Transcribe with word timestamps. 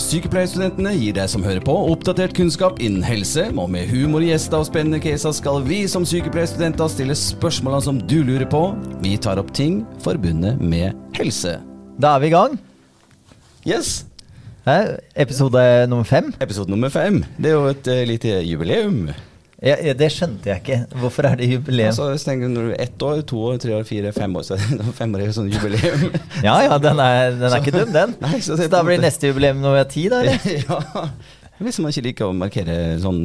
Sykepleierstudentene 0.00 0.94
gir 0.96 1.14
deg 1.14 1.28
som 1.30 1.44
hører 1.44 1.62
på, 1.64 1.74
oppdatert 1.92 2.32
kunnskap 2.36 2.80
innen 2.82 3.04
helse, 3.04 3.44
og 3.52 3.68
med 3.70 3.90
humor, 3.92 4.24
gjester 4.24 4.62
og 4.62 4.68
spennende 4.70 5.00
caser 5.02 5.34
skal 5.36 5.60
vi 5.66 5.82
som 5.90 6.06
sykepleierstudenter 6.08 6.90
stille 6.90 7.16
spørsmålene 7.18 7.84
som 7.84 8.00
du 8.10 8.18
lurer 8.26 8.48
på. 8.50 8.62
Vi 9.04 9.14
tar 9.20 9.40
opp 9.42 9.52
ting 9.56 9.82
forbundet 10.04 10.58
med 10.62 10.96
helse. 11.18 11.58
Da 12.00 12.16
er 12.16 12.24
vi 12.24 12.30
i 12.30 12.34
gang. 12.34 12.56
Yes! 13.68 14.00
Episode 15.16 15.86
nummer 15.90 16.04
fem. 16.08 16.32
Episode 16.40 16.70
nummer 16.70 16.92
fem. 16.92 17.22
Det 17.36 17.52
er 17.52 17.58
jo 17.58 17.72
et 17.72 17.90
eh, 17.90 18.06
lite 18.08 18.40
jubileum. 18.46 19.10
Ja, 19.60 19.74
ja, 19.84 19.92
det 19.92 20.06
skjønte 20.14 20.48
jeg 20.48 20.62
ikke. 20.62 20.76
Hvorfor 21.02 21.26
er 21.28 21.36
det 21.36 21.50
jubileum? 21.50 21.90
Altså, 21.90 22.06
du 22.16 22.22
tenker 22.24 22.48
når 22.48 22.70
du 22.70 22.72
er 22.72 22.82
ett 22.86 23.02
år, 23.04 23.18
to 23.28 23.40
år, 23.44 23.58
tre 23.60 23.74
år, 23.76 23.84
fire, 23.84 24.12
fem 24.16 24.36
år, 24.40 24.46
så 24.46 24.56
er 24.56 24.80
det 24.80 24.94
fem 24.96 25.12
år 25.16 25.24
er 25.26 25.34
sånn 25.36 25.50
jubileum. 25.52 26.06
Ja 26.46 26.54
ja, 26.64 26.78
den 26.80 27.02
er, 27.04 27.34
den 27.36 27.44
er 27.50 27.58
ikke 27.60 27.74
dum, 27.74 27.92
den. 27.92 28.14
Nei, 28.24 28.38
så 28.40 28.54
så, 28.54 28.62
det 28.62 28.70
da 28.72 28.80
blir 28.86 29.02
neste 29.02 29.28
jubileum 29.28 29.60
når 29.60 29.76
vi 29.76 29.82
er 29.82 29.90
ti, 29.92 30.06
da? 30.08 30.22
eller? 30.24 30.46
ja. 30.64 31.04
Hvis 31.60 31.80
man 31.84 31.92
ikke 31.92 32.06
liker 32.08 32.30
å 32.30 32.36
markere 32.36 32.76
sånn 33.02 33.20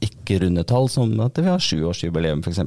ikke-runde 0.00 0.62
tall, 0.70 0.86
som 0.92 1.10
at 1.26 1.42
vi 1.42 1.50
har 1.50 1.64
sjuårsjubileum, 1.64 2.44
f.eks. 2.46 2.62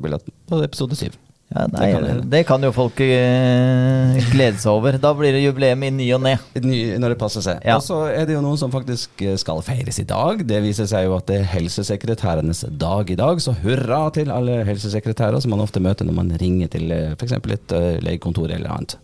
på 0.51 0.59
episode 0.65 0.99
syv. 0.99 1.15
Ja, 1.53 1.67
nei, 1.69 1.87
Det 1.93 1.93
kan 1.93 2.29
det 2.33 2.39
kan 2.49 2.63
jo 2.65 2.71
folk 2.73 2.97
uh, 2.97 4.15
glede 4.31 4.57
seg 4.57 4.71
over. 4.71 4.97
Da 5.01 5.11
blir 5.13 5.35
det 5.35 5.43
jubileum 5.43 5.83
i 5.85 5.91
ny 5.93 6.07
og 6.15 6.23
ne. 6.25 6.33
Når 6.57 7.13
det 7.13 7.19
passer 7.21 7.45
seg. 7.45 7.59
Ja. 7.61 7.77
Og 7.77 7.85
så 7.85 7.99
er 8.09 8.25
det 8.25 8.33
jo 8.33 8.41
noen 8.41 8.57
som 8.57 8.73
faktisk 8.73 9.21
eh, 9.21 9.35
skal 9.37 9.61
feires 9.65 10.01
i 10.01 10.07
dag. 10.09 10.41
Det 10.49 10.63
viser 10.65 10.89
seg 10.89 11.05
jo 11.05 11.13
at 11.19 11.27
det 11.29 11.43
er 11.43 11.51
helsesekretærenes 11.53 12.65
dag 12.81 13.13
i 13.13 13.19
dag, 13.19 13.41
så 13.43 13.53
hurra 13.61 14.07
til 14.15 14.33
alle 14.33 14.63
helsesekretærer 14.65 15.43
som 15.43 15.53
man 15.53 15.61
ofte 15.61 15.83
møter 15.83 16.09
når 16.09 16.17
man 16.23 16.33
ringer 16.41 16.73
til 16.73 16.89
f.eks. 17.13 17.37
et 17.37 17.77
eh, 17.77 18.01
legekontor 18.01 18.49
eller 18.49 18.73
annet. 18.73 18.97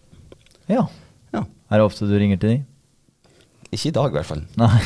Ja. 0.69 0.87
Ja. 1.35 1.45
Er 1.69 1.81
det 1.81 1.85
ofte 1.85 2.09
du 2.09 2.17
ringer 2.17 2.41
til 2.41 2.55
de? 2.55 2.59
Ikke 3.69 3.91
i 3.91 3.93
dag, 3.93 4.09
i 4.09 4.17
hvert 4.17 4.25
fall. 4.25 4.41
Nei. 4.57 4.77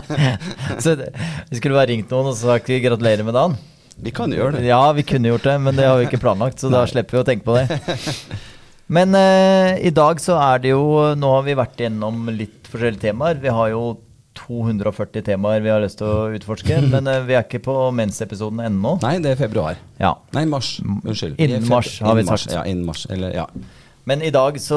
så 0.84 0.96
vi 0.96 1.58
skulle 1.58 1.76
bare 1.76 1.90
ringt 1.90 2.08
noen 2.12 2.30
og 2.30 2.38
sagt 2.40 2.72
gratulerer 2.80 3.26
med 3.26 3.36
dagen. 3.36 3.58
Vi 4.02 4.12
kan 4.14 4.32
gjøre 4.32 4.58
det. 4.58 4.66
Ja, 4.68 4.82
vi 4.94 5.02
kunne 5.06 5.32
gjort 5.32 5.46
det, 5.48 5.56
men 5.62 5.78
det 5.78 5.88
har 5.88 5.98
vi 5.98 6.06
ikke 6.06 6.20
planlagt, 6.22 6.60
så 6.62 6.70
da 6.72 6.84
slipper 6.86 7.18
vi 7.18 7.22
å 7.24 7.26
tenke 7.26 7.46
på 7.48 7.58
det. 7.58 7.78
Men 8.88 9.12
eh, 9.12 9.74
i 9.84 9.90
dag 9.92 10.16
så 10.16 10.38
er 10.40 10.62
det 10.64 10.70
jo 10.70 10.84
Nå 11.20 11.32
har 11.34 11.42
vi 11.44 11.56
vært 11.58 11.82
gjennom 11.82 12.22
litt 12.32 12.70
forskjellige 12.72 13.02
temaer. 13.10 13.36
Vi 13.42 13.52
har 13.52 13.74
jo 13.74 13.82
240 14.38 15.24
temaer 15.26 15.60
vi 15.64 15.72
har 15.72 15.82
lyst 15.82 15.98
til 16.00 16.08
å 16.08 16.28
utforske, 16.36 16.78
men 16.92 17.10
eh, 17.10 17.24
vi 17.26 17.36
er 17.36 17.46
ikke 17.46 17.60
på 17.64 17.74
mensepisoden 17.96 18.62
ennå. 18.64 18.96
Nei, 19.02 19.16
det 19.24 19.34
er 19.34 19.40
februar. 19.40 19.80
Ja. 20.00 20.14
Nei, 20.36 20.46
mars. 20.48 20.76
Unnskyld. 20.84 21.36
Innen 21.42 21.66
mars, 21.68 21.98
har 22.04 22.16
vi 22.18 22.24
sagt. 22.28 22.52
Ja, 22.54 22.64
innen 22.68 22.86
mars. 22.88 23.04
Eller, 23.12 23.34
ja. 23.34 23.48
Men 24.08 24.22
i 24.24 24.30
dag 24.32 24.56
så 24.62 24.76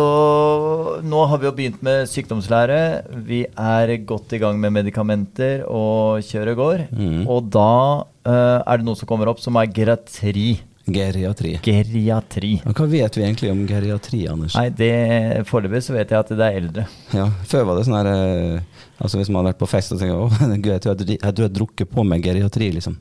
Nå 1.07 1.21
har 1.31 1.39
vi 1.39 1.47
jo 1.47 1.53
begynt 1.55 1.83
med 1.85 2.09
sykdomslære. 2.11 2.79
Vi 3.27 3.45
er 3.47 3.93
godt 4.07 4.33
i 4.35 4.39
gang 4.41 4.59
med 4.59 4.73
medikamenter 4.75 5.63
og 5.71 6.19
kjøret 6.27 6.57
går. 6.59 6.83
Mm. 6.91 7.21
Og 7.31 7.47
da 7.53 7.69
uh, 8.03 8.59
er 8.65 8.81
det 8.81 8.87
noe 8.87 8.99
som 8.99 9.07
kommer 9.09 9.31
opp 9.31 9.39
som 9.43 9.55
er 9.61 9.71
geriatri. 9.71 10.59
Geriatri. 10.91 11.53
Geriatri. 11.63 12.51
Og 12.67 12.75
hva 12.75 12.87
vet 12.91 13.15
vi 13.15 13.23
egentlig 13.23 13.51
om 13.53 13.61
geriatri, 13.69 14.23
Anders? 14.27 14.57
Nei, 14.57 14.67
det 14.73 15.45
Foreløpig 15.47 15.83
så 15.85 15.95
vet 15.95 16.11
jeg 16.11 16.19
at 16.25 16.33
det 16.33 16.47
er 16.47 16.57
eldre. 16.57 16.87
Ja, 17.15 17.29
Før 17.47 17.69
var 17.69 17.77
det 17.79 17.85
sånn 17.87 17.99
her 18.01 18.09
uh, 18.11 18.81
Altså 19.01 19.21
Hvis 19.21 19.31
man 19.31 19.41
har 19.45 19.53
vært 19.53 19.61
på 19.61 19.69
fest 19.69 19.93
og 19.95 20.01
tenker 20.01 20.27
at 20.49 20.57
gud, 20.57 20.73
jeg 20.73 20.83
tror 20.83 20.93
jeg, 20.95 21.05
dri- 21.05 21.19
jeg 21.21 21.45
jeg 21.45 21.55
drukker 21.55 21.87
på 21.89 22.03
meg 22.05 22.25
geriatri, 22.25 22.67
liksom. 22.75 22.99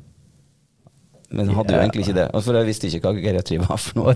Men 1.31 1.51
hadde 1.55 1.77
jo 1.77 1.79
egentlig 1.79 2.03
ikke 2.09 2.17
det. 2.17 2.25
For 2.43 2.57
jeg 2.59 2.67
visste 2.67 2.89
ikke 2.89 3.01
hva 3.05 3.23
geriatri 3.23 3.59
var 3.63 3.79
for 3.79 4.01
noe. 4.01 4.15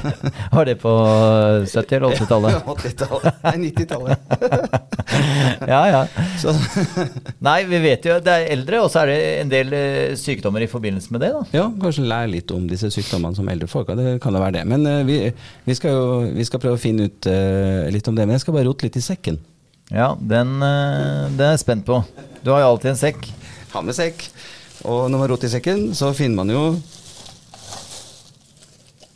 Var 0.54 0.68
det 0.70 0.74
på 0.80 0.92
70- 1.68 1.96
eller 1.98 2.14
80-tallet? 2.16 2.70
80-tallet. 2.72 3.40
Nei, 3.44 3.56
90-tallet. 3.66 4.24
Ja, 5.68 5.80
ja. 5.86 6.00
Så 6.40 6.52
Nei, 7.44 7.58
vi 7.68 7.78
vet 7.82 8.06
jo 8.08 8.16
det 8.24 8.32
er 8.32 8.46
eldre, 8.54 8.80
og 8.84 8.88
så 8.92 9.02
er 9.02 9.10
det 9.12 9.18
en 9.42 9.50
del 9.52 9.74
eh, 9.76 10.14
sykdommer 10.18 10.64
i 10.64 10.68
forbindelse 10.70 11.12
med 11.14 11.22
det, 11.22 11.30
da. 11.34 11.42
ja, 11.54 11.64
kanskje 11.80 12.06
lære 12.08 12.30
litt 12.32 12.52
om 12.54 12.64
disse 12.68 12.88
sykdommene 12.92 13.36
som 13.36 13.48
eldre 13.52 13.68
folk 13.70 13.92
har. 13.92 14.00
Det 14.00 14.16
kan 14.24 14.34
da 14.34 14.42
være 14.42 14.58
det. 14.58 14.64
Men 14.70 14.88
eh, 14.88 15.02
vi, 15.06 15.18
vi 15.68 15.76
skal 15.76 15.94
jo 15.94 16.06
vi 16.34 16.46
skal 16.48 16.62
prøve 16.64 16.78
å 16.78 16.82
finne 16.82 17.10
ut 17.10 17.28
uh, 17.28 17.84
litt 17.92 18.08
om 18.10 18.16
det. 18.16 18.26
Men 18.26 18.38
jeg 18.38 18.46
skal 18.46 18.56
bare 18.56 18.68
rote 18.70 18.88
litt 18.88 18.98
i 18.98 19.04
sekken. 19.04 19.38
Ja, 19.92 20.14
den, 20.16 20.56
uh, 20.64 21.28
den 21.28 21.44
er 21.44 21.54
jeg 21.54 21.64
spent 21.66 21.84
på. 21.88 22.00
Du 22.40 22.54
har 22.54 22.64
jo 22.64 22.72
alltid 22.72 22.94
en 22.94 23.00
sekk. 23.04 23.28
Ha 23.74 23.84
med 23.84 23.96
sekk. 23.96 24.26
Og 24.84 25.06
når 25.10 25.18
man 25.22 25.30
roter 25.32 25.48
i 25.48 25.54
sekken, 25.54 25.86
så 25.96 26.10
finner 26.16 26.36
man 26.42 26.52
jo 26.52 26.64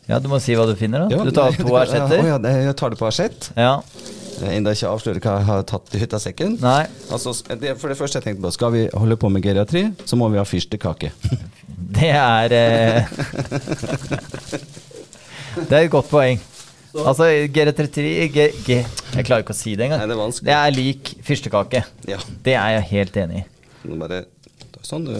Ja, 0.09 0.17
du 0.17 0.25
må 0.31 0.39
si 0.41 0.55
hva 0.57 0.65
du 0.65 0.73
finner, 0.77 1.05
da. 1.05 1.17
Ja, 1.19 1.23
Du 1.23 1.29
tar 1.31 1.51
det- 1.53 1.61
to 1.61 1.69
Å 1.69 1.81
asjetter. 1.83 2.23
ja, 2.31 2.37
jeg 2.65 2.75
tar 2.79 2.89
det 2.89 2.97
på 2.97 3.05
asjett. 3.09 3.51
Ja. 3.55 3.75
Enda 4.49 4.71
ikke 4.73 4.87
avslører 4.89 5.19
hva 5.21 5.33
jeg 5.37 5.45
har 5.49 5.63
tatt 5.67 5.95
ut 5.99 6.13
av 6.15 6.21
sekken. 6.23 6.55
Nei. 6.63 6.85
Altså, 7.11 7.33
det, 7.59 7.75
for 7.77 7.91
det 7.91 7.97
første 7.99 8.17
jeg 8.17 8.23
tenkte 8.25 8.41
på, 8.47 8.51
skal 8.55 8.71
vi 8.73 8.85
holde 8.95 9.17
på 9.19 9.29
med 9.29 9.43
geriatri, 9.43 9.83
så 10.07 10.15
må 10.17 10.29
vi 10.33 10.39
ha 10.41 10.45
fyrstekake. 10.47 11.11
Det 11.99 12.09
er 12.13 12.53
eh, 12.53 13.09
Det 15.69 15.73
er 15.73 15.83
et 15.83 15.91
godt 15.91 16.09
poeng. 16.09 16.39
Altså, 16.95 17.23
GR33 17.53 18.01
G, 18.33 18.47
G, 18.65 18.69
Jeg 19.15 19.25
klarer 19.27 19.43
ikke 19.43 19.53
å 19.53 19.57
si 19.57 19.75
det 19.77 19.85
engang. 19.87 19.99
Nei, 20.01 20.07
det 20.09 20.15
er 20.15 20.19
vanskelig. 20.21 20.47
Det 20.49 20.55
er 20.57 20.71
lik 20.75 21.11
fyrstekake. 21.25 21.81
Ja. 22.09 22.17
Det 22.45 22.55
er 22.57 22.69
jeg 22.77 22.83
helt 22.93 23.15
enig 23.25 23.37
i. 23.41 23.43
Nå 23.89 23.93
bare 24.01 24.17
sånn, 24.85 25.05
du 25.05 25.13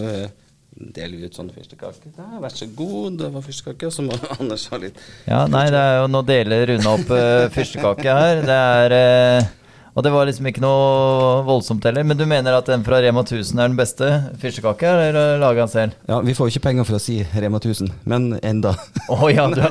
eh, 0.80 1.12
vi 1.12 1.28
ut 1.28 1.36
sånne 1.36 1.54
fyrstekake. 1.56 2.12
Der, 2.16 2.40
vær 2.42 2.56
så 2.56 2.68
god, 2.76 3.20
det 3.22 3.30
var 3.34 3.46
fyrstekake. 3.46 3.90
Og 3.90 3.94
Så 3.96 4.06
må 4.06 4.18
Anders 4.40 4.68
ha 4.72 4.80
litt 4.82 5.00
Ja, 5.28 5.46
nei, 5.52 5.68
det 5.74 5.80
er 5.80 6.02
jo 6.02 6.10
Nå 6.12 6.24
deler 6.28 6.68
Rune 6.72 6.94
opp 6.96 7.14
uh, 7.14 7.48
fyrstekake 7.56 8.18
her. 8.20 8.44
Det 8.48 8.58
er 8.58 8.98
uh, 8.98 9.54
Og 9.94 10.06
det 10.06 10.14
var 10.14 10.30
liksom 10.30 10.50
ikke 10.52 10.64
noe 10.64 11.40
voldsomt 11.48 11.86
heller. 11.90 12.08
Men 12.08 12.20
du 12.20 12.26
mener 12.30 12.58
at 12.58 12.70
den 12.72 12.86
fra 12.88 13.02
Rema 13.04 13.26
1000 13.26 13.60
er 13.60 13.72
den 13.72 13.80
beste 13.80 14.12
fyrstekake, 14.42 14.90
eller 14.90 15.40
lager 15.42 15.66
han 15.66 15.72
selv? 15.72 15.98
Ja, 16.10 16.22
vi 16.26 16.36
får 16.38 16.48
jo 16.48 16.56
ikke 16.56 16.68
penger 16.70 16.88
for 16.88 17.00
å 17.00 17.04
si 17.04 17.20
Rema 17.36 17.60
1000, 17.62 17.92
men 18.10 18.32
enda. 18.40 18.76
Å 19.10 19.34
ja, 19.34 19.50
du, 19.50 19.64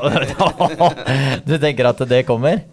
du 1.47 1.55
tenker 1.63 1.89
at 1.93 2.03
det 2.11 2.27
kommer? 2.29 2.67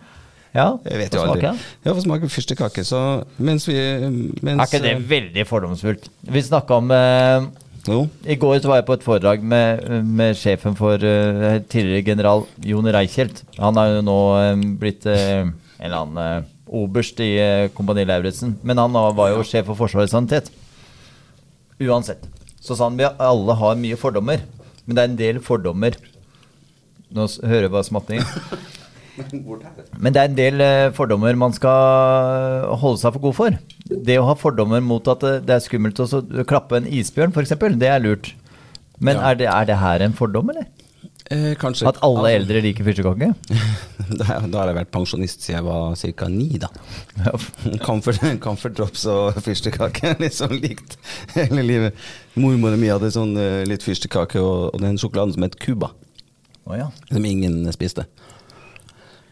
Ja, 0.56 0.70
Jeg 0.88 1.00
vet 1.02 1.16
jo 1.16 1.24
aldri. 1.26 1.50
Ja, 1.84 1.92
få 1.92 2.02
smake 2.06 2.30
fyrstekake. 2.32 2.86
Så 2.88 3.00
mens 3.44 3.68
vi 3.68 3.76
mens, 3.76 4.62
Er 4.62 4.70
ikke 4.70 4.84
det 4.86 4.96
veldig 5.10 5.44
fordomsfullt? 5.50 6.08
Vi 6.32 6.44
snakka 6.48 6.78
om 6.80 6.94
eh, 6.96 7.48
Jo. 7.86 8.06
I 8.26 8.38
går 8.42 8.58
så 8.62 8.72
var 8.72 8.80
jeg 8.80 8.88
på 8.88 8.96
et 8.98 9.06
foredrag 9.06 9.44
med, 9.46 9.86
med 10.04 10.38
sjefen 10.40 10.74
for 10.78 10.98
uh, 10.98 11.60
tidligere 11.70 12.06
general 12.08 12.46
Jon 12.66 12.90
Reichelt. 12.90 13.44
Han 13.60 13.78
er 13.78 13.98
jo 13.98 14.06
nå 14.08 14.20
um, 14.56 14.64
blitt 14.82 15.06
uh, 15.06 15.46
en 15.46 15.54
eller 15.78 16.00
annen 16.00 16.18
uh, 16.18 16.52
oberst 16.82 17.22
i 17.22 17.30
Kompani 17.76 18.08
Lauritzen. 18.10 18.56
Men 18.66 18.82
han 18.82 18.96
var 18.96 19.36
jo 19.36 19.46
sjef 19.46 19.70
for 19.70 19.78
Forsvarets 19.78 20.16
sanitet. 20.16 20.50
Uansett. 21.78 22.26
Så 22.58 22.74
sa 22.74 22.90
han 22.90 22.98
vi 22.98 23.06
alle 23.06 23.60
har 23.60 23.78
mye 23.78 24.00
fordommer, 24.00 24.42
men 24.86 24.98
det 24.98 25.04
er 25.04 25.12
en 25.12 25.22
del 25.22 25.42
fordommer 25.44 25.98
Nå 27.16 27.28
hører 27.46 27.68
jeg 27.68 27.72
bare 27.72 27.86
smatting. 27.88 28.24
Men 30.04 30.16
det 30.16 30.22
er 30.22 30.30
en 30.30 30.38
del 30.38 30.64
eh, 30.64 30.92
fordommer 30.96 31.38
man 31.40 31.54
skal 31.56 32.70
holde 32.82 33.02
seg 33.02 33.16
for 33.16 33.28
god 33.28 33.38
for. 33.38 33.60
Det 34.10 34.18
å 34.20 34.26
ha 34.30 34.38
fordommer 34.40 34.84
mot 34.84 35.08
at 35.12 35.24
det, 35.24 35.36
det 35.48 35.58
er 35.58 35.66
skummelt 35.66 36.02
å 36.04 36.10
klappe 36.48 36.80
en 36.82 36.90
isbjørn, 36.90 37.36
f.eks., 37.36 37.56
det 37.80 37.92
er 37.92 38.04
lurt. 38.04 38.34
Men 39.00 39.20
Ja. 39.20 39.32
er, 39.32 39.40
det, 39.40 39.48
er 39.52 39.70
det 39.70 39.78
her 39.82 40.04
en 40.06 40.16
fordom, 40.16 40.52
eller? 40.54 40.68
Eh, 41.34 41.56
kanskje 41.58 41.88
At 41.90 41.98
alle 42.06 42.30
eldre 42.38 42.60
liker 42.62 42.86
fyrstekake? 42.86 43.32
da, 44.20 44.26
da 44.46 44.60
har 44.62 44.70
jeg 44.70 44.78
vært 44.78 44.92
pensjonist 44.94 45.42
siden 45.42 45.58
jeg 45.58 45.66
var 45.66 45.96
ca. 46.20 46.28
ni, 46.30 46.60
da. 46.62 46.70
Comfort, 47.82 48.22
comfort 48.44 48.76
drops 48.78 49.08
og 49.10 49.40
fyrstekake. 49.42 50.12
er 50.12 50.20
Litt 50.24 50.38
sånn 50.38 50.54
likt 50.62 51.00
hele 51.34 51.66
livet. 51.66 51.98
Mormoren 52.38 52.78
min 52.78 52.94
hadde 52.94 53.10
sånn 53.16 53.34
eh, 53.42 53.64
litt 53.66 53.84
fyrstekake 53.86 54.38
og, 54.44 54.76
og 54.76 54.84
den 54.86 55.00
sjokoladen 55.02 55.34
som 55.34 55.48
het 55.48 55.58
Cuba. 55.64 55.92
Oh, 56.66 56.76
ja. 56.78 56.92
Som 57.10 57.26
ingen 57.26 57.64
spiste. 57.74 58.06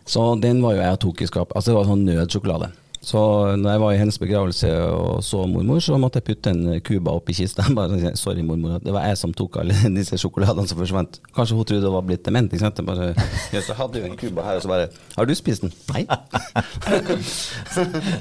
Så 0.06 0.36
den 0.44 0.62
var 0.64 0.76
jo 0.76 0.82
jeg 0.84 0.98
og 0.98 1.04
tok 1.04 1.22
i 1.22 1.28
skapet. 1.30 1.56
Altså 1.56 1.72
det 1.72 1.78
var 1.78 1.90
sånn 1.90 2.08
nødsjokolade. 2.08 2.72
Så 3.04 3.20
når 3.60 3.74
jeg 3.74 3.82
var 3.84 3.94
i 3.94 3.98
hennes 4.00 4.18
begravelse 4.22 4.70
og 4.88 5.24
så 5.28 5.44
mormor, 5.50 5.82
så 5.84 5.98
måtte 6.00 6.22
jeg 6.22 6.28
putte 6.30 6.54
en 6.54 6.80
Cuba 6.86 7.12
oppi 7.18 7.36
kista. 7.36 7.66
Bare 7.78 8.14
Sorry, 8.20 8.42
mormor, 8.48 8.80
det 8.84 8.94
var 8.96 9.10
jeg 9.10 9.20
som 9.20 9.34
tok 9.36 9.60
alle 9.60 9.76
disse 9.98 10.18
sjokoladene 10.22 10.70
som 10.70 10.80
forsvant. 10.80 11.20
Kanskje 11.36 11.58
hun 11.58 11.68
trodde 11.68 11.90
hun 11.90 11.98
var 11.98 12.06
blitt 12.08 12.24
dement. 12.26 12.48
Ikke 12.48 12.64
sant? 12.64 12.80
Jeg 12.80 12.88
bare, 12.88 13.10
ja, 13.56 13.64
så 13.66 13.76
hadde 13.78 14.00
jo 14.00 14.08
en 14.08 14.16
Cuba 14.20 14.46
her, 14.48 14.60
og 14.60 14.64
så 14.64 14.72
bare 14.72 14.88
Har 15.18 15.28
du 15.28 15.36
spist 15.36 15.66
den? 15.66 15.74
Nei. 15.92 16.06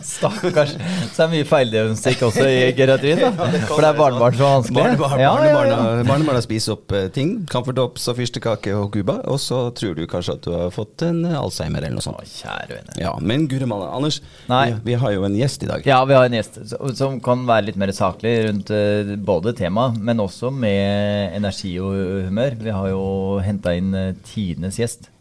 Stakkars. 0.02 0.74
Så 0.74 1.14
det 1.14 1.24
er 1.26 1.32
mye 1.36 1.46
feildiagnostikk 1.48 2.26
også 2.28 2.46
i 2.48 2.58
geriatrien, 2.76 3.22
da. 3.22 3.30
For 3.70 3.82
det 3.84 3.92
er 3.92 3.98
barnebarn 4.00 4.38
så 4.38 4.50
vanskelig. 4.56 4.98
Ja, 5.22 5.32
ja, 5.46 5.62
barnebarna, 6.08 6.42
spiser 6.44 6.74
opp 6.76 6.94
eh, 6.96 7.06
ting. 7.14 7.34
Comfortops 7.52 8.08
og 8.10 8.18
fyrstekake 8.18 8.74
og 8.78 8.90
Cuba. 8.94 9.20
Og 9.30 9.38
så 9.42 9.62
tror 9.78 9.94
du 9.98 10.04
kanskje 10.10 10.36
at 10.38 10.46
du 10.46 10.52
har 10.56 10.74
fått 10.74 11.06
en 11.06 11.22
eh, 11.28 11.38
Alzheimer 11.38 11.86
eller 11.86 12.00
noe 12.00 12.18
Å, 12.18 12.26
kjære 12.26 12.80
vene. 12.80 12.98
Ja, 13.02 13.14
Men 13.22 13.46
guri 13.50 13.68
malla, 13.68 13.92
Anders. 13.94 14.20
Nei. 14.50 14.71
Vi 14.84 14.94
har 14.94 15.12
jo 15.14 15.24
en 15.26 15.36
gjest 15.36 15.62
i 15.62 15.68
dag. 15.68 15.82
Ja, 15.86 16.04
vi 16.04 16.14
har 16.14 16.24
en 16.26 16.34
gjest 16.36 16.58
som 16.98 17.20
kan 17.24 17.46
være 17.48 17.66
litt 17.68 17.78
mer 17.80 17.92
saklig 17.94 18.32
rundt 18.46 18.70
eh, 18.74 19.14
både 19.20 19.52
temaet, 19.58 19.98
men 20.00 20.22
også 20.22 20.50
med 20.54 21.36
energi 21.36 21.74
og 21.82 21.94
humør. 22.28 22.56
Vi 22.60 22.72
har 22.72 22.88
jo 22.92 23.02
henta 23.44 23.74
inn 23.76 23.94
eh, 23.94 24.14
tidenes 24.26 24.78
gjest. 24.80 25.08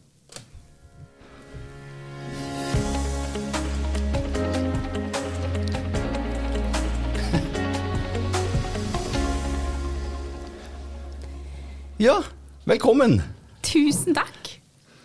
Ja, 12.02 12.18
velkommen. 12.66 13.20
Tusen 13.62 14.16
takk. 14.18 14.56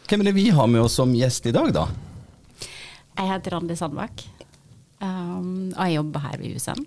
Hvem 0.09 0.23
er 0.23 0.31
det 0.31 0.37
vi 0.39 0.47
har 0.55 0.69
med 0.71 0.81
oss 0.87 0.95
som 0.97 1.13
gjest 1.13 1.45
i 1.51 1.53
dag, 1.53 1.69
da? 1.77 1.89
Jeg 3.17 3.29
heter 3.33 3.57
Randi 3.57 3.77
Sandbakk 3.77 4.36
um, 5.01 5.73
og 5.77 5.83
jeg 5.87 5.95
jobber 5.99 6.21
her 6.27 6.37
ved 6.41 6.57
USN. 6.57 6.85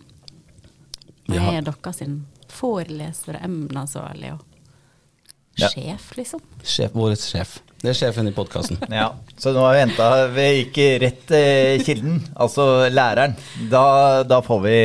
Og 1.30 1.36
Ja. 1.36 1.42
jeg 1.52 1.58
er 1.58 1.62
deres 1.62 2.04
foreleser 2.50 3.36
og 3.38 3.44
emneansvarlig 3.46 4.32
og 4.34 4.46
Ja. 5.60 5.68
sjef, 5.70 6.14
liksom. 6.18 6.40
Sjef, 6.64 6.92
vår 6.96 7.16
sjef. 7.20 7.60
Det 7.82 7.90
er 7.92 7.94
sjefen 7.94 8.28
i 8.28 8.32
podkasten. 8.36 8.78
Ja, 8.92 9.12
så 9.38 9.54
nå 9.56 9.60
har 9.64 9.74
vi 9.76 9.82
henta 9.86 10.08
Vi 10.34 10.46
gikk 10.64 10.80
rett 11.02 11.22
til 11.28 11.84
kilden, 11.86 12.22
altså 12.36 12.90
læreren. 12.92 13.36
Da, 13.70 14.24
da, 14.24 14.42
får 14.42 14.62
vi, 14.66 14.78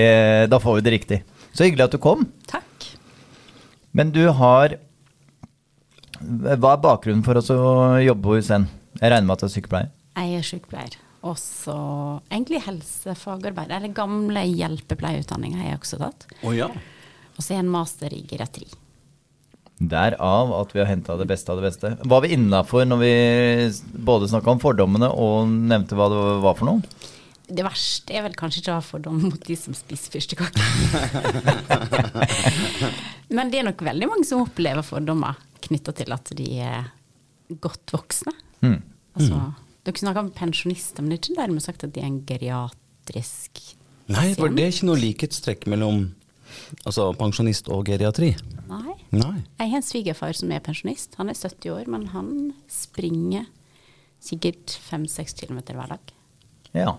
da 0.50 0.58
får 0.62 0.74
vi 0.76 0.80
det 0.86 0.92
riktig. 0.98 1.22
Så 1.54 1.64
hyggelig 1.64 1.84
at 1.88 1.92
du 1.94 1.98
kom. 1.98 2.26
Takk. 2.50 2.88
Men 3.94 4.10
du 4.10 4.24
har 4.32 4.76
Hva 6.24 6.72
er 6.74 6.80
bakgrunnen 6.82 7.24
for 7.26 7.36
oss 7.36 7.50
å 7.50 8.00
jobbe 8.02 8.22
på 8.24 8.36
USN? 8.38 8.66
Jeg 9.00 9.10
regner 9.10 9.26
med 9.26 9.34
at 9.34 9.40
du 9.42 9.46
er 9.46 9.54
sykepleier? 9.54 9.90
Jeg 10.16 10.38
er 10.38 10.46
sykepleier. 10.46 10.94
Også 11.24 11.74
egentlig 12.28 12.60
helsefagarbeid, 12.66 13.70
Eller 13.72 13.92
gamle 13.96 14.44
hjelpepleierutdanninger 14.44 15.62
har 15.62 15.70
jeg 15.70 15.80
også 15.80 16.00
tatt. 16.02 16.26
Oh, 16.42 16.52
ja. 16.56 16.68
Og 17.34 17.42
så 17.42 17.56
er 17.56 17.62
en 17.62 17.72
master 17.72 18.12
i 18.12 18.20
geriatri. 18.28 18.66
Derav 19.80 20.52
at 20.54 20.70
vi 20.74 20.82
har 20.82 20.86
henta 20.86 21.16
det 21.18 21.26
beste 21.26 21.50
av 21.50 21.58
det 21.58 21.66
beste. 21.66 21.94
Var 22.04 22.22
vi 22.22 22.34
innafor 22.36 22.84
når 22.86 23.00
vi 23.00 23.14
både 24.06 24.28
snakka 24.30 24.52
om 24.52 24.62
fordommene 24.62 25.08
og 25.10 25.48
nevnte 25.50 25.98
hva 25.98 26.10
det 26.12 26.20
var 26.44 26.60
for 26.60 26.70
noe? 26.70 27.10
Det 27.44 27.64
verste 27.66 28.14
er 28.16 28.24
vel 28.24 28.36
kanskje 28.38 28.62
ikke 28.62 28.72
å 28.72 28.78
ha 28.78 28.84
fordom 28.84 29.18
mot 29.26 29.40
de 29.48 29.56
som 29.58 29.74
spiser 29.76 30.14
fyrstekake. 30.14 30.60
Men 33.36 33.50
det 33.52 33.60
er 33.60 33.66
nok 33.66 33.82
veldig 33.84 34.08
mange 34.08 34.28
som 34.28 34.44
opplever 34.46 34.86
fordommer 34.86 35.36
knytta 35.64 35.92
til 35.96 36.14
at 36.16 36.32
de 36.38 36.48
er 36.64 36.88
godt 37.60 37.92
voksne. 37.92 38.32
Mm. 38.64 38.78
Altså, 39.18 39.40
Dere 39.84 40.00
snakker 40.00 40.24
om 40.24 40.32
pensjonister, 40.34 41.04
men 41.04 41.12
det 41.12 41.18
er 41.18 41.22
ikke 41.22 41.40
dermed 41.42 41.64
sagt 41.64 41.84
at 41.84 41.92
de 41.94 42.02
er 42.02 42.08
en 42.08 42.22
geriatrisk 42.28 43.62
Nei, 44.12 44.34
for 44.36 44.52
det 44.52 44.60
er 44.60 44.72
ikke 44.72 44.88
noe 44.90 45.00
likhetstrekk 45.00 45.62
mellom 45.72 46.10
altså, 46.84 47.06
pensjonist 47.16 47.70
og 47.72 47.86
geriatri. 47.88 48.34
Nei. 48.68 48.96
Nei. 49.14 49.38
Jeg 49.60 49.70
har 49.70 49.78
en 49.78 49.86
svigerfar 49.86 50.36
som 50.36 50.52
er 50.52 50.60
pensjonist. 50.64 51.16
Han 51.20 51.32
er 51.32 51.38
70 51.38 51.72
år, 51.72 51.88
men 51.88 52.08
han 52.12 52.28
springer 52.68 53.46
sikkert 54.24 54.76
5-6 54.90 55.36
km 55.40 55.60
hver 55.72 55.94
dag. 55.94 56.14
Ja. 56.76 56.94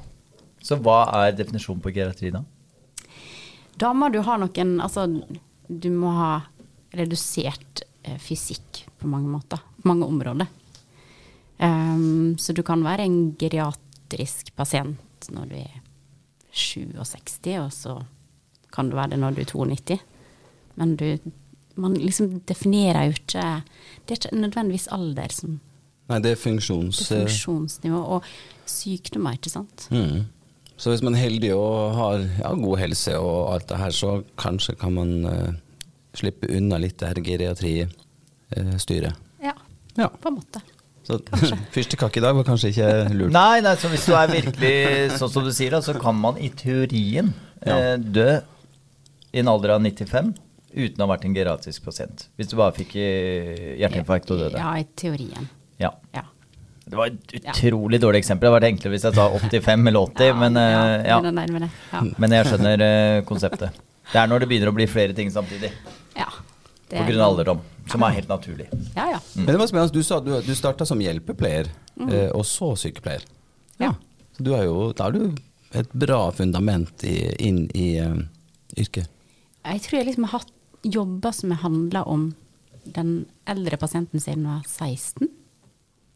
Så 0.65 0.79
hva 0.81 1.03
er 1.19 1.37
definisjonen 1.37 1.83
på 1.83 1.93
geriatri, 1.93 2.33
da? 2.33 2.41
Da 3.77 3.91
må 3.93 4.09
du 4.09 4.21
ha 4.23 4.37
noen 4.39 4.77
Altså, 4.81 5.05
du 5.67 5.89
må 5.93 6.13
ha 6.15 6.33
redusert 6.95 7.83
eh, 8.05 8.17
fysikk 8.21 8.85
på 9.01 9.09
mange 9.11 9.29
måter. 9.29 9.61
På 9.81 9.91
mange 9.91 10.07
områder. 10.09 10.49
Ehm, 11.63 12.35
så 12.37 12.53
du 12.53 12.61
kan 12.63 12.83
være 12.83 13.05
en 13.05 13.35
geriatrisk 13.39 14.51
pasient 14.55 15.29
når 15.31 15.45
du 15.49 15.55
er 15.55 15.81
67, 16.51 17.57
og 17.59 17.71
så 17.73 17.95
kan 18.73 18.89
du 18.89 18.95
være 18.95 19.13
det 19.15 19.19
når 19.19 19.35
du 19.35 19.41
er 19.41 19.51
92. 19.51 19.99
Men 20.75 20.95
du 20.95 21.17
Man 21.77 21.93
liksom 21.93 22.39
definerer 22.47 23.03
jo 23.03 23.09
ikke 23.11 23.41
Det 24.07 24.11
er 24.11 24.15
ikke 24.15 24.35
nødvendigvis 24.35 24.87
alder 24.87 25.27
som 25.31 25.59
Nei, 26.07 26.19
det 26.19 26.31
er 26.31 26.35
funksjons... 26.35 26.97
det 27.09 27.17
er 27.17 27.25
funksjonsnivå 27.25 27.97
og 27.97 28.23
sykdommer, 28.65 29.31
ikke 29.35 29.49
sant? 29.49 29.87
Mm. 29.91 30.23
Så 30.77 30.89
hvis 30.91 31.01
man 31.03 31.15
er 31.15 31.23
heldig 31.25 31.49
og 31.55 31.95
har 31.97 32.17
ja, 32.19 32.51
god 32.53 32.77
helse 32.77 33.17
og 33.19 33.53
alt 33.55 33.69
det 33.69 33.77
her, 33.77 33.89
så 33.89 34.23
kanskje 34.37 34.75
kan 34.79 34.93
man 34.93 35.25
uh, 35.25 35.53
slippe 36.13 36.47
unna 36.55 36.77
litt 36.77 36.99
det 36.99 37.09
her 37.09 37.21
geriatristyret. 37.25 39.15
Ja, 39.41 39.53
Ja. 39.97 40.07
på 40.07 40.29
en 40.29 40.35
måte. 40.37 40.61
Så 41.05 41.19
fyrstekake 41.75 42.19
i 42.19 42.23
dag 42.23 42.37
var 42.37 42.47
kanskje 42.47 42.71
ikke 42.73 42.89
lurt. 43.13 43.33
Nei, 43.35 43.61
nei, 43.65 43.75
så 43.77 43.91
hvis 43.91 44.07
du 44.09 44.15
er 44.17 44.31
virkelig 44.31 44.75
sånn 45.19 45.31
som 45.31 45.45
du 45.45 45.51
sier, 45.53 45.75
da, 45.75 45.83
så 45.85 45.95
kan 46.01 46.17
man 46.17 46.39
i 46.41 46.49
teorien 46.57 47.33
eh, 47.61 47.95
dø 48.01 48.39
i 49.35 49.41
en 49.43 49.51
alder 49.51 49.75
av 49.75 49.83
95 49.83 50.33
uten 50.75 50.99
å 50.99 51.05
ha 51.05 51.11
vært 51.13 51.27
en 51.27 51.35
geriatrisk 51.35 51.85
pasient. 51.85 52.27
Hvis 52.39 52.49
du 52.51 52.57
bare 52.59 52.75
fikk 52.75 52.95
eh, 52.99 53.75
hjerteinfarkt 53.79 54.31
og 54.33 54.41
døde. 54.43 54.59
Ja, 54.59 54.73
i 54.79 54.87
teorien. 54.99 55.51
Ja. 55.81 55.93
Ja. 56.15 56.25
Det 56.85 56.97
var 56.99 57.09
et 57.09 57.33
utrolig 57.39 57.99
dårlig 58.01 58.21
eksempel. 58.21 58.45
Det 58.45 58.51
hadde 58.51 58.59
vært 58.59 58.71
enklere 58.73 58.93
hvis 58.93 59.05
jeg 59.07 59.17
sa 59.17 59.25
85 59.33 59.87
eller 59.89 60.09
80, 60.11 60.35
men, 60.41 60.59
eh, 60.61 61.05
ja. 61.09 61.19
men, 61.23 61.37
nærmere. 61.39 61.69
ja. 61.91 62.01
men 62.21 62.35
jeg 62.37 62.49
skjønner 62.49 62.83
eh, 62.85 63.21
konseptet. 63.27 63.79
Det 64.11 64.19
er 64.21 64.29
når 64.29 64.43
det 64.43 64.49
begynner 64.51 64.69
å 64.69 64.75
bli 64.75 64.85
flere 64.89 65.15
ting 65.17 65.31
samtidig. 65.33 65.71
ja. 66.17 66.29
Det 66.85 66.99
På 66.99 67.07
grunn 67.07 67.21
av 67.23 67.31
alderdom, 67.31 67.61
som 67.91 68.03
er 68.05 68.15
helt 68.17 68.29
naturlig. 68.31 68.67
Ja, 68.95 69.09
ja. 69.15 69.19
Men 69.33 69.51
det 69.51 69.57
var 69.61 69.69
spennende. 69.69 69.93
Du 69.93 70.03
sa 70.03 70.19
du, 70.23 70.31
du 70.41 70.53
starta 70.57 70.87
som 70.87 71.01
hjelpepleier, 71.01 71.69
eh, 72.09 72.29
og 72.31 72.45
så 72.49 72.73
sykepleier. 72.79 73.25
Ja. 73.81 73.93
Så 74.37 74.43
du 74.43 74.51
har 74.55 74.65
jo, 74.67 74.89
da 74.95 75.09
har 75.09 75.15
du 75.15 75.35
et 75.75 75.91
bra 75.93 76.31
fundament 76.31 77.03
i, 77.03 77.17
inn 77.43 77.65
i 77.75 77.95
uh, 77.99 78.17
yrket. 78.79 79.11
Jeg 79.65 79.81
tror 79.83 79.99
jeg 79.99 80.09
liksom 80.09 80.27
har 80.29 80.39
hatt 80.39 80.51
jobber 80.85 81.33
som 81.35 81.51
har 81.51 81.63
handla 81.65 82.03
om 82.07 82.29
den 82.85 83.25
eldre 83.49 83.77
pasienten 83.81 84.21
siden 84.21 84.45
jeg 84.45 84.51
var 84.51 84.67
16. 84.69 85.31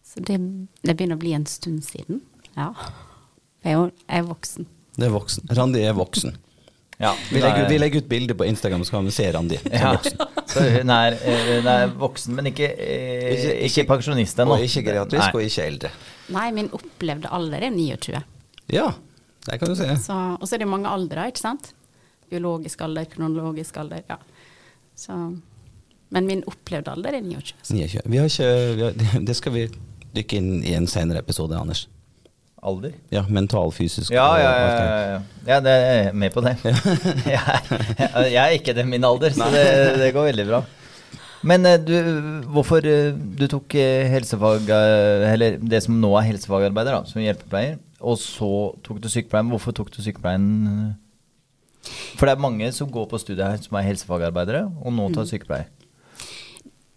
Så 0.06 0.24
det, 0.26 0.38
det 0.86 0.96
begynner 0.96 1.18
å 1.18 1.22
bli 1.22 1.34
en 1.38 1.48
stund 1.50 1.84
siden. 1.86 2.22
Ja. 2.56 2.72
Jeg 3.64 3.74
er 3.74 3.78
jo 3.78 3.88
jeg 3.90 4.22
er 4.22 4.30
voksen. 4.30 4.70
Det 5.00 5.08
er 5.08 5.16
voksen. 5.16 5.50
Randi 5.58 5.84
er 5.86 5.98
voksen. 5.98 6.38
Ja, 7.00 7.14
Vi 7.32 7.40
legger, 7.40 7.70
vi 7.70 7.78
legger 7.80 8.02
ut 8.02 8.08
bilde 8.12 8.36
på 8.36 8.44
Instagram, 8.46 8.82
så 8.84 8.92
kan 8.98 9.06
vi 9.08 9.12
se 9.16 9.30
Randi. 9.32 9.58
som 9.58 9.72
Ja, 9.72 9.92
voksen. 9.96 10.18
så 10.52 10.64
hun 10.74 10.90
er, 10.92 11.16
eh, 11.24 11.44
hun 11.56 11.68
er 11.72 11.88
voksen, 12.02 12.36
men 12.36 12.50
ikke, 12.52 12.68
eh, 12.76 13.30
Ikke- 13.36 13.54
ikke, 13.70 13.86
pensjonist 13.88 14.40
ennå. 14.44 14.58
Og 14.58 14.66
ikke 14.66 14.84
geriatrisk, 14.84 15.34
og 15.36 15.42
ikke 15.46 15.64
eldre. 15.66 15.92
Nei, 16.36 16.50
min 16.52 16.68
opplevde 16.76 17.32
alder 17.32 17.64
er 17.70 17.72
29. 17.72 18.20
Ja, 18.76 18.90
det 19.48 19.60
kan 19.62 19.70
du 19.72 19.76
se. 19.80 19.88
Så, 20.04 20.18
og 20.42 20.44
så 20.48 20.56
er 20.58 20.66
det 20.66 20.68
mange 20.68 20.92
aldre, 20.92 21.28
ikke 21.32 21.40
sant? 21.40 21.72
Biologisk 22.30 22.82
alder, 22.82 23.06
kronologisk 23.06 23.78
alder. 23.78 24.04
Ja. 24.10 24.18
Så, 24.96 25.16
men 26.12 26.28
min 26.28 26.44
opplevde 26.52 26.92
alder 26.92 27.16
er 27.16 27.22
29. 27.22 27.54
Så. 27.64 27.74
29. 27.74 28.02
Vi 28.12 28.18
har 28.18 28.26
ikke, 28.26 28.76
vi 28.76 28.84
har, 28.84 29.20
det 29.32 29.36
skal 29.40 29.56
vi 29.56 29.70
dykke 30.16 30.38
inn 30.42 30.52
i 30.66 30.74
en 30.76 30.88
senere 30.88 31.20
episode, 31.24 31.56
Anders. 31.56 31.88
Alder? 32.60 32.92
Ja, 33.14 33.24
mental, 33.32 33.72
fysisk 33.72 34.12
Ja, 34.12 34.28
ja, 34.40 34.50
ja, 34.52 34.72
ja, 34.74 34.98
ja. 35.14 35.20
ja, 35.48 35.60
det 35.64 35.72
er 35.72 35.94
jeg 36.04 36.16
med 36.16 36.34
på 36.34 36.44
det. 36.44 36.58
jeg, 37.36 37.40
er, 37.40 38.26
jeg 38.28 38.42
er 38.44 38.58
ikke 38.58 38.76
det 38.76 38.86
min 38.88 39.08
alder, 39.08 39.32
så 39.36 39.48
det, 39.54 39.64
det 40.02 40.12
går 40.16 40.32
veldig 40.32 40.48
bra. 40.50 40.64
Men 41.48 41.66
eh, 41.66 41.78
du, 41.80 41.94
hvorfor 42.52 42.84
eh, 42.84 43.14
du 43.16 43.46
tok 43.48 43.76
eh, 43.80 44.10
helsefag, 44.12 44.68
eller 45.32 45.60
det 45.62 45.84
som 45.86 45.96
nå 46.02 46.12
er 46.20 46.28
helsefagarbeider, 46.34 46.98
da, 46.98 47.08
som 47.08 47.24
hjelpepleier, 47.24 47.78
og 48.00 48.20
så 48.20 48.52
tok 48.84 49.00
du 49.04 49.08
sykepleien. 49.12 49.52
Hvorfor 49.52 49.76
tok 49.76 49.92
du 49.96 50.02
sykepleien? 50.04 50.46
For 52.20 52.28
det 52.28 52.36
er 52.36 52.44
mange 52.44 52.72
som 52.76 52.92
går 52.92 53.08
på 53.12 53.20
studiet 53.22 53.46
her 53.46 53.64
som 53.64 53.80
er 53.80 53.88
helsefagarbeidere, 53.88 54.66
og 54.84 54.96
nå 54.96 55.08
tar 55.16 55.28
sykepleier. 55.30 55.72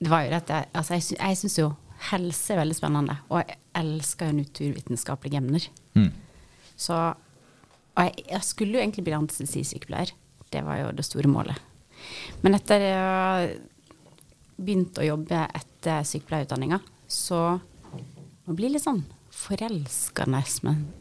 Det 0.03 0.11
var 0.11 0.27
jo 0.27 0.35
dette, 0.35 0.65
altså 0.75 0.99
jeg, 0.99 1.07
sy 1.07 1.15
jeg 1.15 1.39
syns 1.39 1.59
jo 1.61 1.69
helse 2.11 2.55
er 2.55 2.63
veldig 2.63 2.77
spennende, 2.77 3.19
og 3.31 3.43
jeg 3.43 3.59
elsker 3.79 4.31
jo 4.31 4.39
naturvitenskapelige 4.41 5.43
emner. 5.43 5.69
Mm. 5.95 6.11
Så 6.77 6.97
Og 7.93 8.07
jeg, 8.07 8.25
jeg 8.31 8.45
skulle 8.49 8.73
jo 8.73 8.81
egentlig 8.81 9.05
bli 9.05 9.13
anestesisykepleier. 9.13 10.15
Det 10.49 10.63
var 10.65 10.79
jo 10.79 10.93
det 10.97 11.05
store 11.05 11.29
målet. 11.29 11.59
Men 12.41 12.57
etter 12.57 12.81
jeg 12.81 13.51
begynte 14.57 15.03
å 15.03 15.09
jobbe 15.11 15.43
etter 15.53 16.07
sykepleierutdanninga, 16.09 16.79
så 17.05 17.59
man 18.47 18.57
blir 18.57 18.73
litt 18.73 18.87
sånn 18.87 19.03
forelskende 19.33 20.41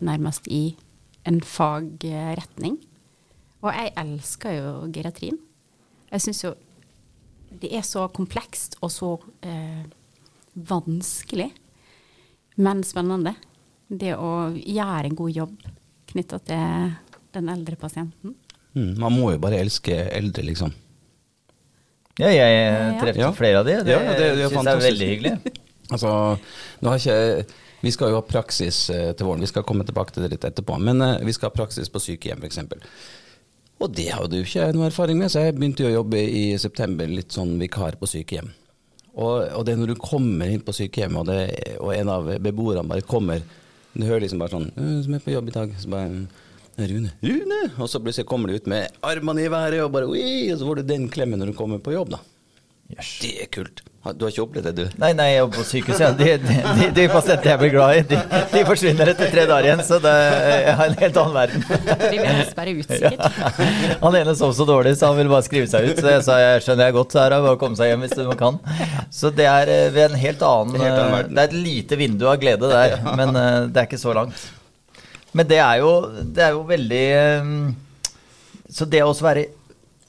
nærmest, 0.03 0.47
i 0.51 0.75
en 1.27 1.39
fagretning. 1.39 2.75
Og 3.61 3.71
jeg 3.71 3.93
elsker 4.01 4.57
jo 4.57 4.69
geriatrien. 4.91 5.39
Jeg 6.11 6.25
syns 6.25 6.43
jo 6.43 6.53
det 7.61 7.71
er 7.75 7.83
så 7.85 8.07
komplekst 8.15 8.77
og 8.81 8.91
så 8.93 9.09
eh, 9.43 9.83
vanskelig, 10.55 11.49
men 12.61 12.83
spennende. 12.83 13.35
Det 13.91 14.13
å 14.15 14.51
gjøre 14.55 15.05
en 15.09 15.15
god 15.19 15.31
jobb 15.35 15.55
knytta 16.11 16.39
til 16.47 16.93
den 17.35 17.49
eldre 17.51 17.75
pasienten. 17.79 18.35
Mm, 18.75 18.97
man 18.99 19.11
må 19.17 19.33
jo 19.33 19.39
bare 19.43 19.59
elske 19.59 19.95
eldre, 20.15 20.43
liksom. 20.47 20.71
Ja, 22.19 22.27
jeg 22.27 22.37
Ja. 22.37 22.99
treffer 23.01 23.19
Ja. 23.19 23.31
flere 23.31 23.59
av 23.59 23.65
de. 23.65 23.83
Det, 23.83 23.87
Ja, 23.91 23.99
det- 23.99 24.17
det 24.17 24.45
er 24.45 24.49
synes 24.49 24.63
jeg 24.65 24.75
er 24.75 24.91
veldig 24.91 25.07
hyggelig. 25.09 25.53
Altså, 25.91 26.39
nå 26.81 26.87
har 26.87 26.97
ikke 26.97 27.45
Vi 27.83 27.89
skal 27.91 28.09
jo 28.09 28.15
ha 28.15 28.21
praksis 28.21 28.89
eh, 28.91 29.11
til 29.13 29.25
våren, 29.25 29.39
vi 29.41 29.47
skal 29.47 29.63
komme 29.63 29.83
tilbake 29.83 30.11
til 30.13 30.21
det 30.23 30.29
litt 30.31 30.43
etterpå. 30.53 30.79
Men 30.79 31.01
eh, 31.01 31.17
vi 31.25 31.33
skal 31.33 31.49
ha 31.49 31.55
praksis 31.55 31.89
på 31.89 31.99
sykehjem, 31.99 32.37
f.eks. 32.43 32.59
Og 33.81 33.91
det 33.91 34.09
hadde 34.13 34.37
jo 34.37 34.43
ikke 34.43 34.67
jeg 34.67 34.73
noe 34.75 34.85
erfaring 34.85 35.17
med, 35.17 35.29
så 35.31 35.41
jeg 35.41 35.55
begynte 35.55 35.79
jo 35.81 35.87
å 35.89 36.03
jobbe 36.03 36.21
i 36.21 36.55
september 36.59 37.07
litt 37.07 37.29
sånn 37.33 37.57
vikar 37.59 37.97
på 37.97 38.05
sykehjem. 38.05 38.51
Og, 39.11 39.49
og 39.57 39.65
det 39.67 39.73
er 39.73 39.81
når 39.81 39.91
du 39.91 39.99
kommer 39.99 40.47
inn 40.47 40.63
på 40.63 40.75
sykehjem, 40.75 41.17
og, 41.19 41.27
det, 41.27 41.41
og 41.83 41.91
en 41.95 42.11
av 42.11 42.29
beboerne 42.39 42.87
bare 42.87 43.03
kommer 43.03 43.43
Du 43.91 44.05
hører 44.07 44.23
liksom 44.23 44.39
bare 44.39 44.53
sånn 44.53 44.69
«Øh, 44.71 45.01
'Som 45.03 45.15
er 45.17 45.19
på 45.19 45.33
jobb 45.33 45.49
i 45.49 45.55
dag?' 45.57 45.73
Så 45.75 45.89
bare 45.91 46.27
Rune. 46.79 47.11
Rune! 47.21 47.57
Og 47.77 47.89
så 47.91 47.99
plutselig 47.99 48.25
kommer 48.25 48.47
du 48.47 48.55
ut 48.55 48.67
med 48.71 48.87
armene 49.03 49.43
i 49.43 49.51
været, 49.51 49.81
og 49.83 49.91
bare 49.91 50.07
Oi! 50.07 50.47
Og 50.53 50.59
så 50.59 50.65
får 50.65 50.79
du 50.79 50.87
den 50.87 51.09
klemmen 51.11 51.39
når 51.39 51.51
du 51.51 51.57
kommer 51.57 51.81
på 51.83 51.91
jobb, 51.91 52.13
da. 52.15 52.21
Yes. 52.95 53.19
Det 53.21 53.33
er 53.43 53.51
kult. 53.51 53.83
Du 54.01 54.23
har 54.25 54.31
ikke 54.31 54.41
opplevd 54.41 54.65
det, 54.65 54.71
du? 54.79 54.95
Nei, 54.97 55.11
nei, 55.13 55.27
jeg 55.29 55.41
jobber 55.43 55.57
på 55.59 55.63
sykehuset. 55.69 56.01
ja. 56.01 56.09
De, 56.17 56.29
de, 56.41 56.55
de, 56.79 56.85
de 56.97 57.03
pasientene 57.11 57.51
jeg 57.51 57.59
blir 57.61 57.71
glad 57.75 57.91
i, 57.99 57.99
de, 58.09 58.17
de 58.49 58.61
forsvinner 58.65 59.11
etter 59.11 59.29
tre 59.29 59.43
dager 59.45 59.67
igjen. 59.67 59.83
Så 59.85 59.99
det, 60.01 60.13
jeg 60.65 60.73
har 60.79 60.89
en 60.89 60.97
helt 61.03 61.19
annen 61.21 61.35
verden. 61.37 61.65
Vi 62.01 62.17
vil 62.17 62.39
bare 62.57 62.73
ut, 62.79 62.89
sikkert. 62.89 63.99
Han 64.01 64.17
ene 64.17 64.33
sov 64.39 64.55
så 64.57 64.65
dårlig, 64.65 64.95
så 64.97 65.11
han 65.11 65.19
ville 65.19 65.29
bare 65.29 65.45
skrive 65.45 65.69
seg 65.69 65.85
ut. 65.91 66.01
Så 66.01 66.15
jeg 66.15 66.25
sa 66.25 66.39
jeg 66.41 66.65
skjønner 66.65 66.89
jeg 66.89 66.97
godt, 66.97 67.13
så 67.13 67.21
er 67.21 67.35
det 67.35 67.39
bare 67.45 67.59
å 67.59 67.61
komme 67.61 67.77
seg 67.77 67.91
hjem 67.91 68.07
hvis 68.07 68.17
man 68.31 68.41
kan. 68.41 68.57
Så 69.13 69.29
det 69.37 69.45
er 69.51 69.69
eh, 69.75 69.85
ved 69.93 70.07
en 70.09 70.17
helt 70.23 70.47
annen, 70.49 70.81
helt 70.81 70.97
annen 70.97 71.05
eh, 71.05 71.15
verden. 71.19 71.37
Det 71.37 71.45
er 71.45 71.53
et 71.53 71.57
lite 71.69 72.01
vindu 72.01 72.25
av 72.33 72.41
glede 72.41 72.73
der, 72.73 72.97
men 73.21 73.37
eh, 73.37 73.61
det 73.69 73.83
er 73.83 73.89
ikke 73.91 74.01
så 74.01 74.17
langt. 74.17 74.49
Men 75.37 75.45
det 75.53 75.61
er 75.61 75.77
jo, 75.85 75.93
det 76.25 76.47
er 76.49 76.57
jo 76.57 76.65
veldig 76.67 77.05
Så 78.67 78.83
det 78.89 78.99
å 79.05 79.13
også 79.13 79.29
være 79.29 79.45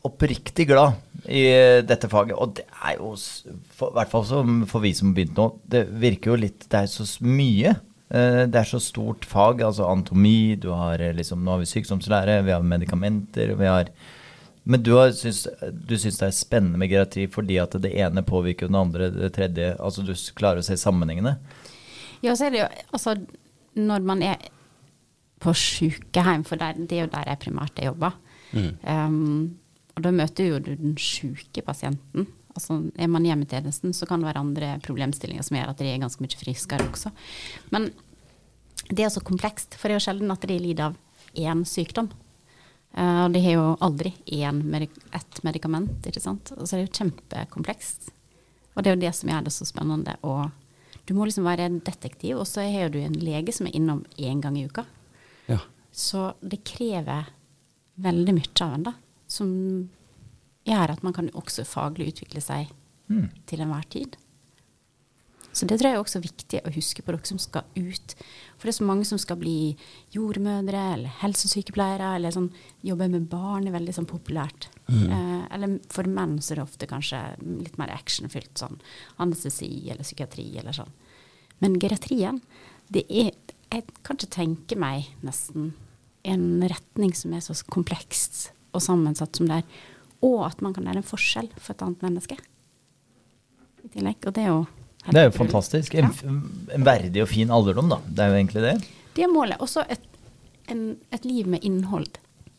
oppriktig 0.09 0.65
glad 0.73 0.97
i 1.31 1.43
eh, 1.47 1.81
dette 1.87 2.09
faget, 2.11 2.35
og 2.35 2.57
det 2.59 2.65
er 2.83 2.97
jo 2.99 3.13
for, 3.15 3.93
I 3.93 3.99
hvert 4.01 4.11
fall 4.11 4.25
som 4.27 4.63
for 4.71 4.83
vi 4.83 4.91
som 4.97 5.13
har 5.13 5.21
begynt 5.21 5.39
nå, 5.39 5.47
det 5.71 5.85
virker 6.03 6.33
jo 6.33 6.41
litt 6.43 6.67
Det 6.71 6.81
er 6.81 6.89
så 6.91 7.07
mye. 7.23 7.77
Eh, 8.11 8.43
Det 8.51 8.59
er 8.59 8.69
så 8.69 8.81
stort 8.83 9.25
fag. 9.29 9.63
Altså 9.63 9.87
anatomi, 9.87 10.57
du 10.57 10.73
har 10.75 10.99
eh, 10.99 11.15
liksom 11.15 11.45
Nå 11.45 11.55
har 11.55 11.63
vi 11.63 11.71
sykdomslære, 11.71 12.41
vi 12.43 12.55
har 12.55 12.67
medikamenter, 12.67 13.55
vi 13.55 13.71
har 13.71 13.93
Men 14.65 14.83
du, 14.83 14.93
har, 14.99 15.13
syns, 15.13 15.47
du 15.73 15.95
syns 15.99 16.19
det 16.19 16.27
er 16.29 16.35
spennende 16.35 16.79
med 16.79 16.91
geriatri 16.91 17.29
fordi 17.31 17.57
at 17.59 17.75
det 17.83 17.95
ene 17.99 18.23
påvirker 18.23 18.71
den 18.71 18.79
andre, 18.79 19.11
det 19.11 19.33
tredje 19.35 19.77
Altså 19.79 20.03
du 20.07 20.13
klarer 20.39 20.63
å 20.63 20.67
se 20.67 20.77
sammenhengene? 20.79 21.37
Ja, 22.23 22.35
så 22.35 22.47
er 22.47 22.55
det 22.55 22.61
jo 22.63 22.69
altså 22.93 23.17
når 23.75 24.05
man 24.05 24.23
er 24.23 24.37
på 25.43 25.55
sykehjem, 25.57 26.45
for 26.47 26.61
der, 26.61 26.77
det 26.77 26.93
er 26.99 27.07
jo 27.07 27.11
der 27.11 27.31
jeg 27.33 27.41
primært 27.43 27.81
jobber, 27.83 28.13
jobber. 28.53 28.77
Um, 28.85 29.57
og 29.97 30.03
da 30.05 30.13
møter 30.15 30.49
jo 30.49 30.61
du 30.63 30.73
den 30.75 30.95
syke 31.01 31.63
pasienten. 31.67 32.27
Altså, 32.53 32.79
er 33.01 33.09
man 33.09 33.25
hjemme 33.25 33.47
i 33.47 33.49
tjenesten, 33.49 33.95
så 33.97 34.07
kan 34.09 34.21
det 34.21 34.29
være 34.29 34.41
andre 34.45 34.73
problemstillinger 34.85 35.45
som 35.47 35.57
gjør 35.57 35.71
at 35.73 35.79
de 35.81 35.89
er 35.89 36.01
ganske 36.03 36.21
mye 36.25 36.37
friskere 36.41 36.89
også. 36.91 37.13
Men 37.73 37.91
det 38.91 39.07
er 39.07 39.13
så 39.13 39.23
komplekst, 39.25 39.77
for 39.79 39.89
det 39.89 39.97
er 39.97 40.01
jo 40.01 40.07
sjelden 40.07 40.33
at 40.35 40.45
de 40.49 40.59
lider 40.61 40.91
av 40.91 40.97
én 41.39 41.63
sykdom. 41.69 42.11
Eh, 42.95 43.21
Og 43.25 43.33
de 43.33 43.41
har 43.41 43.55
jo 43.57 43.77
aldri 43.81 44.13
én 44.27 44.63
medik 44.69 44.91
ett 45.17 45.43
medikament, 45.45 46.05
ikke 46.09 46.21
sant. 46.21 46.53
Så 46.53 46.75
er 46.77 46.83
det 46.83 46.89
jo 46.91 46.99
kjempekomplekst. 47.01 48.11
Og 48.77 48.83
det 48.83 48.91
er 48.91 48.97
jo 48.97 49.05
det 49.05 49.15
som 49.17 49.31
gjør 49.33 49.45
det 49.45 49.53
så 49.53 49.69
spennende. 49.69 50.17
Og 50.23 50.51
du 51.07 51.15
må 51.15 51.25
liksom 51.25 51.45
være 51.49 51.71
detektiv, 51.85 52.39
og 52.39 52.47
så 52.49 52.65
har 52.69 52.93
du 52.93 52.99
en 53.01 53.17
lege 53.17 53.53
som 53.53 53.67
er 53.67 53.77
innom 53.77 54.05
én 54.19 54.41
gang 54.45 54.57
i 54.59 54.67
uka. 54.69 54.85
Ja. 55.49 55.59
Så 55.93 56.35
det 56.41 56.63
krever 56.65 57.29
veldig 58.01 58.35
mye 58.37 58.53
av 58.65 58.75
en, 58.77 58.87
da. 58.91 58.93
Som 59.33 59.53
gjør 60.69 60.93
at 60.93 61.03
man 61.07 61.17
kan 61.17 61.33
også 61.33 61.65
faglig 61.67 62.13
utvikle 62.13 62.43
seg 62.45 62.71
til 63.49 63.65
enhver 63.65 63.89
tid. 63.93 64.19
Så 65.53 65.67
det 65.69 65.77
tror 65.79 65.91
jeg 65.91 65.99
er 65.99 66.01
også 66.01 66.21
viktig 66.25 66.61
å 66.65 66.73
huske 66.73 67.03
på 67.05 67.13
dere 67.13 67.29
som 67.29 67.41
skal 67.41 67.67
ut. 67.77 68.15
For 68.57 68.65
det 68.65 68.73
er 68.73 68.79
så 68.79 68.87
mange 68.89 69.05
som 69.05 69.19
skal 69.21 69.37
bli 69.41 69.75
jordmødre 70.15 70.85
eller 70.95 71.19
helsesykepleiere, 71.21 72.15
eller 72.17 72.33
sånn, 72.33 72.49
jobbe 72.81 73.11
med 73.13 73.27
barn 73.33 73.69
er 73.69 73.77
veldig 73.77 73.95
sånn 73.99 74.09
populært. 74.09 74.71
Eh, 74.89 75.43
eller 75.53 75.77
for 75.93 76.09
menn 76.09 76.39
så 76.41 76.55
er 76.55 76.63
det 76.63 76.65
ofte 76.65 76.89
kanskje 76.89 77.21
litt 77.45 77.77
mer 77.81 77.93
actionfylt, 77.93 78.55
sånn 78.57 78.81
anestesi 79.23 79.91
eller 79.93 80.09
psykiatri 80.09 80.49
eller 80.63 80.77
sånn. 80.77 80.93
Men 81.61 81.79
geriatrien, 81.81 82.43
det 82.93 83.07
er 83.09 83.33
Jeg 83.73 83.87
kan 84.05 84.19
ikke 84.19 84.35
tenke 84.35 84.77
meg 84.77 85.07
nesten 85.25 85.71
en 86.29 86.61
retning 86.61 87.15
som 87.17 87.33
er 87.33 87.41
så 87.41 87.55
komplekst 87.73 88.51
og 88.73 88.83
sammensatt 88.85 89.37
som 89.37 89.49
det 89.51 89.61
er, 89.63 89.81
og 90.23 90.45
at 90.47 90.61
man 90.63 90.73
kan 90.77 90.85
være 90.87 91.03
en 91.03 91.07
forskjell 91.07 91.49
for 91.59 91.75
et 91.75 91.83
annet 91.83 92.03
menneske. 92.07 92.37
I 93.83 93.89
tillegg. 93.97 94.21
Og 94.27 94.35
det 94.37 94.45
er 94.45 94.53
jo 94.53 94.61
Det 95.11 95.19
er 95.19 95.25
jo 95.27 95.35
fantastisk. 95.35 95.95
En, 95.99 96.11
ja. 96.15 96.35
en 96.77 96.85
verdig 96.87 97.23
og 97.25 97.29
fin 97.33 97.51
alderdom, 97.51 97.89
da. 97.91 97.99
Det 98.07 98.23
er 98.23 98.29
jo 98.31 98.37
egentlig 98.39 98.63
det. 98.63 98.75
Det 99.17 99.25
er 99.27 99.33
målet. 99.33 99.59
Også 99.61 99.83
et, 99.91 100.05
en, 100.71 100.85
et 101.11 101.25
liv 101.27 101.49
med 101.51 101.65
innhold. 101.67 102.07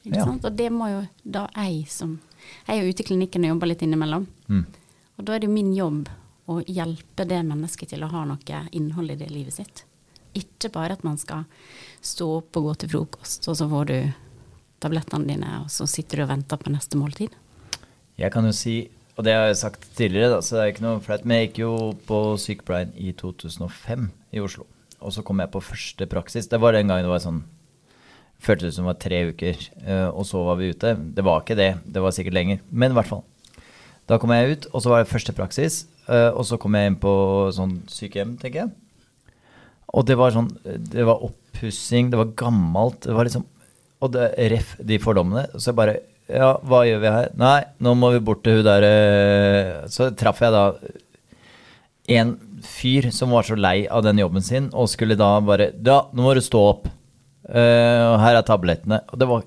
Ikke 0.04 0.18
Ja. 0.18 0.26
sant? 0.26 0.44
Og 0.46 0.58
det 0.60 0.68
må 0.76 0.90
jo 0.92 1.06
da 1.24 1.48
jeg 1.56 1.86
som 1.88 2.20
Jeg 2.68 2.76
er 2.78 2.84
jo 2.84 2.90
ute 2.92 3.04
i 3.04 3.08
klinikken 3.08 3.46
og 3.46 3.54
jobber 3.54 3.68
litt 3.72 3.82
innimellom. 3.82 4.28
Mm. 4.52 4.66
Og 5.18 5.26
da 5.26 5.34
er 5.36 5.40
det 5.40 5.48
jo 5.48 5.54
min 5.54 5.72
jobb 5.74 6.10
å 6.52 6.58
hjelpe 6.68 7.24
det 7.26 7.40
mennesket 7.48 7.94
til 7.94 8.04
å 8.04 8.10
ha 8.12 8.26
noe 8.28 8.60
innhold 8.76 9.12
i 9.12 9.16
det 9.16 9.30
livet 9.32 9.54
sitt. 9.56 9.86
Ikke 10.36 10.70
bare 10.74 10.98
at 10.98 11.04
man 11.08 11.16
skal 11.18 11.46
stå 12.04 12.28
opp 12.42 12.58
og 12.60 12.64
gå 12.68 12.74
til 12.82 12.90
frokost, 12.90 13.48
og 13.48 13.56
så 13.56 13.70
får 13.70 13.86
du 13.88 13.98
tablettene 14.84 15.28
dine, 15.30 15.54
og 15.64 15.72
så 15.74 15.88
sitter 15.90 16.20
du 16.22 16.26
og 16.28 16.32
venter 16.34 16.60
på 16.62 16.74
neste 16.74 17.00
måltid. 17.00 17.34
Jeg 18.20 18.32
kan 18.36 18.46
jo 18.46 18.52
si, 18.56 18.76
og 19.18 19.26
det 19.26 19.34
har 19.34 19.48
jeg 19.50 19.60
sagt 19.64 19.88
tidligere, 19.98 20.36
da, 20.36 20.42
så 20.46 20.58
det 20.60 20.62
er 20.68 20.72
ikke 20.74 20.86
noe 20.86 21.02
flaut, 21.06 21.26
men 21.26 21.40
jeg 21.40 21.50
gikk 21.50 21.64
jo 21.64 21.74
på 22.08 22.20
sykepleien 22.42 22.94
i 23.00 23.14
2005 23.18 24.08
i 24.38 24.44
Oslo. 24.44 24.68
Og 25.04 25.12
så 25.16 25.24
kom 25.26 25.42
jeg 25.44 25.52
på 25.52 25.60
første 25.64 26.06
praksis. 26.08 26.48
Det 26.48 26.60
var 26.64 26.76
den 26.78 26.88
gangen 26.92 27.04
det 27.08 27.12
var 27.12 27.24
sånn 27.24 27.44
Føltes 28.44 28.74
som 28.76 28.84
det 28.84 28.90
var 28.90 28.98
tre 29.00 29.20
uker, 29.32 29.60
eh, 29.88 30.08
og 30.12 30.26
så 30.28 30.42
var 30.44 30.58
vi 30.60 30.74
ute. 30.74 30.90
Det 31.16 31.24
var 31.24 31.40
ikke 31.46 31.56
det, 31.56 31.70
det 31.96 32.02
var 32.04 32.12
sikkert 32.12 32.36
lenger. 32.36 32.58
Men 32.76 32.92
i 32.92 32.98
hvert 32.98 33.08
fall. 33.08 33.22
Da 34.12 34.18
kom 34.20 34.34
jeg 34.36 34.58
ut, 34.58 34.66
og 34.76 34.84
så 34.84 34.92
var 34.92 35.00
det 35.04 35.12
første 35.14 35.32
praksis. 35.38 35.78
eh, 36.10 36.28
Og 36.36 36.44
så 36.50 36.58
kom 36.60 36.76
jeg 36.76 36.90
inn 36.92 36.98
på 37.00 37.14
sånn 37.56 37.78
sykehjem, 37.88 38.34
tenker 38.42 38.66
jeg. 38.66 38.74
Og 39.94 40.04
det 40.10 40.18
var 40.20 40.32
sånn 40.36 40.50
Det 40.66 41.06
var 41.08 41.24
oppussing, 41.24 42.10
det 42.12 42.20
var 42.20 42.34
gammelt. 42.36 43.00
Det 43.08 43.16
var 43.16 43.24
liksom 43.30 43.46
Og 44.04 44.12
det 44.16 44.34
ref 44.52 44.76
de 44.84 45.00
fordommene. 45.02 45.48
Så 45.56 45.72
jeg 45.72 45.80
bare 45.80 46.00
Ja, 46.32 46.54
hva 46.64 46.84
gjør 46.88 47.02
vi 47.04 47.12
her? 47.12 47.32
Nei, 47.40 47.60
nå 47.84 47.94
må 48.00 48.14
vi 48.14 48.24
bort 48.24 48.44
til 48.46 48.62
hun 48.62 48.68
der 48.68 48.86
eh, 48.88 49.72
Så 49.92 50.08
traff 50.16 50.40
jeg 50.44 50.56
da 50.56 50.66
en 52.14 52.34
fyr 52.64 53.10
som 53.16 53.32
var 53.32 53.46
så 53.48 53.56
lei 53.56 53.86
av 53.88 54.04
den 54.04 54.20
jobben 54.20 54.44
sin, 54.44 54.70
og 54.76 54.90
skulle 54.92 55.16
da 55.20 55.38
bare 55.44 55.72
Ja, 55.86 56.02
nå 56.12 56.26
må 56.26 56.34
du 56.36 56.42
stå 56.44 56.64
opp. 56.74 56.90
Uh, 57.44 58.14
og 58.14 58.18
her 58.24 58.40
er 58.40 58.46
tablettene. 58.48 59.02
Og 59.12 59.20
det 59.20 59.28
var 59.28 59.44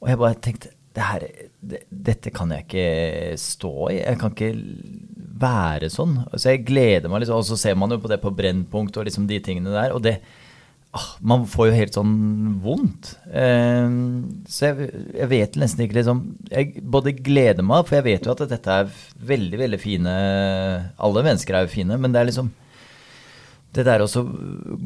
Og 0.00 0.08
jeg 0.10 0.20
bare 0.20 0.40
tenkte 0.44 0.72
det 0.94 1.02
her, 1.02 1.22
det, 1.64 1.80
Dette 1.88 2.30
kan 2.30 2.52
jeg 2.54 2.66
ikke 2.66 3.36
stå 3.40 3.72
i. 3.90 3.98
Jeg 4.02 4.20
kan 4.20 4.34
ikke 4.34 4.52
være 5.40 5.88
sånn. 5.90 6.18
Så 6.36 6.52
jeg 6.52 6.66
gleder 6.68 7.10
meg 7.10 7.24
liksom. 7.24 7.40
Og 7.40 7.48
så 7.48 7.58
ser 7.58 7.78
man 7.78 7.90
jo 7.90 7.98
på 8.02 8.10
det 8.12 8.20
på 8.22 8.32
Brennpunkt 8.36 8.96
og 9.00 9.08
liksom 9.08 9.26
de 9.30 9.40
tingene 9.42 9.72
der. 9.74 9.94
Og 9.96 10.04
det 10.04 10.20
Man 11.26 11.46
får 11.50 11.68
jo 11.68 11.76
helt 11.78 11.96
sånn 11.96 12.16
vondt. 12.62 13.14
Eh, 13.26 13.94
så 14.50 14.68
jeg, 14.70 14.90
jeg 15.16 15.30
vet 15.32 15.56
nesten 15.58 15.84
ikke 15.84 15.98
liksom 15.98 16.20
Jeg 16.52 16.84
både 16.94 17.16
gleder 17.18 17.66
meg, 17.66 17.88
for 17.88 17.98
jeg 17.98 18.06
vet 18.06 18.28
jo 18.28 18.34
at 18.34 18.44
dette 18.50 18.76
er 18.82 18.92
veldig, 19.26 19.58
veldig 19.64 19.80
fine 19.82 20.12
Alle 21.02 21.24
mennesker 21.26 21.58
er 21.58 21.66
jo 21.66 21.72
fine, 21.74 21.98
men 21.98 22.14
det 22.14 22.22
er 22.22 22.30
liksom 22.30 22.52
det 23.74 23.88
der 23.88 24.04
også 24.04 24.20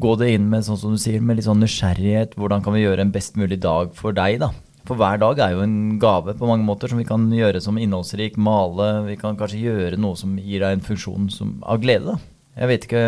gå 0.01 0.15
det 0.17 0.31
inn 0.33 0.47
med 0.49 0.65
sånn 0.65 0.79
som 0.81 0.95
du 0.95 0.97
sier, 0.97 1.21
med 1.21 1.37
litt 1.37 1.45
sånn 1.45 1.61
nysgjerrighet. 1.61 2.31
Hvordan 2.39 2.63
kan 2.65 2.73
vi 2.73 2.81
gjøre 2.81 3.03
en 3.05 3.11
best 3.13 3.35
mulig 3.37 3.59
dag 3.61 3.91
for 3.93 4.15
deg, 4.17 4.39
da? 4.41 4.49
For 4.89 4.97
hver 4.97 5.19
dag 5.21 5.37
er 5.45 5.53
jo 5.53 5.61
en 5.61 5.99
gave 6.01 6.33
på 6.33 6.49
mange 6.49 6.65
måter 6.65 6.89
som 6.89 6.97
vi 6.97 7.05
kan 7.05 7.27
gjøre 7.29 7.61
som 7.61 7.77
innholdsrik. 7.77 8.39
Male. 8.41 8.89
Vi 9.05 9.19
kan 9.21 9.37
kanskje 9.37 9.61
gjøre 9.61 9.99
noe 10.01 10.17
som 10.17 10.33
gir 10.41 10.63
deg 10.63 10.79
en 10.79 10.85
funksjon 10.85 11.29
som, 11.33 11.59
av 11.61 11.83
glede, 11.83 12.15
da. 12.15 12.38
Jeg 12.59 12.67
vet 12.67 12.85
ikke 12.89 13.01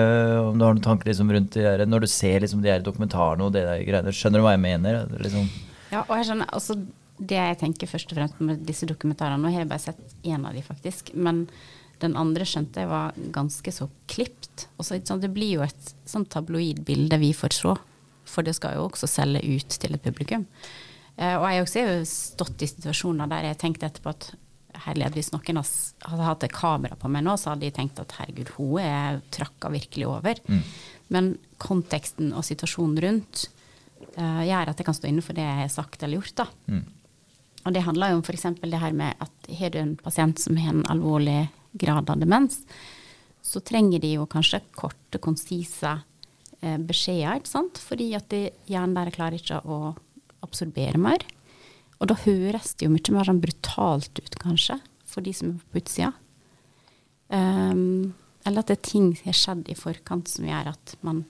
om 0.45 0.55
du 0.55 0.63
har 0.63 0.75
noen 0.77 0.83
tanker 0.85 1.09
liksom 1.09 1.31
rundt 1.33 1.57
det 1.57 1.65
der, 1.65 1.83
når 1.89 2.05
du 2.05 2.07
ser 2.07 2.39
liksom 2.43 2.61
de 2.63 2.71
her 2.71 2.83
dokumentarene 2.85 3.43
og 3.43 3.51
det 3.51 3.65
der 3.67 3.83
greiene. 3.83 4.13
Skjønner 4.15 4.39
du 4.39 4.45
hva 4.45 4.55
jeg 4.55 4.63
mener? 4.63 5.01
Er 5.03 5.23
Liksom, 5.25 5.49
Ja, 5.91 6.05
og 6.05 6.15
jeg 6.15 6.29
skjønner, 6.29 6.47
altså 6.55 6.77
Det 7.21 7.37
jeg 7.37 7.57
tenker 7.59 7.89
først 7.91 8.13
og 8.13 8.17
fremst 8.17 8.39
med 8.41 8.63
disse 8.65 8.87
dokumentarene 8.89 9.43
Nå 9.43 9.51
har 9.51 9.61
jeg 9.61 9.69
bare 9.69 9.83
sett 9.83 10.15
én 10.23 10.47
av 10.47 10.55
de, 10.55 10.63
faktisk. 10.65 11.11
Men 11.13 11.43
den 12.01 12.15
andre 12.17 12.47
skjønte 12.47 12.81
jeg 12.81 12.89
var 12.89 13.17
ganske 13.35 13.73
så 13.75 13.89
klipt. 14.09 14.67
Og 14.79 14.87
det 15.21 15.33
blir 15.33 15.59
jo 15.59 15.65
et 15.65 15.91
sånn 16.09 16.25
tabloid 16.25 16.81
bilde 16.87 17.19
vi 17.21 17.33
får 17.35 17.57
se. 17.59 17.75
For 18.25 18.47
det 18.47 18.55
skal 18.55 18.79
jo 18.79 18.87
også 18.87 19.09
selge 19.09 19.43
ut 19.43 19.77
til 19.83 19.93
et 19.97 20.05
publikum. 20.05 20.47
Eh, 21.17 21.35
og 21.35 21.45
jeg 21.51 21.65
også 21.65 21.83
har 21.83 21.91
jo 21.99 22.07
stått 22.07 22.63
i 22.63 22.71
situasjoner 22.71 23.29
der 23.29 23.51
jeg 23.51 23.59
tenkte 23.61 23.89
etterpå 23.89 24.15
at 24.15 24.31
herlighet, 24.85 25.17
hvis 25.17 25.31
noen 25.33 25.61
hadde 25.61 26.27
hatt 26.27 26.45
et 26.47 26.55
kamera 26.55 26.97
på 26.99 27.09
meg 27.11 27.25
nå, 27.25 27.35
så 27.39 27.53
hadde 27.53 27.67
de 27.67 27.73
tenkt 27.75 27.99
at 28.01 28.15
herregud, 28.19 28.53
hun 28.57 28.79
er 28.83 29.21
trakka 29.33 29.71
virkelig 29.73 30.07
over. 30.09 30.41
Men 31.11 31.33
konteksten 31.61 32.31
og 32.31 32.45
situasjonen 32.47 33.01
rundt 33.03 33.45
uh, 34.17 34.41
gjør 34.47 34.71
at 34.71 34.79
jeg 34.79 34.87
kan 34.87 34.97
stå 34.97 35.09
inne 35.09 35.23
for 35.25 35.37
det 35.37 35.43
jeg 35.43 35.59
har 35.63 35.73
sagt 35.73 36.03
eller 36.03 36.21
gjort. 36.21 36.43
da. 36.43 36.47
Og 37.65 37.75
det 37.75 37.83
handler 37.85 38.13
jo 38.13 38.21
om 38.21 38.23
f.eks. 38.25 38.47
det 38.63 38.81
her 38.81 38.95
med 38.97 39.19
at 39.21 39.51
har 39.59 39.73
du 39.73 39.81
en 39.81 39.97
pasient 39.99 40.39
som 40.41 40.57
har 40.57 40.73
en 40.73 40.87
alvorlig 40.89 41.43
grad 41.77 42.09
av 42.09 42.19
demens, 42.19 42.61
så 43.41 43.61
trenger 43.65 44.01
de 44.01 44.15
jo 44.15 44.27
kanskje 44.29 44.61
korte, 44.77 45.19
konsise 45.21 45.93
eh, 46.61 46.77
beskjeder, 46.77 47.41
ikke 47.41 47.51
sant? 47.51 47.81
Fordi 47.81 48.11
at 48.17 48.27
de, 48.33 48.47
hjernen 48.69 48.97
der 48.97 49.13
klarer 49.13 49.37
ikke 49.37 49.61
å 49.65 49.93
absorbere 50.45 51.01
mer. 51.01 51.25
Og 52.01 52.09
da 52.09 52.17
høres 52.23 52.73
det 52.75 52.87
jo 52.87 52.93
mye 52.95 53.13
mer 53.13 53.29
sånn 53.29 53.43
brutalt 53.43 54.21
ut, 54.21 54.39
kanskje, 54.41 54.79
for 55.05 55.25
de 55.25 55.33
som 55.37 55.53
er 55.53 55.67
på 55.69 55.81
utsida. 55.83 56.11
Um, 57.29 58.13
eller 58.43 58.63
at 58.63 58.71
det 58.71 58.79
er 58.79 58.89
ting 58.89 59.11
som 59.15 59.29
har 59.29 59.37
skjedd 59.37 59.69
i 59.69 59.77
forkant 59.77 60.31
som 60.31 60.47
gjør 60.49 60.71
at 60.73 60.95
man 61.05 61.21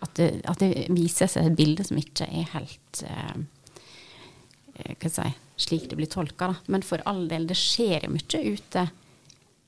at 0.00 0.16
det, 0.16 0.28
at 0.48 0.60
det 0.62 0.88
viser 0.96 1.28
seg 1.28 1.46
et 1.46 1.58
bilde 1.58 1.84
som 1.84 1.98
ikke 2.00 2.24
er 2.24 2.46
helt 2.54 3.02
eh, 3.04 3.42
hva 4.80 5.10
skal 5.10 5.26
jeg 5.26 5.34
si, 5.34 5.42
slik 5.66 5.90
det 5.90 5.98
blir 5.98 6.08
tolka. 6.08 6.54
Men 6.72 6.84
for 6.86 7.04
all 7.08 7.26
del, 7.28 7.44
det 7.48 7.58
skjer 7.60 8.06
jo 8.06 8.14
mye 8.14 8.40
ute 8.56 8.86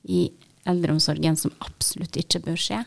i 0.09 0.23
eldreomsorgen 0.69 1.37
som 1.37 1.53
absolutt 1.61 2.17
ikke 2.17 2.41
bør 2.47 2.57
skje. 2.59 2.81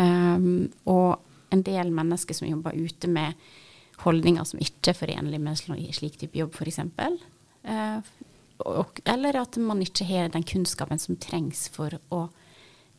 Um, 0.00 0.72
og 0.88 1.20
en 1.52 1.62
del 1.66 1.92
mennesker 1.94 2.36
som 2.36 2.48
jobber 2.48 2.76
ute 2.76 3.10
med 3.10 3.36
holdninger 4.04 4.44
som 4.46 4.60
ikke 4.60 4.92
er 4.92 4.98
forenlige 4.98 5.40
med 5.40 5.56
slik 5.96 6.18
type 6.20 6.36
jobb, 6.38 6.52
f.eks. 6.54 6.78
Eh, 7.64 8.00
og- 8.66 9.00
eller 9.04 9.36
at 9.42 9.56
man 9.58 9.80
ikke 9.82 10.04
har 10.06 10.28
den 10.28 10.42
kunnskapen 10.44 10.98
som 11.00 11.16
trengs 11.16 11.68
for 11.68 11.90
å 12.10 12.28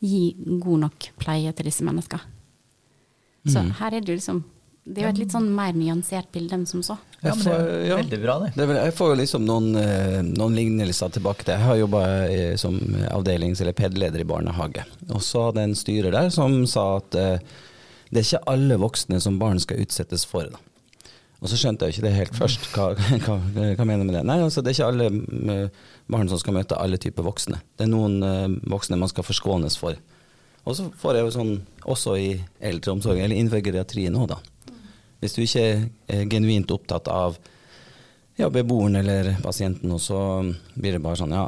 gi 0.00 0.34
god 0.60 0.80
nok 0.80 1.08
pleie 1.18 1.52
til 1.52 1.64
disse 1.66 1.82
menneskene. 1.82 2.20
Så 3.48 3.62
her 3.78 3.94
er 3.94 4.00
det 4.00 4.08
jo 4.08 4.16
liksom 4.18 4.44
Det 4.88 5.02
er 5.02 5.08
jo 5.08 5.12
et 5.12 5.18
litt 5.18 5.32
sånn 5.34 5.50
mer 5.54 5.72
nyansert 5.76 6.30
bilde 6.32 6.54
enn 6.56 6.66
som 6.66 6.80
så. 6.80 6.94
Ja, 7.22 7.34
men 7.34 7.44
det 7.44 7.52
er 7.52 7.84
Ja. 7.88 7.96
veldig 7.96 8.22
bra, 8.22 8.38
det. 8.40 8.54
Det 8.56 8.68
vel, 8.68 8.76
jeg 8.76 8.94
får 8.94 9.08
jo 9.10 9.16
liksom 9.20 9.44
noen, 9.44 9.76
eh, 9.76 10.22
noen 10.22 10.54
lignelser 10.56 11.10
tilbake 11.12 11.44
til. 11.44 11.54
Jeg 11.58 11.60
har 11.66 11.76
jobba 11.76 12.56
som 12.56 12.78
avdelings- 12.80 13.60
eller 13.60 13.74
PED-leder 13.74 14.20
i 14.20 14.24
barnehage. 14.24 14.86
Og 15.10 15.20
så 15.20 15.44
hadde 15.44 15.56
jeg 15.60 15.68
en 15.68 15.74
styrer 15.74 16.10
der 16.10 16.30
som 16.30 16.64
sa 16.66 16.96
at 16.96 17.14
eh, 17.14 17.38
det 18.10 18.32
er 18.32 18.38
ikke 18.38 18.44
alle 18.46 18.78
voksne 18.78 19.20
som 19.20 19.38
barn 19.38 19.58
skal 19.60 19.76
utsettes 19.76 20.24
for. 20.24 20.44
Da. 20.44 20.56
Og 21.38 21.50
så 21.50 21.58
skjønte 21.58 21.86
jeg 21.86 21.94
jo 21.94 21.98
ikke 21.98 22.08
det 22.08 22.16
helt 22.16 22.38
først. 22.38 22.68
Hva, 22.74 22.88
hva, 23.24 23.38
hva 23.78 23.86
mener 23.86 24.02
du 24.02 24.10
med 24.10 24.16
det? 24.18 24.24
Nei, 24.26 24.40
altså 24.42 24.62
det 24.62 24.72
er 24.72 24.78
ikke 24.78 24.90
alle 24.90 25.10
mm, 25.14 25.82
barn 26.10 26.30
som 26.30 26.40
skal 26.42 26.56
møte 26.56 26.78
alle 26.78 26.98
typer 27.00 27.26
voksne. 27.26 27.60
Det 27.78 27.86
er 27.86 27.92
noen 27.92 28.18
eh, 28.26 28.46
voksne 28.72 28.98
man 28.98 29.10
skal 29.12 29.26
forskånes 29.26 29.78
for. 29.78 29.98
Og 30.68 30.76
så 30.76 30.88
får 31.00 31.16
jeg 31.16 31.26
jo 31.26 31.34
sånn 31.36 31.52
også 31.88 32.16
i 32.20 32.30
eldreomsorgen, 32.70 33.24
eller 33.24 33.38
innenfor 33.38 33.62
geriatrien 33.64 34.18
òg, 34.18 34.34
da. 34.34 34.40
Hvis 35.22 35.34
du 35.34 35.42
ikke 35.42 35.62
er 36.10 36.26
genuint 36.30 36.70
opptatt 36.70 37.08
av 37.10 37.38
ja, 38.38 38.50
beboeren 38.54 38.98
eller 39.00 39.32
pasienten, 39.42 39.90
og 39.94 40.02
så 40.02 40.18
blir 40.78 40.94
det 40.94 41.02
bare 41.02 41.18
sånn 41.18 41.34
ja, 41.34 41.46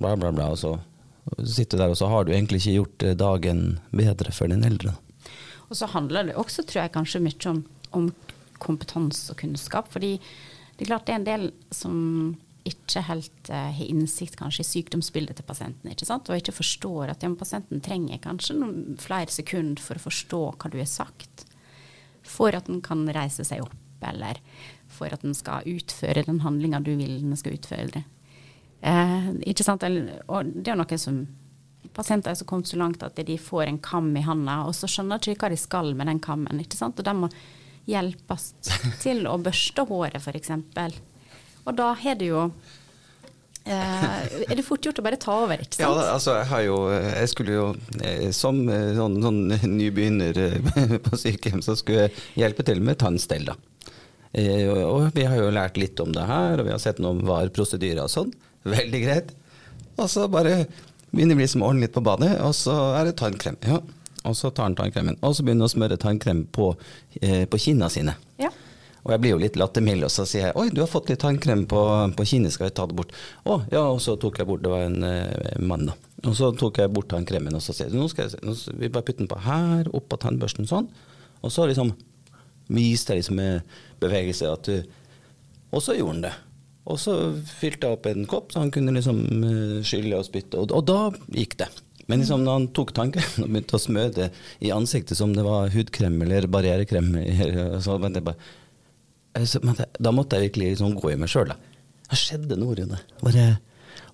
bla, 0.00 0.16
bla, 0.16 0.32
bla, 0.32 0.50
og 0.52 0.58
så 0.60 0.74
sitter 1.44 1.78
du 1.78 1.82
der, 1.84 1.92
og 1.92 2.00
så 2.00 2.08
har 2.10 2.24
du 2.24 2.32
egentlig 2.34 2.62
ikke 2.62 2.76
gjort 2.78 3.06
eh, 3.06 3.16
dagen 3.20 3.62
bedre 3.92 4.32
for 4.34 4.50
den 4.50 4.64
eldre. 4.66 4.96
Og 5.68 5.76
så 5.76 5.88
handler 5.92 6.30
det 6.30 6.36
også, 6.40 6.64
tror 6.64 6.86
jeg, 6.86 6.94
kanskje 6.96 7.22
mye 7.24 7.52
om, 7.52 7.62
om 7.96 8.10
kompetanse 8.62 9.32
og 9.32 9.40
kunnskap. 9.42 9.90
Fordi 9.92 10.16
det 10.18 10.84
er 10.84 10.90
klart 10.92 11.08
det 11.08 11.14
er 11.14 11.20
en 11.20 11.28
del 11.28 11.48
som 11.74 11.96
ikke 12.68 13.02
helt 13.06 13.50
uh, 13.50 13.70
har 13.72 13.86
innsikt 13.88 14.36
kanskje 14.38 14.64
i 14.64 14.68
sykdomsbildet 14.68 15.38
til 15.38 15.46
pasienten, 15.48 15.92
ikke 15.92 16.08
sant? 16.08 16.28
og 16.28 16.36
ikke 16.36 16.56
forstår 16.58 17.14
at 17.14 17.24
ja, 17.24 17.30
pasienten 17.38 17.80
trenger 17.84 18.20
kanskje 18.20 18.58
noen 18.58 18.98
flere 19.00 19.32
sekunder 19.32 19.80
for 19.82 19.96
å 19.96 20.04
forstå 20.04 20.42
hva 20.50 20.70
du 20.72 20.76
har 20.80 20.90
sagt, 20.90 21.46
for 22.28 22.52
at 22.52 22.68
den 22.68 22.82
kan 22.84 23.06
reise 23.14 23.46
seg 23.46 23.64
opp, 23.64 23.76
eller 24.04 24.40
for 24.92 25.14
at 25.14 25.24
den 25.24 25.36
skal 25.38 25.66
utføre 25.68 26.26
den 26.26 26.42
handlinga 26.44 26.82
du 26.84 26.92
vil 26.98 27.20
den 27.22 27.38
skal 27.40 27.56
utføre. 27.56 28.04
Eh, 28.80 29.30
ikke 29.50 29.64
sant? 29.66 29.82
Og 29.82 30.52
det 30.54 30.70
er 30.70 30.78
noe 30.78 30.98
som 31.00 31.22
pasienter 31.96 32.30
er 32.30 32.38
så 32.38 32.46
kommet 32.46 32.70
så 32.70 32.78
langt 32.78 33.02
at 33.02 33.18
de 33.26 33.38
får 33.40 33.66
en 33.66 33.80
kam 33.82 34.10
i 34.16 34.22
handa, 34.22 34.60
og 34.68 34.76
så 34.76 34.90
skjønner 34.90 35.22
de 35.22 35.34
ikke 35.34 35.48
hva 35.48 35.54
de 35.54 35.60
skal 35.60 35.94
med 35.98 36.10
den 36.10 36.20
kammen. 36.22 36.60
ikke 36.62 36.78
sant? 36.78 36.98
Og 37.00 37.06
de 37.06 37.14
må 37.16 37.30
hjelpes 37.88 38.50
til 39.02 39.24
å 39.30 39.38
børste 39.40 39.84
håret, 39.88 40.20
f.eks. 40.20 40.50
Og 41.66 41.76
da 41.78 41.92
har 42.00 42.14
det 42.20 42.28
jo 42.30 42.42
eh, 43.66 44.44
Er 44.48 44.54
det 44.56 44.64
fort 44.66 44.84
gjort 44.86 45.00
å 45.00 45.04
bare 45.04 45.18
ta 45.20 45.34
over, 45.44 45.60
ikke 45.64 45.76
sant? 45.78 45.84
Ja, 46.00 46.12
altså 46.14 46.36
jeg 46.38 46.48
har 46.52 46.62
jo 46.66 46.76
Jeg 46.94 47.30
skulle 47.32 47.56
jo 47.56 47.66
eh, 48.02 48.28
som 48.36 48.60
eh, 48.72 48.92
sånn, 48.96 49.18
sånn 49.24 49.40
nybegynner 49.76 50.38
på 51.06 51.20
sykehjem, 51.20 51.64
så 51.64 51.76
skulle 51.80 52.06
jeg 52.06 52.14
hjelpe 52.44 52.64
til 52.68 52.80
med 52.84 53.00
tannstell, 53.02 53.48
da. 53.52 53.56
Og- 54.38 54.84
Og 54.88 55.06
vi 55.16 55.24
har 55.24 55.38
jo 55.40 55.50
lært 55.50 55.78
litt 55.80 56.00
om 56.04 56.12
det 56.12 56.24
her, 56.28 56.60
og 56.60 56.66
vi 56.68 56.72
har 56.74 56.80
sett 56.82 56.98
noen 57.00 57.22
VAR-prosedyrer 57.26 58.02
og 58.04 58.10
sånn. 58.12 58.32
Veldig 58.68 59.00
greit. 59.06 59.30
Og 59.98 60.06
så 60.12 60.26
bare 60.30 60.66
begynner 61.10 61.34
vi 61.38 61.46
liksom 61.46 61.62
å 61.64 61.70
ordne 61.72 61.86
litt 61.86 61.94
på 61.96 62.02
badet, 62.04 62.34
og 62.44 62.52
så 62.54 62.74
er 62.98 63.08
det 63.08 63.16
tannkrem. 63.18 63.56
Ja. 63.64 63.78
Og 64.28 64.36
så 64.36 64.50
tar 64.52 64.68
han 64.68 64.76
tannkremen, 64.78 65.16
og 65.24 65.36
så 65.36 65.44
begynner 65.44 65.64
han 65.64 65.70
å 65.70 65.74
smøre 65.74 66.00
tannkrem 66.00 66.44
på, 66.52 66.72
eh, 67.22 67.44
på 67.48 67.60
kinna 67.64 67.88
sine. 67.92 68.18
Ja. 68.40 68.50
Og 69.06 69.14
jeg 69.14 69.22
blir 69.22 69.32
jo 69.32 69.40
litt 69.40 69.56
lattermild, 69.56 70.04
og 70.04 70.12
så 70.12 70.26
sier 70.28 70.48
jeg 70.48 70.56
oi, 70.58 70.66
du 70.74 70.82
har 70.82 70.90
fått 70.90 71.08
litt 71.08 71.22
tannkrem 71.22 71.64
på, 71.70 71.80
på 72.18 72.26
kinnet, 72.28 72.52
skal 72.52 72.68
jeg 72.68 72.76
ta 72.76 72.84
det 72.90 72.96
bort? 72.98 73.14
Å, 73.48 73.60
ja, 73.72 73.86
og 73.86 74.02
så 74.04 74.18
tok 74.20 74.40
jeg 74.42 74.48
bort, 74.50 74.64
det 74.66 74.72
var 74.72 74.84
en 74.84 75.06
eh, 75.06 75.54
mann 75.64 75.88
da. 75.88 75.94
Og 76.26 76.34
så 76.36 76.50
tok 76.58 76.82
jeg 76.82 76.92
bort 76.92 77.08
tannkremen, 77.12 77.56
og 77.56 77.64
så 77.64 77.72
sier 77.72 77.88
jeg, 77.88 77.96
nå 77.96 78.10
skal 78.12 78.28
jeg, 78.28 78.42
nå 78.44 78.56
skal 78.58 78.76
vi 78.82 78.90
bare 78.92 79.06
putte 79.06 79.22
den 79.22 79.30
på 79.30 79.40
her, 79.46 79.88
opp 79.96 80.10
på 80.12 80.20
tannbørsten 80.20 80.68
sånn. 80.68 80.90
Og 81.40 81.54
så 81.54 81.68
liksom 81.70 81.94
viste 82.74 83.14
jeg 83.14 83.22
liksom 83.22 83.38
med 83.40 83.78
bevegelse 84.02 84.52
at 84.52 84.68
du, 84.68 84.82
og 85.72 85.84
så 85.84 85.96
gjorde 85.96 86.16
han 86.16 86.24
det. 86.26 86.34
Og 86.88 87.00
så 87.00 87.14
fylte 87.60 87.88
jeg 87.88 87.96
opp 87.98 88.06
en 88.08 88.28
kopp, 88.28 88.52
så 88.52 88.62
han 88.62 88.72
kunne 88.72 88.92
liksom 88.96 89.20
eh, 89.38 89.78
skylle 89.86 90.20
og 90.20 90.28
spytte, 90.28 90.60
og, 90.60 90.72
og 90.76 90.84
da 90.88 91.00
gikk 91.36 91.58
det. 91.60 91.68
Men 92.08 92.22
liksom 92.22 92.40
når 92.44 92.56
han 92.56 92.70
tok 92.76 92.94
tanken 92.96 93.24
og 93.44 93.50
begynte 93.50 93.76
å 93.76 93.82
smøre 93.82 94.14
det 94.16 94.30
i 94.64 94.72
ansiktet 94.74 95.18
som 95.18 95.34
det 95.36 95.44
var 95.46 95.68
hudkrem 95.74 96.16
eller 96.24 96.48
barrierekrem, 96.50 97.12
så 97.84 97.98
men 98.00 98.16
det 98.16 98.24
bare, 98.26 98.40
Eh, 99.38 99.44
så, 99.44 99.60
men 99.62 99.74
det, 99.74 99.88
da 99.98 100.12
måtte 100.14 100.38
jeg 100.38 100.50
virkelig 100.50 100.74
liksom 100.74 100.94
gå 100.98 101.12
i 101.12 101.18
meg 101.20 101.32
sjøl. 101.32 101.52
Hva 102.08 102.18
skjedde 102.18 102.58
nå, 102.58 102.70
Rune. 102.78 103.00
Bare 103.22 103.48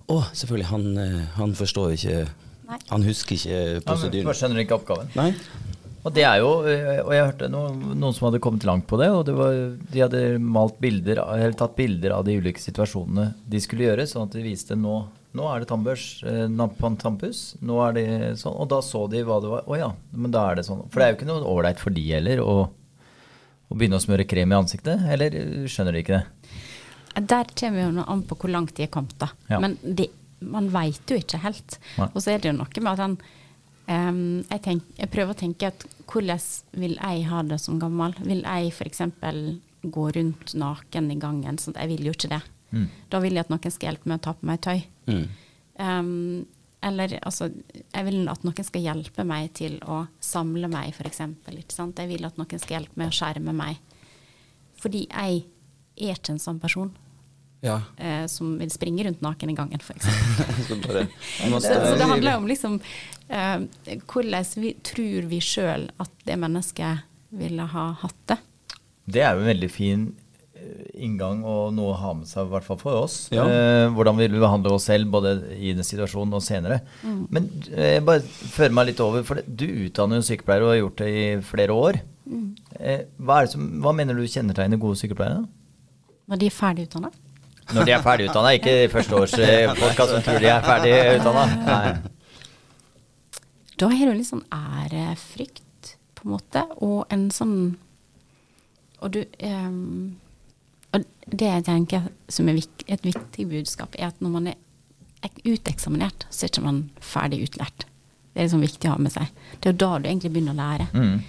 Å, 0.05 0.19
selvfølgelig, 0.37 0.67
han, 0.69 0.89
eh, 1.01 1.21
han 1.39 1.55
forstår 1.57 1.95
ikke 1.95 2.25
Nei. 2.65 2.77
Han 2.89 3.03
husker 3.05 3.37
ikke 3.37 3.55
Ja, 3.55 3.65
men 3.77 3.83
prosedyren. 3.85 4.27
Først 4.29 4.41
skjønner 4.41 4.61
ikke 4.63 4.77
oppgaven. 4.79 5.09
Nei? 5.13 5.31
Og 6.05 6.13
det 6.13 6.23
er 6.25 6.39
jo, 6.41 6.49
øh, 6.65 6.99
og 7.03 7.11
jeg 7.13 7.27
hørte 7.27 7.49
noen, 7.49 7.77
noen 7.93 8.13
som 8.13 8.27
hadde 8.27 8.41
kommet 8.41 8.65
langt 8.65 8.87
på 8.89 8.97
det, 9.01 9.09
og 9.13 9.21
det 9.25 9.35
var, 9.37 9.59
de 9.93 10.01
hadde 10.01 10.21
malt 10.41 10.79
bilder, 10.81 11.21
eller 11.23 11.53
tatt 11.57 11.75
bilder 11.77 12.13
av 12.17 12.25
de 12.25 12.37
ulike 12.41 12.61
situasjonene 12.61 13.31
de 13.49 13.61
skulle 13.61 13.85
gjøre, 13.87 14.05
sånn 14.09 14.25
at 14.25 14.37
de 14.37 14.43
viste 14.45 14.77
nå, 14.77 14.99
nå 15.35 15.45
er 15.51 15.61
det 15.63 15.67
tannbørs 15.69 16.05
eh, 16.27 16.45
na- 16.51 16.69
på 16.71 16.87
en 16.87 16.95
tannpuss, 17.01 17.43
nå 17.65 17.77
er 17.87 17.95
det 17.97 18.05
sånn, 18.41 18.55
og 18.55 18.69
da 18.71 18.79
så 18.85 19.05
de 19.11 19.21
hva 19.27 19.41
det 19.43 19.51
var, 19.51 19.65
å 19.67 19.77
ja, 19.79 19.89
men 20.15 20.31
da 20.33 20.45
er 20.51 20.59
det 20.61 20.65
sånn. 20.67 20.85
For 20.89 21.01
det 21.01 21.07
er 21.07 21.13
jo 21.13 21.19
ikke 21.19 21.29
noe 21.29 21.49
ålreit 21.51 21.81
for 21.81 21.95
de 21.95 22.05
heller 22.09 22.41
å, 22.43 22.55
å 23.67 23.77
begynne 23.77 23.99
å 23.99 24.03
smøre 24.05 24.27
krem 24.29 24.53
i 24.53 24.57
ansiktet, 24.59 25.03
eller 25.11 25.35
øh, 25.41 25.65
skjønner 25.71 25.95
de 25.97 26.03
ikke 26.05 26.19
det? 26.21 26.51
Der 27.31 27.47
kommer 27.55 27.85
jo 27.85 27.91
noe 27.95 28.07
an 28.11 28.25
på 28.27 28.35
hvor 28.41 28.51
langt 28.51 28.73
de 28.75 28.83
er 28.87 28.91
kommet. 28.91 29.15
da. 29.21 29.29
Ja. 29.51 29.59
Men 29.63 29.77
de, 29.83 30.09
man 30.43 30.67
veit 30.73 31.07
jo 31.11 31.15
ikke 31.19 31.39
helt. 31.45 31.77
Nei. 31.99 32.09
Og 32.11 32.19
så 32.23 32.33
er 32.33 32.41
det 32.43 32.49
jo 32.51 32.57
noe 32.57 32.81
med 32.83 32.91
at 32.91 33.03
han 33.05 33.13
um, 33.87 34.19
jeg, 34.49 34.61
tenk, 34.65 34.89
jeg 34.99 35.11
prøver 35.13 35.31
å 35.31 35.39
tenke 35.39 35.69
at 35.71 35.85
hvordan 36.11 36.41
vil 36.75 36.97
jeg 36.97 37.23
ha 37.29 37.39
det 37.47 37.61
som 37.63 37.79
gammel? 37.79 38.15
Vil 38.27 38.43
jeg 38.43 38.73
f.eks. 38.75 39.01
gå 39.95 40.03
rundt 40.17 40.55
naken 40.59 41.07
i 41.13 41.17
gangen? 41.21 41.59
Sånn, 41.61 41.77
jeg 41.79 41.93
vil 41.93 42.09
jo 42.09 42.15
ikke 42.17 42.33
det. 42.35 42.41
Mm. 42.75 42.89
Da 43.11 43.21
vil 43.23 43.37
jeg 43.37 43.45
at 43.45 43.53
noen 43.53 43.73
skal 43.73 43.91
hjelpe 43.91 44.11
meg 44.11 44.19
å 44.19 44.25
ta 44.27 44.35
på 44.35 44.49
meg 44.49 44.61
tøy. 44.65 44.83
Mm. 45.07 45.23
Um, 45.79 46.45
eller 46.85 47.15
altså, 47.25 47.49
jeg 47.73 48.05
vil 48.05 48.27
at 48.29 48.43
noen 48.45 48.67
skal 48.67 48.83
hjelpe 48.83 49.25
meg 49.25 49.53
til 49.57 49.79
å 49.89 50.03
samle 50.23 50.69
meg, 50.71 50.93
f.eks. 50.93 51.23
Jeg 51.23 52.09
vil 52.11 52.27
at 52.27 52.37
noen 52.37 52.61
skal 52.61 52.77
hjelpe 52.77 52.99
meg 52.99 53.09
å 53.09 53.15
skjerme 53.15 53.55
meg. 53.55 53.79
Fordi 54.81 55.07
jeg 55.07 55.41
er 55.95 56.19
ikke 56.19 56.35
en 56.35 56.43
sånn 56.43 56.61
person 56.61 56.91
Ja. 57.65 57.79
Uh, 57.97 58.27
som 58.29 58.57
vil 58.59 58.69
springe 58.69 59.07
rundt 59.07 59.23
naken 59.25 59.49
i 59.49 59.57
gangen, 59.57 59.81
f.eks. 59.81 60.05
så 60.67 60.77
Så, 61.63 61.79
det 61.97 62.09
handler 62.11 62.37
om 62.37 62.45
liksom 62.49 62.77
uh, 63.31 63.63
hvordan 64.05 64.51
vi 64.61 64.75
tror 64.85 65.31
vi 65.31 65.41
sjøl 65.41 65.87
at 66.03 66.13
det 66.27 66.37
mennesket 66.37 67.07
ville 67.35 67.65
ha 67.71 67.87
hatt 68.03 68.21
det. 68.29 68.37
Det 69.05 69.23
er 69.23 69.33
jo 69.33 69.41
en 69.41 69.51
veldig 69.53 69.71
fin 69.73 70.05
inngang 70.95 71.43
og 71.47 71.73
noe 71.75 71.93
å 71.93 71.97
ha 71.99 72.13
med 72.17 72.27
seg, 72.29 72.45
i 72.47 72.51
hvert 72.53 72.65
fall 72.67 72.79
for 72.81 73.01
oss. 73.05 73.17
Ja. 73.33 73.43
Eh, 73.45 73.87
hvordan 73.95 74.17
vi 74.19 74.27
behandle 74.33 74.73
oss 74.77 74.87
selv 74.89 75.09
både 75.13 75.35
i 75.55 75.73
den 75.77 75.85
situasjonen 75.87 76.33
og 76.37 76.43
senere. 76.45 76.81
Men 77.03 77.49
eh, 77.71 77.99
bare 78.05 78.23
fører 78.25 78.75
meg 78.77 78.91
litt 78.91 79.03
over, 79.03 79.23
for 79.27 79.35
det- 79.41 79.47
du 79.55 79.65
utdanner 79.87 80.21
jo 80.21 80.27
sykepleiere 80.29 80.63
og 80.67 80.73
har 80.73 80.81
gjort 80.81 81.03
det 81.03 81.11
i 81.11 81.27
flere 81.45 81.75
år. 81.75 82.01
Eh, 82.79 83.05
hva, 83.21 83.37
er 83.41 83.45
det 83.45 83.51
som, 83.53 83.69
hva 83.83 83.93
mener 83.95 84.17
du 84.17 84.25
kjennetegner 84.25 84.81
gode 84.81 84.97
sykepleiere? 84.99 85.45
Når 86.27 86.41
de 86.41 86.47
er 86.49 86.55
ferdig 86.57 86.87
utdanna. 86.89 87.11
Når 87.73 87.85
de 87.85 87.93
er 87.95 88.01
ferdig 88.05 88.27
utdanna, 88.29 88.51
ikke 88.57 88.73
førsteårsfolka 88.93 90.05
som 90.11 90.21
tror 90.25 90.39
de 90.41 90.49
er 90.53 90.65
ferdig 90.65 90.93
utdanna. 91.19 91.45
Da 93.75 93.89
har 93.91 94.07
du 94.11 94.13
litt 94.15 94.29
sånn 94.29 94.45
ærefrykt, 94.55 95.61
på 96.15 96.25
en 96.27 96.33
måte, 96.37 96.61
og 96.81 97.05
en 97.13 97.27
sånn 97.33 97.55
Og 99.03 99.11
du 99.11 99.19
ehm, 99.43 100.15
Og 100.15 100.24
det 101.25 101.49
jeg 101.49 101.65
tenker 101.65 102.07
som 102.29 102.49
er 102.49 102.61
et 102.61 103.05
viktig 103.05 103.47
budskap, 103.49 103.95
er 103.97 104.11
at 104.11 104.21
når 104.21 104.33
man 104.33 104.51
er 104.51 104.61
uteksaminert, 105.45 106.27
så 106.29 106.45
er 106.45 106.53
ikke 106.53 106.65
man 106.65 106.83
ferdig 107.01 107.41
utlært. 107.47 107.87
Det 108.33 108.41
er 108.41 108.47
liksom 108.47 108.65
viktig 108.65 108.89
å 108.89 108.95
ha 108.95 109.01
med 109.01 109.13
seg. 109.13 109.29
Det 109.59 109.69
er 109.69 109.73
jo 109.73 109.81
da 109.81 109.91
du 109.97 110.09
egentlig 110.09 110.33
begynner 110.35 110.55
å 110.55 110.59
lære. 110.59 110.87
Mm. 110.93 111.19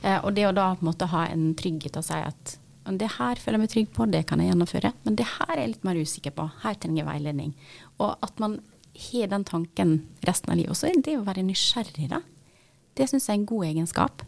Eh, 0.00 0.18
og 0.18 0.34
det 0.36 0.46
å 0.48 0.56
da 0.56 0.70
på 0.76 0.84
en 0.84 0.90
måte 0.90 1.08
ha 1.12 1.26
en 1.28 1.52
trygghet 1.58 1.98
og 1.98 2.06
si 2.06 2.18
at 2.20 2.56
det 3.00 3.10
her 3.18 3.38
føler 3.38 3.58
jeg 3.58 3.62
meg 3.62 3.72
trygg 3.72 3.90
på, 3.94 4.06
det 4.10 4.22
kan 4.26 4.40
jeg 4.40 4.50
gjennomføre. 4.50 4.90
Men 5.04 5.16
det 5.18 5.26
her 5.36 5.52
er 5.52 5.62
jeg 5.62 5.72
litt 5.74 5.86
mer 5.86 6.00
usikker 6.00 6.34
på. 6.34 6.46
Her 6.62 6.78
trenger 6.80 7.02
jeg 7.02 7.08
veiledning. 7.10 7.52
Og 8.00 8.16
at 8.24 8.40
man 8.42 8.58
har 9.10 9.30
den 9.30 9.44
tanken 9.46 9.92
resten 10.26 10.52
av 10.52 10.58
livet. 10.58 10.72
Og 10.72 10.78
så 10.80 10.88
er 10.88 10.98
det 11.04 11.16
å 11.18 11.26
være 11.26 11.44
nysgjerrig, 11.46 12.08
da. 12.10 12.22
Det 12.98 13.06
syns 13.08 13.28
jeg 13.28 13.36
er 13.36 13.40
en 13.40 13.48
god 13.50 13.68
egenskap. 13.68 14.24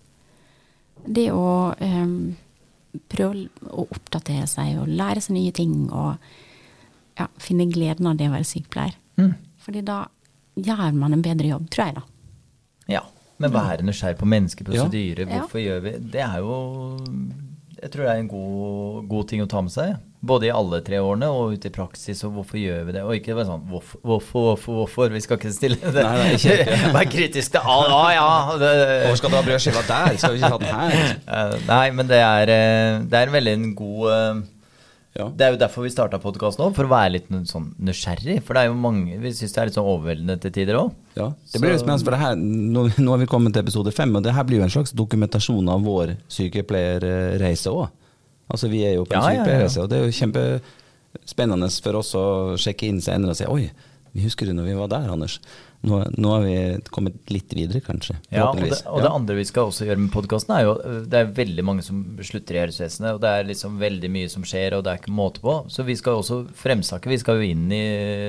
Det 1.03 1.27
å 1.35 1.47
em, 1.83 2.15
prøve 3.13 3.47
å 3.71 3.87
oppdatere 3.89 4.47
seg 4.51 4.79
og 4.83 4.91
lære 4.91 5.23
seg 5.25 5.37
nye 5.37 5.53
ting 5.57 5.77
og 5.91 6.17
ja, 7.19 7.27
finne 7.41 7.69
gleden 7.73 8.09
av 8.11 8.19
det 8.21 8.29
å 8.29 8.35
være 8.35 8.49
sykepleier. 8.49 8.97
Mm. 9.21 9.35
Fordi 9.63 9.83
da 9.87 10.03
gjør 10.57 10.93
man 10.97 11.17
en 11.17 11.25
bedre 11.25 11.53
jobb, 11.53 11.69
tror 11.73 11.87
jeg, 11.87 11.95
da. 12.01 12.03
Ja. 12.93 13.03
Men 13.43 13.55
være 13.55 13.83
nysgjerrig 13.87 14.19
på 14.21 14.29
mennesker, 14.29 14.67
prosedyrer, 14.69 15.27
Ja. 15.27 15.41
hvorfor 15.41 15.59
gjør 15.59 15.81
vi 15.83 15.93
Det 16.13 16.21
er 16.23 16.39
jo 16.39 16.57
Jeg 17.83 17.90
tror 17.90 18.05
det 18.07 18.11
er 18.12 18.21
en 18.23 18.29
god, 18.31 18.99
god 19.11 19.25
ting 19.27 19.40
å 19.42 19.49
ta 19.51 19.59
med 19.64 19.73
seg. 19.75 19.97
Både 20.23 20.47
i 20.47 20.53
alle 20.55 20.79
tre 20.87 21.01
årene 21.03 21.27
og 21.35 21.57
ute 21.57 21.66
i 21.66 21.73
praksis, 21.75 22.21
og 22.23 22.37
hvorfor 22.37 22.61
gjør 22.61 22.85
vi 22.87 22.92
det? 22.95 23.01
Og 23.03 23.16
ikke 23.16 23.35
bare 23.35 23.49
sånn 23.49 23.64
hvorfor, 23.73 23.99
hvorfor, 24.07 24.45
hvorfor, 24.45 24.77
hvorfor? 24.79 25.11
Vi 25.11 25.23
skal 25.25 25.40
ikke 25.40 25.51
stille 25.51 25.81
det. 25.83 26.05
Nei, 26.07 26.37
nei, 26.38 26.92
Vær 26.95 27.09
kritisk 27.11 27.57
til 27.57 27.66
alt. 27.75 27.90
Ah, 27.90 28.11
ja. 28.14 28.29
Det, 28.62 28.71
Hvor 29.09 29.18
skal 29.18 29.35
du 29.35 29.38
ha 29.40 29.42
brødskiva 29.49 29.83
der? 29.88 30.14
Skal 30.23 30.37
vi 30.37 30.38
ikke 30.38 30.53
ta 30.55 30.61
den 30.62 30.79
her? 30.79 31.59
Nei, 31.73 31.85
men 31.99 32.12
det 32.12 32.23
er, 32.23 32.55
eh, 32.55 33.03
det 33.03 33.18
er 33.18 33.35
veldig 33.35 33.57
en 33.59 33.68
god 33.83 34.07
eh, 34.14 34.45
Ja. 35.12 35.27
Det 35.29 35.44
er 35.44 35.51
jo 35.53 35.59
derfor 35.61 35.85
vi 35.85 35.90
starta 35.92 36.16
podkasten 36.22 36.64
òg, 36.64 36.72
for 36.77 36.88
å 36.88 36.92
være 36.92 37.11
litt 37.18 37.27
sånn 37.51 37.66
nysgjerrig. 37.85 38.38
For 38.46 38.57
det 38.57 38.62
er 38.62 38.70
jo 38.70 38.77
mange 38.81 39.18
Vi 39.20 39.33
syns 39.37 39.53
det 39.53 39.61
er 39.61 39.68
litt 39.68 39.77
sånn 39.77 39.88
overveldende 39.92 40.38
til 40.40 40.55
tider 40.57 40.79
òg. 40.81 40.94
Ja, 41.18 41.27
det 41.53 41.61
blir 41.61 41.75
litt 41.75 41.83
spennende, 41.83 42.07
for 42.07 42.16
det 42.16 42.20
her, 42.22 42.38
nå, 42.40 42.87
nå 42.96 43.12
har 43.12 43.20
vi 43.20 43.29
kommet 43.29 43.53
til 43.53 43.64
episode 43.66 43.92
fem, 43.92 44.14
og 44.16 44.25
det 44.25 44.33
her 44.33 44.46
blir 44.48 44.62
jo 44.62 44.68
en 44.68 44.72
slags 44.72 44.94
dokumentasjon 44.96 45.68
av 45.68 45.85
vår 45.85 46.14
sykepleierreise 46.33 47.75
òg. 47.75 47.90
Altså, 48.53 48.70
vi 48.72 48.83
er 48.88 48.96
jo 48.96 49.05
på 49.05 49.16
en 49.16 49.20
Ja, 49.20 49.44
ja, 49.44 49.59
ja. 49.66 49.68
og 49.83 49.90
det 49.92 49.98
er 49.98 50.09
jo 50.09 50.16
kjempespennende 50.16 51.68
for 51.85 52.01
oss 52.01 52.14
å 52.16 52.25
sjekke 52.61 52.88
inn 52.88 53.05
senere 53.05 53.37
og 53.37 53.38
si 53.38 53.48
oi, 53.48 53.66
vi 54.12 54.25
husker 54.25 54.48
du 54.48 54.57
når 54.57 54.70
vi 54.70 54.79
var 54.81 54.90
der, 54.92 55.12
Anders. 55.12 55.38
Nå, 55.83 55.99
nå 56.14 56.31
har 56.31 56.45
vi 56.45 56.57
kommet 56.95 57.31
litt 57.35 57.51
videre, 57.59 57.81
kanskje. 57.83 58.14
Ja, 58.31 58.45
og 58.53 58.61
det, 58.62 58.77
og 58.87 59.03
det 59.03 59.11
andre 59.11 59.35
vi 59.35 59.47
skal 59.49 59.66
også 59.66 59.88
gjøre 59.88 59.99
med 59.99 60.12
podkasten, 60.14 60.53
er 60.55 60.66
jo 60.68 60.77
øh, 60.79 61.01
Det 61.11 61.18
er 61.18 61.33
veldig 61.35 61.64
mange 61.66 61.83
som 61.83 62.05
slutter 62.23 62.55
i 62.55 62.61
helsevesenet, 62.62 63.16
og 63.16 63.23
det 63.25 63.33
er 63.33 63.49
liksom 63.49 63.81
veldig 63.83 64.11
mye 64.14 64.31
som 64.31 64.47
skjer, 64.47 64.77
og 64.77 64.85
det 64.87 64.92
er 64.92 65.03
ikke 65.03 65.16
måte 65.18 65.42
på. 65.42 65.57
Så 65.75 65.83
vi 65.88 65.99
skal 65.99 66.21
også 66.21 66.38
fremsnakke. 66.62 67.11
Vi 67.11 67.18
skal 67.18 67.42
jo 67.42 67.51
inn 67.51 67.66
i 67.75 67.83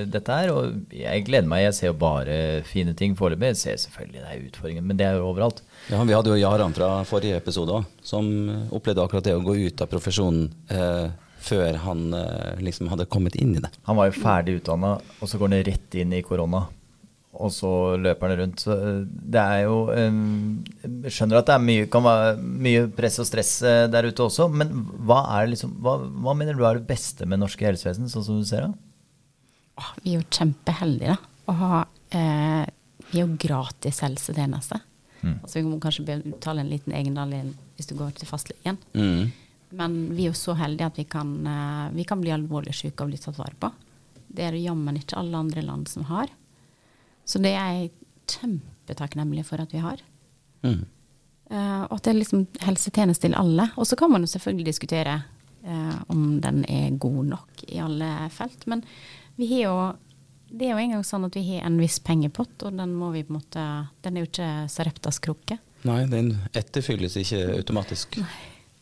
dette 0.09 0.39
her, 0.39 0.49
og 0.49 0.97
jeg 0.97 1.27
gleder 1.29 1.49
meg. 1.53 1.67
Jeg 1.67 1.77
ser 1.77 1.91
jo 1.91 1.99
bare 2.01 2.35
fine 2.65 2.97
ting 2.97 3.13
foreløpig. 3.19 3.53
Jeg 3.53 3.61
ser 3.61 3.81
selvfølgelig 3.85 4.23
det 4.23 4.33
er 4.33 4.45
utfordringer, 4.49 4.89
men 4.89 4.97
det 4.97 5.09
er 5.11 5.21
jo 5.21 5.29
overalt. 5.29 5.61
Ja, 5.93 6.01
Vi 6.01 6.17
hadde 6.17 6.33
jo 6.33 6.41
Jaran 6.41 6.73
fra 6.73 6.91
forrige 7.05 7.37
episode 7.37 7.77
òg, 7.77 7.89
som 8.01 8.33
opplevde 8.73 9.05
akkurat 9.05 9.29
det 9.29 9.37
å 9.37 9.45
gå 9.45 9.59
ut 9.67 9.85
av 9.85 9.93
profesjonen 9.93 10.49
eh, 10.73 11.11
før 11.43 11.83
han 11.85 12.07
eh, 12.17 12.61
liksom 12.65 12.89
hadde 12.89 13.11
kommet 13.13 13.37
inn 13.37 13.53
i 13.59 13.61
det. 13.61 13.69
Han 13.85 13.99
var 13.99 14.09
jo 14.09 14.21
ferdig 14.23 14.61
utdanna, 14.63 14.97
og 15.19 15.29
så 15.29 15.37
går 15.37 15.53
han 15.53 15.67
rett 15.69 16.01
inn 16.01 16.17
i 16.17 16.25
korona. 16.25 16.65
Og 17.33 17.49
så 17.51 17.69
løper 17.97 18.29
han 18.29 18.37
rundt. 18.43 18.59
Så 18.61 18.75
øh, 18.77 18.99
det 19.09 19.41
er 19.41 19.63
jo 19.65 19.77
øhm, 19.89 20.63
Jeg 20.83 21.11
skjønner 21.15 21.39
at 21.39 21.47
det 21.49 21.55
er 21.55 21.63
mye, 21.65 21.87
kan 21.89 22.03
være 22.05 22.35
mye 22.41 22.83
press 22.93 23.17
og 23.23 23.25
stress 23.25 23.55
øh, 23.65 23.87
der 23.89 24.05
ute 24.05 24.21
også, 24.27 24.45
men 24.53 24.69
hva, 25.07 25.23
er 25.39 25.49
liksom, 25.49 25.73
hva, 25.81 25.95
hva 25.97 26.35
mener 26.37 26.53
du 26.53 26.63
er 26.69 26.77
det 26.77 26.85
beste 26.87 27.25
med 27.25 27.41
norske 27.41 27.65
helsevesen, 27.65 28.09
sånn 28.11 28.23
som 28.27 28.37
du 28.37 28.45
ser 28.45 28.67
det? 28.67 28.73
Åh, 29.81 29.91
vi 30.03 30.13
er 30.13 30.19
jo 30.21 30.27
kjempeheldige 30.29 31.15
da, 31.15 31.17
å 31.49 31.55
ha 31.57 31.79
eh, 32.13 32.65
Vi 33.09 33.17
er 33.19 33.25
jo 33.25 33.37
gratis 33.41 34.03
helsetjeneste. 34.05 34.77
Altså, 35.23 35.55
vi 35.55 35.63
må 35.65 35.77
kanskje 35.79 36.03
betale 36.05 36.61
en 36.61 36.69
liten 36.69 36.91
egendel 36.93 37.33
i- 37.37 37.53
hvis 37.77 37.87
du 37.87 37.95
går 37.95 38.11
til 38.19 38.27
fastlegen. 38.27 38.77
Mm. 38.93 39.31
Men 39.79 39.93
vi 40.13 40.25
er 40.27 40.33
jo 40.33 40.37
så 40.37 40.53
heldige 40.59 40.85
at 40.91 40.97
vi 40.99 41.05
kan, 41.09 41.29
eh, 41.47 41.89
vi 41.95 42.03
kan 42.03 42.19
bli 42.21 42.29
alvorlig 42.35 42.73
syke 42.75 43.01
og 43.05 43.09
bli 43.09 43.17
tatt 43.17 43.37
vare 43.39 43.55
på. 43.57 43.71
Det 44.29 44.43
er 44.43 44.51
det 44.51 44.65
jammen 44.65 44.97
ikke 44.99 45.17
alle 45.17 45.37
andre 45.39 45.61
land 45.65 45.87
som 45.87 46.03
har. 46.09 46.27
Så 47.25 47.41
det 47.43 47.53
er 47.55 47.77
jeg 47.77 47.91
kjempetakknemlig 48.33 49.45
for 49.47 49.63
at 49.63 49.73
vi 49.73 49.81
har. 49.83 50.01
Mm. 50.63 50.83
Uh, 51.51 51.83
og 51.86 51.97
at 51.97 52.05
det 52.05 52.13
er 52.13 52.19
liksom 52.21 52.45
helsetjeneste 52.63 53.27
til 53.27 53.38
alle. 53.38 53.69
Og 53.77 53.88
så 53.88 53.97
kan 53.99 54.12
man 54.12 54.25
jo 54.25 54.31
selvfølgelig 54.31 54.69
diskutere 54.71 55.19
uh, 55.65 55.99
om 56.12 56.39
den 56.43 56.63
er 56.69 56.95
god 56.97 57.21
nok 57.33 57.65
i 57.67 57.81
alle 57.83 58.09
felt. 58.33 58.65
Men 58.67 58.83
vi 59.38 59.49
har 59.53 59.67
jo 59.67 59.77
det 60.53 60.67
er 60.67 60.75
jo 60.75 60.81
engang 60.83 61.05
sånn 61.05 61.25
at 61.25 61.33
vi 61.33 61.41
har 61.47 61.63
en 61.65 61.79
viss 61.81 61.95
pengepott, 62.05 62.62
og 62.67 62.75
den 62.77 62.91
må 62.93 63.07
vi 63.15 63.23
på 63.25 63.33
en 63.33 63.39
måte 63.39 63.62
Den 64.05 64.17
er 64.17 64.21
jo 64.21 64.29
ikke 64.29 64.49
Sareptas 64.69 65.17
krukke. 65.23 65.57
Nei, 65.83 66.03
den 66.07 66.36
etterfylles 66.53 67.17
ikke 67.19 67.39
automatisk. 67.57 68.19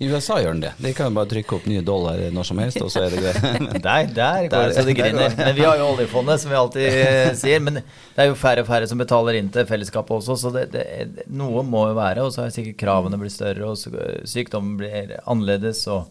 I 0.01 0.07
USA 0.09 0.39
gjør 0.41 0.55
den 0.55 0.63
det. 0.63 0.71
De 0.81 0.91
kan 0.97 1.13
bare 1.13 1.29
trykke 1.29 1.53
opp 1.59 1.65
nye 1.69 1.83
dollar 1.85 2.17
når 2.33 2.45
som 2.47 2.59
helst, 2.63 2.79
og 2.81 2.89
så 2.89 3.03
er 3.05 3.13
det 3.13 3.19
greit. 3.21 3.67
Der, 3.85 4.07
der 4.09 4.47
går 4.49 4.71
det 4.71 4.77
så 4.79 4.85
det 4.87 4.95
griner. 4.97 5.35
Men 5.37 5.53
vi 5.53 5.65
har 5.65 5.77
jo 5.77 5.91
oljefondet, 5.91 6.41
som 6.41 6.49
vi 6.49 6.57
alltid 6.57 6.87
eh, 6.87 7.29
sier. 7.37 7.61
Men 7.61 7.77
det 7.83 8.23
er 8.23 8.31
jo 8.31 8.37
færre 8.39 8.63
og 8.63 8.69
færre 8.69 8.87
som 8.89 8.97
betaler 9.01 9.37
inn 9.37 9.51
til 9.53 9.67
fellesskapet 9.69 10.15
også, 10.17 10.37
så 10.41 10.51
det, 10.55 10.63
det, 10.73 10.85
noe 11.29 11.61
må 11.67 11.83
jo 11.91 11.99
være. 11.99 12.25
Og 12.25 12.33
så 12.33 12.47
er 12.47 12.55
sikkert 12.55 12.79
kravene 12.81 13.19
blitt 13.21 13.35
større, 13.35 13.69
og 13.69 14.25
sykdommen 14.29 14.79
blir 14.81 15.19
annerledes. 15.21 15.83
Og 15.93 16.09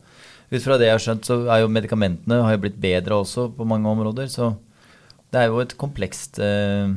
ut 0.54 0.62
fra 0.62 0.78
det 0.78 0.86
jeg 0.86 0.94
har 0.94 1.04
skjønt, 1.08 1.26
så 1.26 1.40
er 1.48 1.64
jo 1.64 1.72
medikamentene 1.74 2.42
har 2.46 2.54
jo 2.54 2.62
blitt 2.68 2.78
bedre 2.82 3.18
også 3.24 3.48
på 3.58 3.66
mange 3.66 3.90
områder. 3.90 4.30
Så 4.30 4.52
det 5.34 5.42
er 5.42 5.50
jo 5.50 5.64
et 5.64 5.74
komplekst 5.80 6.38
eh, 6.42 6.94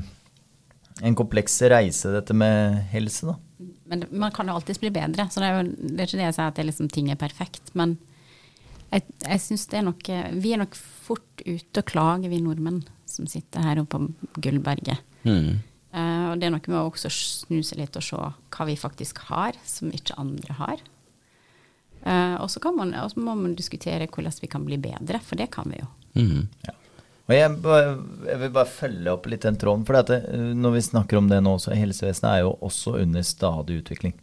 en 1.02 1.18
kompleks 1.18 1.58
reise, 1.74 2.12
dette 2.14 2.38
med 2.38 2.84
helse, 2.94 3.32
da. 3.32 3.40
Men 3.90 4.06
man 4.12 4.32
kan 4.32 4.48
jo 4.48 4.56
alltids 4.56 4.80
bli 4.80 4.92
bedre, 4.94 5.28
så 5.32 5.42
det 5.44 5.50
er 5.50 5.60
jo 5.60 5.70
det 5.74 6.00
er 6.00 6.08
ikke 6.08 6.20
det 6.22 6.28
jeg 6.30 6.36
sier 6.38 6.50
at 6.50 6.60
det 6.60 6.68
liksom, 6.70 6.90
ting 6.94 7.12
er 7.12 7.20
perfekt. 7.20 7.74
Men 7.78 7.98
jeg, 8.94 9.06
jeg 9.26 9.42
syns 9.44 9.68
det 9.72 9.80
er 9.80 9.88
nok 9.88 10.10
Vi 10.40 10.54
er 10.54 10.62
nok 10.62 10.78
fort 10.78 11.44
ute 11.44 11.82
og 11.82 11.90
klager, 11.90 12.32
vi 12.32 12.42
nordmenn 12.44 12.84
som 13.10 13.28
sitter 13.30 13.66
her 13.66 13.82
oppe 13.82 14.00
på 14.00 14.42
Gullberget. 14.42 15.04
Mm. 15.28 15.62
Uh, 15.94 16.32
og 16.32 16.40
det 16.42 16.48
er 16.48 16.54
noe 16.56 16.64
med 16.66 16.80
å 16.80 16.88
også 16.90 17.12
snu 17.14 17.60
seg 17.62 17.84
litt 17.84 17.98
og 18.00 18.06
se 18.06 18.18
hva 18.18 18.66
vi 18.66 18.78
faktisk 18.80 19.22
har, 19.30 19.58
som 19.68 19.92
ikke 19.94 20.18
andre 20.22 20.56
har. 20.58 20.82
Uh, 22.04 22.42
og 22.42 22.50
så 22.52 22.60
må 22.74 23.36
man 23.38 23.54
diskutere 23.56 24.10
hvordan 24.10 24.40
vi 24.42 24.50
kan 24.52 24.66
bli 24.66 24.80
bedre, 24.82 25.22
for 25.24 25.40
det 25.40 25.52
kan 25.54 25.70
vi 25.70 25.84
jo. 25.84 25.92
Mm. 26.18 26.74
Og 27.24 27.32
jeg, 27.32 27.52
jeg 28.28 28.40
vil 28.42 28.52
bare 28.52 28.68
følge 28.68 29.12
opp 29.14 29.28
litt 29.32 29.46
den 29.46 29.56
tråden. 29.60 29.86
For 29.88 29.96
det, 30.10 30.20
når 30.60 30.76
vi 30.76 30.86
snakker 30.90 31.20
om 31.22 31.30
det 31.32 31.40
nå, 31.46 31.56
så 31.62 31.76
helsevesenet 31.78 32.30
er 32.30 32.42
jo 32.44 32.56
også 32.68 32.98
under 33.00 33.24
stadig 33.24 33.80
utvikling. 33.80 34.16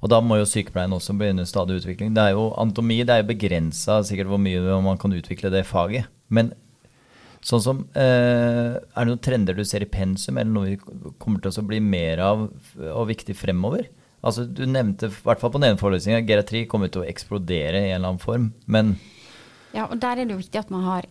Og 0.00 0.10
da 0.12 0.20
må 0.22 0.38
jo 0.38 0.46
sykepleien 0.48 0.94
også 0.94 1.16
bli 1.18 1.32
under 1.32 1.48
stadig 1.48 1.80
utvikling. 1.80 2.14
Det 2.16 2.22
er 2.22 2.36
jo 2.36 2.50
Anatomi 2.60 3.00
det 3.02 3.14
er 3.14 3.22
jo 3.22 3.32
begrensa 3.32 3.98
sikkert 4.06 4.30
hvor 4.30 4.40
mye 4.40 4.78
man 4.84 5.00
kan 5.00 5.14
utvikle 5.16 5.50
det 5.52 5.66
faget. 5.68 6.08
Men 6.28 6.52
sånn 7.46 7.62
som 7.62 7.82
eh, 7.94 8.76
Er 8.76 9.04
det 9.04 9.10
noen 9.10 9.22
trender 9.22 9.56
du 9.56 9.64
ser 9.66 9.84
i 9.84 9.90
pensum, 9.90 10.38
eller 10.38 10.52
noe 10.52 10.72
vi 10.72 11.12
kommer 11.22 11.42
til 11.42 11.52
å 11.52 11.66
bli 11.66 11.80
mer 11.82 12.22
av 12.24 12.46
og 12.92 13.08
viktig 13.10 13.36
fremover? 13.38 13.88
Altså, 14.26 14.46
Du 14.46 14.64
nevnte, 14.66 15.10
i 15.10 15.26
hvert 15.26 15.42
fall 15.42 15.52
på 15.54 15.60
den 15.60 15.72
ene 15.72 15.80
forelesninga, 15.80 16.24
geriatri 16.26 16.64
kommer 16.70 16.90
til 16.90 17.04
å 17.04 17.10
eksplodere 17.10 17.82
i 17.82 17.90
en 17.90 18.00
eller 18.00 18.14
annen 18.14 18.22
form. 18.22 18.50
Men 18.66 18.96
Ja, 19.74 19.86
og 19.90 19.98
der 20.00 20.16
er 20.16 20.24
det 20.24 20.34
jo 20.36 20.42
viktig 20.42 20.62
at 20.62 20.72
man 20.72 20.86
har 20.86 21.10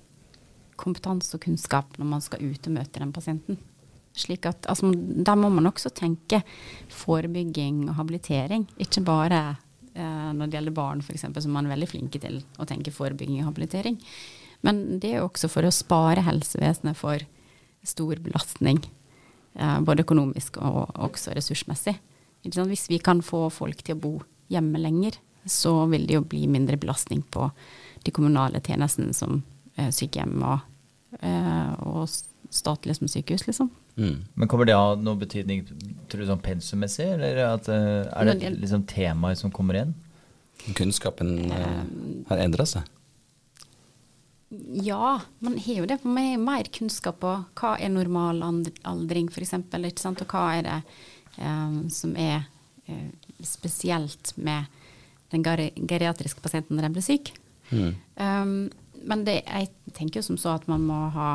kompetanse 0.79 1.35
og 1.37 1.43
kunnskap 1.45 1.97
når 1.99 2.09
man 2.09 2.23
skal 2.23 2.43
ut 2.43 2.67
og 2.67 2.75
møte 2.75 3.01
den 3.01 3.13
pasienten. 3.15 3.59
Slik 4.15 4.45
at, 4.47 4.65
altså, 4.71 4.91
Der 4.91 5.35
må 5.35 5.49
man 5.49 5.67
også 5.67 5.91
tenke 5.91 6.41
forebygging 6.89 7.89
og 7.89 7.95
habilitering, 7.95 8.67
ikke 8.79 9.03
bare 9.03 9.57
eh, 9.93 10.31
når 10.31 10.47
det 10.47 10.59
gjelder 10.59 10.75
barn 10.75 11.03
f.eks., 11.03 11.25
som 11.43 11.51
man 11.51 11.67
er 11.67 11.75
veldig 11.75 11.89
flinke 11.91 12.21
til 12.23 12.39
å 12.57 12.67
tenke 12.67 12.95
forebygging 12.95 13.41
og 13.43 13.51
habilitering. 13.51 13.99
Men 14.63 14.99
det 14.99 15.11
er 15.11 15.19
jo 15.19 15.27
også 15.27 15.49
for 15.51 15.67
å 15.67 15.73
spare 15.73 16.23
helsevesenet 16.23 16.97
for 16.97 17.25
stor 17.85 18.21
belastning, 18.23 18.79
eh, 19.59 19.79
både 19.81 20.05
økonomisk 20.07 20.61
og 20.63 20.95
også 20.95 21.35
ressursmessig. 21.35 21.97
Hvis 22.45 22.89
vi 22.89 23.01
kan 23.01 23.23
få 23.25 23.49
folk 23.49 23.83
til 23.83 23.97
å 23.97 23.99
bo 24.01 24.13
hjemme 24.53 24.79
lenger, 24.79 25.17
så 25.45 25.85
vil 25.89 26.07
det 26.07 26.17
jo 26.17 26.25
bli 26.25 26.45
mindre 26.49 26.77
belastning 26.77 27.21
på 27.33 27.49
de 28.05 28.13
kommunale 28.13 28.61
tjenestene 28.61 29.13
som 29.13 29.43
sykehjem 29.75 30.37
og, 30.45 30.63
eh, 31.19 31.73
og 31.85 32.07
statlige 32.53 32.99
som 32.99 33.11
sykehus, 33.11 33.45
liksom. 33.47 33.69
Mm. 33.95 34.25
Men 34.33 34.47
kommer 34.51 34.67
det 34.67 34.75
av 34.75 34.95
ha 34.95 34.95
noe 34.99 35.19
betydning 35.19 35.63
tror 36.11 36.21
du 36.21 36.27
sånn 36.27 36.43
pensummessig, 36.43 37.07
eller 37.15 37.39
at, 37.45 37.69
eh, 37.71 38.03
er 38.11 38.25
det 38.27 38.35
et 38.43 38.59
liksom, 38.59 38.83
temaer 38.87 39.37
som 39.39 39.51
kommer 39.51 39.77
igjen? 39.77 39.95
Kunnskapen 40.75 41.51
eh, 41.51 41.83
har 42.29 42.43
endra 42.43 42.65
seg. 42.67 42.83
Ja, 44.85 45.19
man 45.39 45.57
har 45.57 45.81
jo 45.81 45.85
det. 45.89 45.99
For 46.01 46.09
man 46.09 46.29
har 46.29 46.37
mer 46.43 46.69
kunnskap 46.71 47.19
på 47.23 47.33
hva 47.59 47.75
er 47.79 47.91
normal 47.91 48.41
aldring, 48.43 49.29
f.eks. 49.31 49.53
Og 49.57 50.25
hva 50.31 50.45
er 50.55 50.63
det 50.67 50.77
um, 51.39 51.89
som 51.91 52.13
er 52.15 52.45
uh, 52.87 53.09
spesielt 53.43 54.31
med 54.37 54.69
den 55.33 55.43
geriatriske 55.43 56.43
pasienten 56.43 56.77
når 56.77 56.87
den 56.87 56.95
blir 56.95 57.05
syk. 57.05 57.33
Mm. 57.71 57.95
Um, 58.15 58.53
men 59.05 59.23
det, 59.27 59.39
jeg 59.45 59.71
tenker 59.95 60.19
jo 60.19 60.27
som 60.31 60.39
så 60.41 60.55
at 60.57 60.67
man 60.71 60.83
må 60.85 60.99
ha 61.15 61.31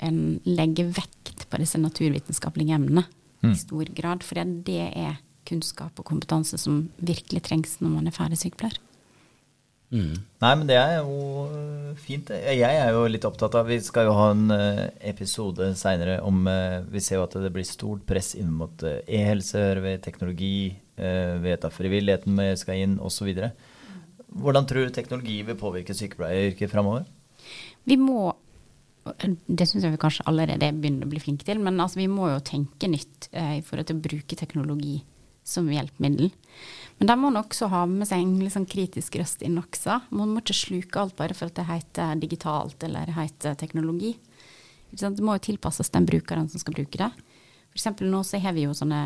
en, 0.00 0.40
legge 0.48 0.86
vekt 0.96 1.46
på 1.50 1.60
disse 1.60 1.80
naturvitenskapelige 1.80 2.76
emnene 2.80 3.06
Mm. 3.42 3.52
i 3.52 3.56
stor 3.56 3.88
grad. 3.96 4.24
For 4.26 4.44
det 4.68 4.84
er 4.92 5.18
kunnskap 5.48 5.98
og 5.98 6.06
kompetanse 6.06 6.58
som 6.60 6.88
virkelig 7.00 7.42
trengs 7.48 7.78
når 7.80 7.96
man 7.96 8.08
er 8.08 8.16
ferdig 8.16 8.38
sykepleier. 8.40 8.78
Mm. 9.90 10.20
Nei, 10.38 10.50
men 10.54 10.68
det 10.68 10.76
er 10.78 11.00
jo 11.00 11.48
øh, 11.50 11.96
fint. 11.98 12.28
Jeg 12.30 12.76
er 12.78 12.92
jo 12.94 13.08
litt 13.10 13.24
opptatt 13.26 13.56
av 13.58 13.66
Vi 13.66 13.80
skal 13.82 14.06
jo 14.06 14.12
ha 14.14 14.28
en 14.30 14.44
øh, 14.54 14.84
episode 15.02 15.72
seinere 15.74 16.20
om 16.22 16.46
øh, 16.46 16.84
Vi 16.92 17.02
ser 17.02 17.18
jo 17.18 17.24
at 17.24 17.34
det 17.42 17.50
blir 17.50 17.66
stort 17.66 18.04
press 18.06 18.36
inn 18.38 18.52
mot 18.54 18.84
e-helse, 18.86 19.64
vi, 19.82 19.96
teknologi, 19.98 20.54
vi 20.94 21.42
vet 21.42 21.66
at 21.66 21.74
frivilligheten 21.74 22.38
vi 22.38 22.52
skal 22.60 22.84
inn, 22.84 22.98
osv. 23.02 23.32
Hvordan 24.30 24.66
tror 24.68 24.86
du 24.86 24.94
teknologi 24.94 25.40
vil 25.46 25.58
påvirke 25.58 25.96
sykepleieryrket 25.96 26.70
framover? 26.70 27.08
Vi 27.88 27.96
må 27.96 28.34
Det 29.00 29.64
syns 29.66 29.82
jeg 29.82 29.94
vi 29.94 29.98
kanskje 29.98 30.26
allerede 30.28 30.68
begynner 30.76 31.08
å 31.08 31.10
bli 31.10 31.22
flinke 31.22 31.46
til. 31.48 31.58
Men 31.58 31.80
altså, 31.80 31.98
vi 32.02 32.06
må 32.06 32.28
jo 32.28 32.42
tenke 32.44 32.86
nytt 32.86 33.30
eh, 33.32 33.56
i 33.58 33.62
forhold 33.64 33.88
til 33.88 33.96
å 33.96 34.02
bruke 34.04 34.36
teknologi 34.36 34.98
som 35.42 35.70
hjelpemiddel. 35.72 36.28
Men 36.98 37.08
de 37.08 37.16
må 37.18 37.30
også 37.32 37.70
ha 37.72 37.86
med 37.88 38.06
seg 38.06 38.20
en 38.22 38.52
sånn 38.52 38.68
kritisk 38.68 39.16
røst 39.18 39.42
inn 39.42 39.58
også. 39.58 40.02
Man 40.12 40.34
må 40.34 40.42
ikke 40.44 40.58
sluke 40.58 41.00
alt 41.00 41.16
bare 41.18 41.34
for 41.34 41.48
at 41.48 41.56
det 41.56 41.66
heter 41.70 42.20
digitalt 42.20 42.84
eller 42.86 43.10
heter 43.16 43.56
teknologi. 43.58 44.12
Det 44.92 45.24
må 45.24 45.38
jo 45.38 45.46
tilpasses 45.48 45.90
den 45.94 46.06
brukeren 46.06 46.50
som 46.52 46.62
skal 46.62 46.76
bruke 46.76 47.00
det. 47.00 47.10
For 47.70 47.80
eksempel 47.80 48.10
nå 48.12 48.20
så 48.26 48.40
har 48.42 48.54
vi 48.56 48.66
jo 48.66 48.76
sånne 48.76 49.00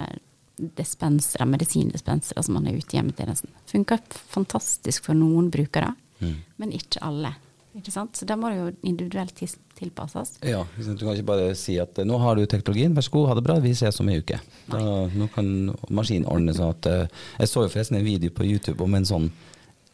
dispensere, 0.56 1.46
medisindispensere 1.50 2.42
som 2.42 2.58
man 2.58 2.68
er 2.70 2.78
ute 2.78 2.94
i 2.94 3.00
hjemmetjenesten. 3.00 3.50
Funker 3.70 4.02
fantastisk 4.10 5.08
for 5.08 5.18
noen 5.18 5.50
brukere, 5.54 5.94
mm. 6.20 6.36
men 6.62 6.74
ikke 6.76 7.02
alle. 7.04 7.34
Ikke 7.74 7.90
sant? 7.90 8.14
Så 8.14 8.26
da 8.28 8.36
må 8.38 8.52
det 8.52 8.58
jo 8.60 8.68
individuelt 8.86 9.40
tilpasses. 9.74 10.36
Ja, 10.46 10.60
Du 10.78 11.00
kan 11.00 11.16
ikke 11.16 11.26
bare 11.32 11.54
si 11.58 11.74
at 11.82 11.98
nå 12.06 12.18
har 12.22 12.38
du 12.38 12.46
teknologien, 12.46 12.94
vær 12.94 13.02
så 13.02 13.10
god, 13.16 13.32
ha 13.32 13.34
det 13.34 13.46
bra, 13.46 13.56
vi 13.62 13.74
ses 13.74 13.98
om 14.00 14.12
ei 14.12 14.20
uke. 14.22 14.38
Da, 14.70 14.82
nå 15.10 15.26
kan 15.34 15.48
maskinen 15.90 16.28
ordne 16.30 16.54
sånn 16.54 16.70
at 16.70 16.86
uh, 16.86 17.24
Jeg 17.40 17.50
så 17.50 17.64
jo 17.64 17.72
forresten 17.72 17.98
en 17.98 18.06
video 18.06 18.30
på 18.30 18.46
YouTube 18.46 18.78
om 18.84 18.94
en 18.94 19.08
sånn 19.08 19.32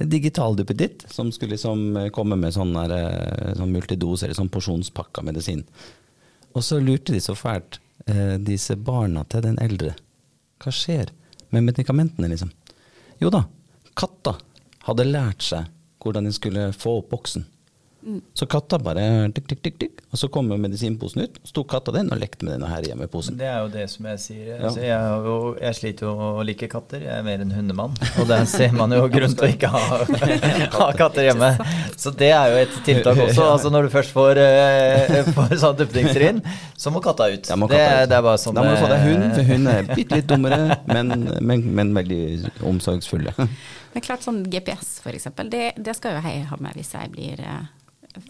digital 0.01 0.57
duppeditt 0.57 1.05
som 1.13 1.33
skulle 1.33 1.57
liksom 1.57 1.97
komme 2.17 2.37
med 2.41 2.55
sånn, 2.57 2.73
sånn 2.73 3.73
multidose 3.73 4.25
eller 4.25 4.37
sånn 4.37 4.53
porsjonspakka 4.53 5.25
medisin. 5.25 5.65
Og 6.57 6.65
så 6.65 6.81
lurte 6.81 7.13
de 7.13 7.21
så 7.21 7.37
fælt 7.37 7.79
eh, 8.07 8.39
disse 8.41 8.77
barna 8.77 9.27
til 9.29 9.45
den 9.45 9.59
eldre. 9.63 9.93
Hva 10.61 10.73
skjer 10.75 11.13
med 11.51 11.65
medikamentene, 11.65 12.29
liksom? 12.29 12.51
Jo 13.21 13.31
da, 13.33 13.45
katta 13.97 14.37
hadde 14.87 15.09
lært 15.09 15.45
seg 15.45 15.69
hvordan 16.01 16.29
de 16.29 16.33
skulle 16.33 16.71
få 16.77 16.99
opp 17.01 17.11
boksen. 17.13 17.47
Så 18.35 18.47
katta 18.49 18.79
bare 18.81 19.03
tikk, 19.37 19.47
tikk, 19.51 19.61
tikk, 19.65 19.75
tikk, 19.81 19.99
og 20.09 20.19
så 20.19 20.29
kommer 20.33 20.57
medisinposen 20.61 21.27
ut. 21.27 21.35
Så 21.45 21.53
tok 21.59 21.69
katta 21.75 21.93
den 21.93 22.09
og 22.13 22.21
lekte 22.21 22.47
med 22.47 22.57
den 22.57 22.65
her 22.71 22.85
hjemme 22.87 23.05
i 23.05 23.11
posen. 23.13 23.37
Det 23.39 23.49
er 23.49 23.59
jo 23.61 23.69
det 23.75 23.85
som 23.93 24.07
jeg 24.09 24.21
sier. 24.23 24.45
Ja. 24.49 24.61
Altså, 24.69 24.85
jeg, 24.85 25.19
jo, 25.27 25.35
jeg, 25.61 25.77
sliter 25.77 26.09
jo 26.09 26.29
å 26.41 26.45
like 26.47 26.69
katter. 26.73 27.05
Jeg 27.05 27.13
er 27.13 27.27
mer 27.27 27.43
en 27.45 27.53
hundemann. 27.53 27.97
Og 28.23 28.31
der 28.31 28.47
ser 28.49 28.73
man 28.77 28.95
jo 28.97 29.03
grunn 29.13 29.35
til 29.37 29.47
å 29.47 29.51
ikke 29.53 29.73
ha, 29.75 29.83
ha, 30.79 30.87
katter 30.97 31.29
hjemme. 31.29 31.51
Så 32.01 32.13
det 32.23 32.31
er 32.37 32.55
jo 32.55 32.63
et 32.65 32.79
tiltak 32.89 33.21
også. 33.27 33.49
Altså 33.51 33.71
Når 33.73 33.89
du 33.89 33.91
først 33.93 34.13
får, 34.15 34.39
uh, 34.39 35.31
får 35.35 35.53
sånn 35.61 35.77
duppedingstrinn, 35.81 36.39
så 36.79 36.93
må 36.95 37.03
katta 37.05 37.27
ut. 37.29 37.51
Må 37.61 37.69
katta 37.69 37.81
det, 37.81 38.05
ut. 38.07 38.13
det, 38.13 38.17
er 38.17 38.25
bare 38.25 38.41
sånn 38.41 38.57
Da 38.57 38.65
må 38.65 38.73
du 38.73 38.81
få 38.81 38.89
deg 38.93 39.05
hund, 39.05 39.27
for 39.35 39.51
hun 39.51 39.69
er 39.73 39.91
bitte 39.91 40.21
litt 40.21 40.31
dummere, 40.31 40.79
men, 40.89 41.27
men, 41.45 41.67
men 41.77 41.93
veldig 41.99 42.23
omsorgsfulle. 42.71 43.35
Men 43.91 44.07
klart 44.07 44.25
sånn 44.25 44.45
GPS, 44.49 45.01
f.eks. 45.03 45.29
Det, 45.51 45.65
det 45.77 45.97
skal 45.99 46.17
jo 46.17 46.25
jeg 46.25 46.47
ha 46.49 46.59
med 46.63 46.79
hvis 46.79 46.95
jeg 46.95 47.11
blir 47.13 47.43
uh, 47.43 47.67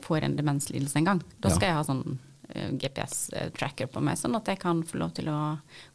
får 0.02 0.26
en 0.26 0.36
demenslidelse 0.36 0.98
en 1.00 1.08
gang. 1.12 1.22
Da 1.40 1.52
skal 1.52 1.68
ja. 1.68 1.70
jeg 1.70 1.78
ha 1.78 1.86
sånn 1.86 2.02
eh, 2.52 2.68
GPS-tracker 2.82 3.90
på 3.92 4.02
meg, 4.04 4.18
sånn 4.20 4.36
at 4.38 4.50
jeg 4.52 4.60
kan 4.60 4.82
få 4.86 5.00
lov 5.00 5.14
til 5.16 5.30
å 5.32 5.38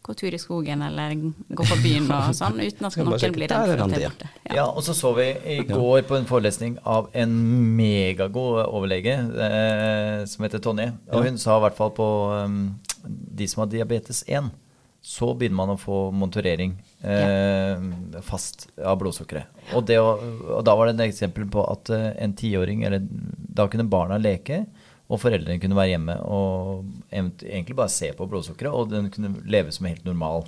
gå 0.06 0.15
tur 0.17 0.36
i 0.36 0.41
skogen 0.41 0.84
eller 0.86 1.13
gå 1.15 1.67
på 1.69 1.80
byen 1.84 2.10
og 2.15 2.32
sånn, 2.39 2.60
uten 2.63 2.89
at 2.89 3.00
noen 3.00 3.38
blir 3.38 3.52
redd 3.52 3.71
for 3.71 3.86
at 3.86 3.95
jeg 3.95 4.02
er 4.02 4.10
borte. 4.10 4.32
Ja. 4.48 4.58
ja. 4.62 4.65
og 4.67 4.84
så 4.88 4.98
så 4.98 5.13
vi 5.17 5.30
i 5.56 5.60
går 5.69 6.04
på 6.10 6.17
en 6.19 6.30
forelesning 6.30 6.78
av 6.84 7.10
en 7.13 7.38
megagod 7.78 8.63
overlege 8.65 9.17
eh, 9.50 10.19
som 10.32 10.48
heter 10.48 10.63
Tonje. 10.63 10.91
Og 11.13 11.30
hun 11.30 11.41
sa 11.41 11.60
i 11.60 11.65
hvert 11.67 11.80
fall 11.80 11.95
på 11.95 12.12
um, 12.34 12.62
de 13.06 13.50
som 13.50 13.65
har 13.65 13.74
diabetes 13.74 14.24
1 14.28 14.54
så 15.06 15.30
begynner 15.38 15.60
man 15.60 15.76
å 15.76 15.78
få 15.78 15.98
monitorering 16.15 16.74
eh, 17.06 18.22
fast 18.26 18.68
av 18.82 18.98
blodsukkeret. 19.02 19.62
Og, 19.78 19.91
og, 19.96 20.60
da 20.65 20.76
var 20.76 20.89
det 20.89 20.98
et 20.98 21.08
eksempel 21.10 21.48
på 21.52 21.63
at 21.70 21.91
eh, 21.94 22.12
en 22.26 22.36
tiåring 22.38 22.84
eller 22.88 23.06
Da 23.56 23.70
kunne 23.72 23.88
barna 23.88 24.18
leke, 24.20 24.65
og 25.06 25.22
foreldrene 25.22 25.62
kunne 25.62 25.78
være 25.78 25.94
hjemme 25.94 26.15
og 26.34 26.86
egentlig 27.13 27.78
bare 27.78 27.94
se 27.94 28.10
på 28.18 28.26
blodsukkeret, 28.30 28.74
og 28.74 28.89
den 28.89 29.12
kunne 29.13 29.36
leve 29.46 29.74
som 29.74 29.86
helt 29.86 30.06
normal. 30.08 30.48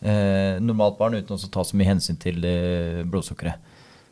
Eh, 0.00 0.60
normalt 0.60 0.98
barn 1.00 1.16
uten 1.18 1.36
å 1.36 1.52
ta 1.52 1.64
så 1.64 1.76
mye 1.76 1.88
hensyn 1.88 2.20
til 2.20 2.44
eh, 2.44 3.00
blodsukkeret. 3.08 3.68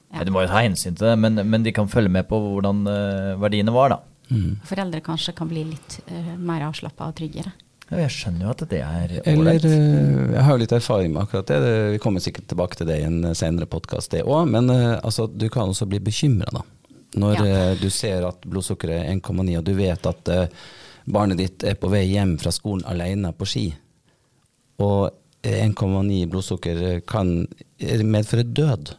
Ja. 0.09 0.25
De 0.25 0.33
må 0.33 0.43
jo 0.43 0.51
ta 0.51 0.63
hensyn 0.65 0.97
til 0.97 1.11
det, 1.11 1.17
men, 1.21 1.37
men 1.49 1.65
de 1.65 1.73
kan 1.77 1.89
følge 1.89 2.13
med 2.13 2.29
på 2.29 2.41
hvordan 2.41 2.85
eh, 2.89 3.35
verdiene 3.41 3.75
var, 3.75 3.93
da. 3.93 4.01
Mm. 4.29 4.59
Foreldre 4.69 5.01
kanskje 5.05 5.33
kan 5.37 5.49
bli 5.49 5.63
litt 5.71 6.01
uh, 6.11 6.35
mer 6.37 6.67
avslappa 6.67 7.07
og 7.09 7.17
tryggere. 7.17 7.55
Ja, 7.89 8.03
jeg 8.03 8.13
skjønner 8.13 8.45
jo 8.45 8.53
at 8.53 8.65
det 8.69 8.81
er 8.85 9.13
ålreit. 9.33 9.65
Eh, 9.65 10.33
jeg 10.35 10.45
har 10.45 10.57
jo 10.57 10.61
litt 10.61 10.75
erfaring 10.77 11.15
med 11.15 11.23
akkurat 11.25 11.49
det. 11.49 11.61
Vi 11.95 12.01
kommer 12.03 12.25
sikkert 12.25 12.51
tilbake 12.51 12.77
til 12.77 12.91
det 12.91 12.99
i 13.01 13.07
en 13.07 13.31
senere 13.39 13.69
podkast, 13.71 14.13
det 14.13 14.27
òg. 14.29 14.51
Men 14.53 14.69
uh, 14.69 14.99
altså, 14.99 15.25
du 15.29 15.47
kan 15.53 15.73
også 15.73 15.89
bli 15.89 16.03
bekymra, 16.05 16.51
da. 16.53 16.65
Når 17.19 17.39
ja. 17.41 17.61
du 17.81 17.89
ser 17.89 18.27
at 18.29 18.43
blodsukkeret 18.45 19.07
er 19.07 19.15
1,9, 19.17 19.55
og 19.57 19.65
du 19.65 19.73
vet 19.79 20.09
at 20.11 20.29
barnet 21.09 21.41
ditt 21.41 21.65
er 21.65 21.79
på 21.81 21.89
vei 21.89 22.03
hjem 22.11 22.35
fra 22.39 22.53
skolen 22.53 22.85
alene 22.85 23.33
på 23.33 23.49
ski, 23.49 23.65
og 24.85 25.09
1,9 25.43 26.27
blodsukker 26.29 27.01
kan 27.09 27.47
medføre 28.05 28.45
død. 28.45 28.93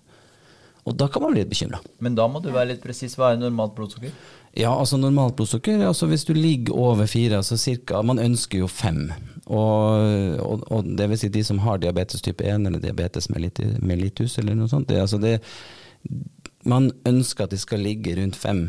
Og 0.89 0.95
da 0.97 1.08
kan 1.12 1.21
man 1.21 1.36
bli 1.36 1.43
litt 1.43 1.52
bekymra. 1.52 1.80
Men 2.02 2.15
da 2.17 2.25
må 2.32 2.41
du 2.41 2.49
være 2.54 2.73
litt 2.73 2.82
presis. 2.84 3.13
Hva 3.19 3.34
er 3.34 3.41
normalt 3.41 3.75
blodsukker? 3.78 4.13
Ja, 4.58 4.72
altså 4.74 4.98
normalt 4.98 5.36
blodsukker 5.38 5.84
altså 5.86 6.08
Hvis 6.10 6.26
du 6.26 6.34
ligger 6.34 6.78
over 6.78 7.08
fire, 7.08 7.38
altså 7.38 7.58
cirka 7.58 8.02
Man 8.02 8.20
ønsker 8.20 8.64
jo 8.64 8.68
fem. 8.68 9.12
Og, 9.46 10.42
og, 10.42 10.66
og, 10.70 10.90
det 10.98 11.10
vil 11.10 11.20
si 11.22 11.30
de 11.34 11.44
som 11.46 11.62
har 11.64 11.82
diabetes 11.82 12.22
type 12.22 12.46
1 12.46 12.68
eller 12.70 12.82
diabetes 12.82 13.30
mellitus 13.30 14.38
eller 14.38 14.58
noe 14.58 14.70
sånt. 14.70 14.90
Det, 14.90 15.00
altså 15.02 15.18
det, 15.18 15.40
man 16.70 16.92
ønsker 17.10 17.48
at 17.48 17.56
de 17.56 17.58
skal 17.58 17.82
ligge 17.82 18.14
rundt 18.20 18.38
fem. 18.38 18.68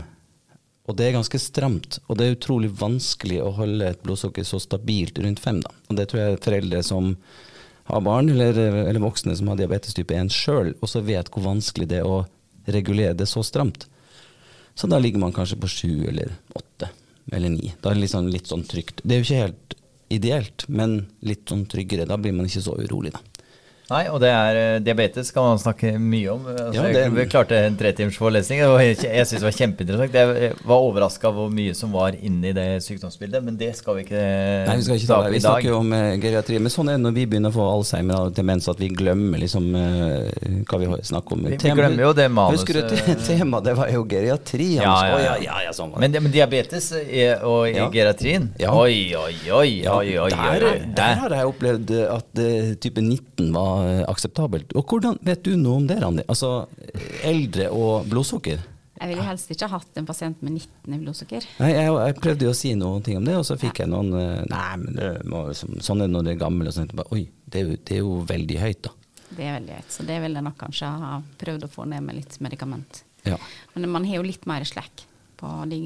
Og 0.88 0.96
det 0.96 1.06
er 1.06 1.18
ganske 1.18 1.38
stramt. 1.42 2.00
Og 2.08 2.16
det 2.16 2.26
er 2.26 2.38
utrolig 2.38 2.72
vanskelig 2.80 3.42
å 3.44 3.52
holde 3.60 3.92
et 3.92 4.00
blodsukker 4.02 4.46
så 4.46 4.60
stabilt 4.62 5.20
rundt 5.20 5.42
fem. 5.42 5.60
Da. 5.60 5.74
Og 5.90 6.00
det 6.00 6.08
tror 6.10 6.22
jeg 6.22 6.42
foreldre 6.46 6.82
som 6.86 7.12
har 7.90 8.02
barn, 8.06 8.32
eller, 8.32 8.56
eller 8.86 9.04
voksne 9.04 9.36
som 9.36 9.52
har 9.52 9.60
diabetes 9.60 9.94
type 9.96 10.16
1 10.16 10.32
sjøl, 10.32 10.74
også 10.80 11.04
vet 11.06 11.28
hvor 11.34 11.44
vanskelig 11.44 11.90
det 11.90 12.00
er 12.00 12.08
å 12.08 12.24
regulere 12.70 13.16
det 13.18 13.28
så 13.28 13.44
stramt. 13.46 13.88
Så 14.80 14.88
da 14.88 14.96
ligger 14.98 15.20
man 15.20 15.34
kanskje 15.36 15.58
på 15.60 15.68
sju 15.68 16.06
eller 16.08 16.32
åtte 16.56 16.88
eller 17.32 17.52
ni. 17.52 17.74
Da 17.82 17.90
er 17.90 17.98
det 17.98 18.06
liksom 18.06 18.30
litt 18.32 18.48
sånn 18.48 18.64
trygt. 18.64 19.02
Det 19.04 19.12
er 19.12 19.20
jo 19.20 19.26
ikke 19.26 19.42
helt 19.42 19.74
ideelt, 20.10 20.64
men 20.72 20.94
litt 21.20 21.50
sånn 21.52 21.66
tryggere. 21.68 22.06
Da 22.08 22.16
blir 22.16 22.32
man 22.32 22.48
ikke 22.48 22.62
så 22.64 22.78
urolig, 22.80 23.12
da. 23.12 23.20
Nei, 23.90 24.04
og 24.06 24.20
det 24.22 24.28
er 24.30 24.56
eh, 24.56 24.80
diabetes 24.86 25.32
kan 25.34 25.48
man 25.48 25.58
snakke 25.58 25.96
mye 25.98 26.30
om. 26.30 26.44
Altså, 26.46 26.76
ja, 26.78 26.90
det, 26.94 27.00
Vi 27.16 27.24
klarte 27.26 27.58
en 27.66 27.78
tretimes 27.78 28.18
forelesning. 28.20 28.60
Jeg 28.62 28.98
syns 29.00 29.32
det 29.34 29.46
var 29.48 29.56
kjempeinteressant. 29.56 30.14
Jeg 30.14 30.52
var 30.62 30.84
overraska 30.86 31.26
over 31.26 31.48
hvor 31.48 31.54
mye 31.56 31.74
som 31.74 31.90
var 31.96 32.14
inni 32.14 32.52
det 32.54 32.68
sykdomsbildet, 32.84 33.42
men 33.42 33.56
det 33.58 33.72
skal 33.78 33.98
vi 33.98 34.04
ikke, 34.06 34.20
Nei, 34.68 34.76
vi 34.78 34.86
skal 34.86 35.00
ikke 35.00 35.08
ta 35.08 35.18
dag. 35.24 35.34
Vi 35.34 35.40
snakker 35.42 35.70
jo 35.72 35.80
om 35.80 35.90
uh, 35.96 36.02
geriatri. 36.22 36.60
Men 36.62 36.74
sånn 36.74 36.92
er 36.92 37.00
det 37.00 37.04
når 37.08 37.16
vi 37.16 37.24
begynner 37.32 37.50
å 37.50 37.56
få 37.56 37.66
Alzheimer 37.72 38.28
og 38.28 38.36
demens, 38.36 38.68
at 38.70 38.78
vi 38.78 38.92
glemmer 38.94 39.42
liksom 39.42 39.66
uh, 39.74 40.62
hva 40.70 40.80
vi 40.84 40.90
snakker 41.10 41.34
om. 41.34 41.50
Vi, 41.50 41.58
vi 41.58 41.74
glemmer 41.80 42.06
jo 42.06 42.12
det 42.20 42.28
manuset. 42.30 42.62
Husker 42.62 42.78
du 42.78 42.94
temaet? 43.26 43.66
Det 43.72 43.76
var 43.80 43.90
jo 43.90 44.06
geriatri. 44.14 44.68
Ja, 44.76 44.94
ja, 45.10 45.18
ja. 45.24 45.34
ja, 45.48 45.58
ja 45.66 45.74
sånn 45.74 45.96
men, 45.98 46.14
men, 46.14 46.30
diabetes 46.30 46.92
og 46.94 47.66
ja. 47.66 47.90
geriatrien? 47.90 48.52
Oi, 48.70 49.18
oi, 49.18 49.34
oi. 49.50 49.74
oi, 49.82 50.14
oi, 50.28 50.30
der, 50.30 50.70
der, 50.94 51.20
har 51.24 51.38
jeg 51.40 51.50
opplevd 51.50 51.94
at 52.06 52.44
uh, 52.46 52.72
type 52.78 53.02
19 53.02 53.50
var 53.50 53.79
Eh, 53.79 53.79
akseptabelt. 54.08 54.74
Og 54.78 54.84
hvordan 54.88 55.18
vet 55.26 55.42
du 55.46 55.54
noe 55.58 55.80
om 55.80 55.88
det, 55.88 56.00
Randi? 56.02 56.26
Altså 56.30 56.66
eldre 57.26 57.70
og 57.74 58.08
blodsukker? 58.10 58.62
Jeg 59.00 59.14
ville 59.14 59.24
helst 59.24 59.48
ikke 59.54 59.68
hatt 59.72 59.96
en 59.96 60.06
pasient 60.08 60.42
med 60.44 60.58
19 60.58 60.94
i 60.94 60.98
blodsukker. 61.00 61.44
Nei, 61.62 61.70
jeg, 61.72 61.92
jeg, 61.94 62.16
prøvde 62.20 62.44
jo 62.44 62.50
å 62.52 62.56
si 62.56 62.72
noen 62.76 63.04
ting 63.04 63.16
om 63.16 63.24
det, 63.24 63.36
og 63.40 63.46
så 63.48 63.56
fikk 63.56 63.80
ja. 63.80 63.86
jeg 63.86 63.92
noen 63.94 64.10
eh, 64.18 64.42
Nei, 64.50 64.72
men 64.82 64.98
det 64.98 65.10
må, 65.30 65.44
sånn 65.56 66.02
er 66.02 66.10
det 66.10 66.12
når 66.12 66.26
du 66.26 66.32
er 66.34 66.40
gammel. 66.42 66.68
Og 66.68 66.76
sånt. 66.76 66.92
Oi, 67.16 67.22
det 67.46 67.62
er, 67.62 67.70
jo, 67.70 67.78
det 67.78 67.94
er, 67.96 68.02
jo, 68.04 68.18
veldig 68.28 68.58
høyt, 68.60 68.82
da. 68.84 69.22
Det 69.30 69.46
er 69.46 69.56
veldig 69.56 69.78
høyt, 69.78 69.94
så 69.94 70.04
det 70.10 70.18
vil 70.20 70.36
jeg 70.36 70.46
nok 70.50 70.58
kanskje 70.60 70.90
ha 71.00 71.12
prøvd 71.40 71.64
å 71.64 71.70
få 71.72 71.86
ned 71.88 72.04
med 72.04 72.18
litt 72.18 72.36
medikament. 72.44 73.00
Ja. 73.24 73.38
Men 73.72 73.88
man 73.94 74.08
har 74.08 74.20
jo 74.20 74.26
litt 74.26 74.44
mer 74.50 74.68
slekk. 74.68 75.06
På 75.40 75.48
de, 75.70 75.80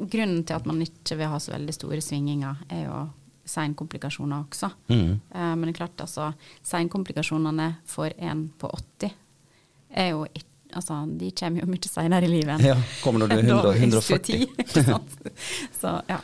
grunnen 0.00 0.46
til 0.48 0.56
at 0.56 0.64
man 0.64 0.80
ikke 0.80 1.18
vil 1.20 1.28
ha 1.34 1.42
så 1.42 1.52
veldig 1.52 1.76
store 1.76 2.00
svinginger, 2.00 2.64
er 2.72 2.86
jo 2.86 3.02
seinkomplikasjoner 3.48 4.46
også. 4.46 4.70
Mm. 4.88 5.20
Uh, 5.34 5.52
men 5.54 5.68
det 5.68 5.74
er 5.74 5.80
klart, 5.82 6.00
altså, 6.04 6.32
seinkomplikasjonene 6.66 7.70
for 7.88 8.14
en 8.18 8.48
på 8.60 8.70
80 8.72 9.14
er 9.94 10.12
jo 10.14 10.26
ikke 10.32 10.50
Altså, 10.74 10.96
de 11.06 11.28
kommer 11.38 11.62
jo 11.62 11.68
mye 11.70 11.86
seinere 11.86 12.26
i 12.26 12.30
livet 12.32 12.62
ja, 12.66 12.72
kommer 12.98 13.22
når 13.22 13.28
du 13.30 13.34
er 13.36 13.44
100, 13.44 13.74
140. 13.78 14.48
Så, 15.80 15.92
ja. 16.08 16.16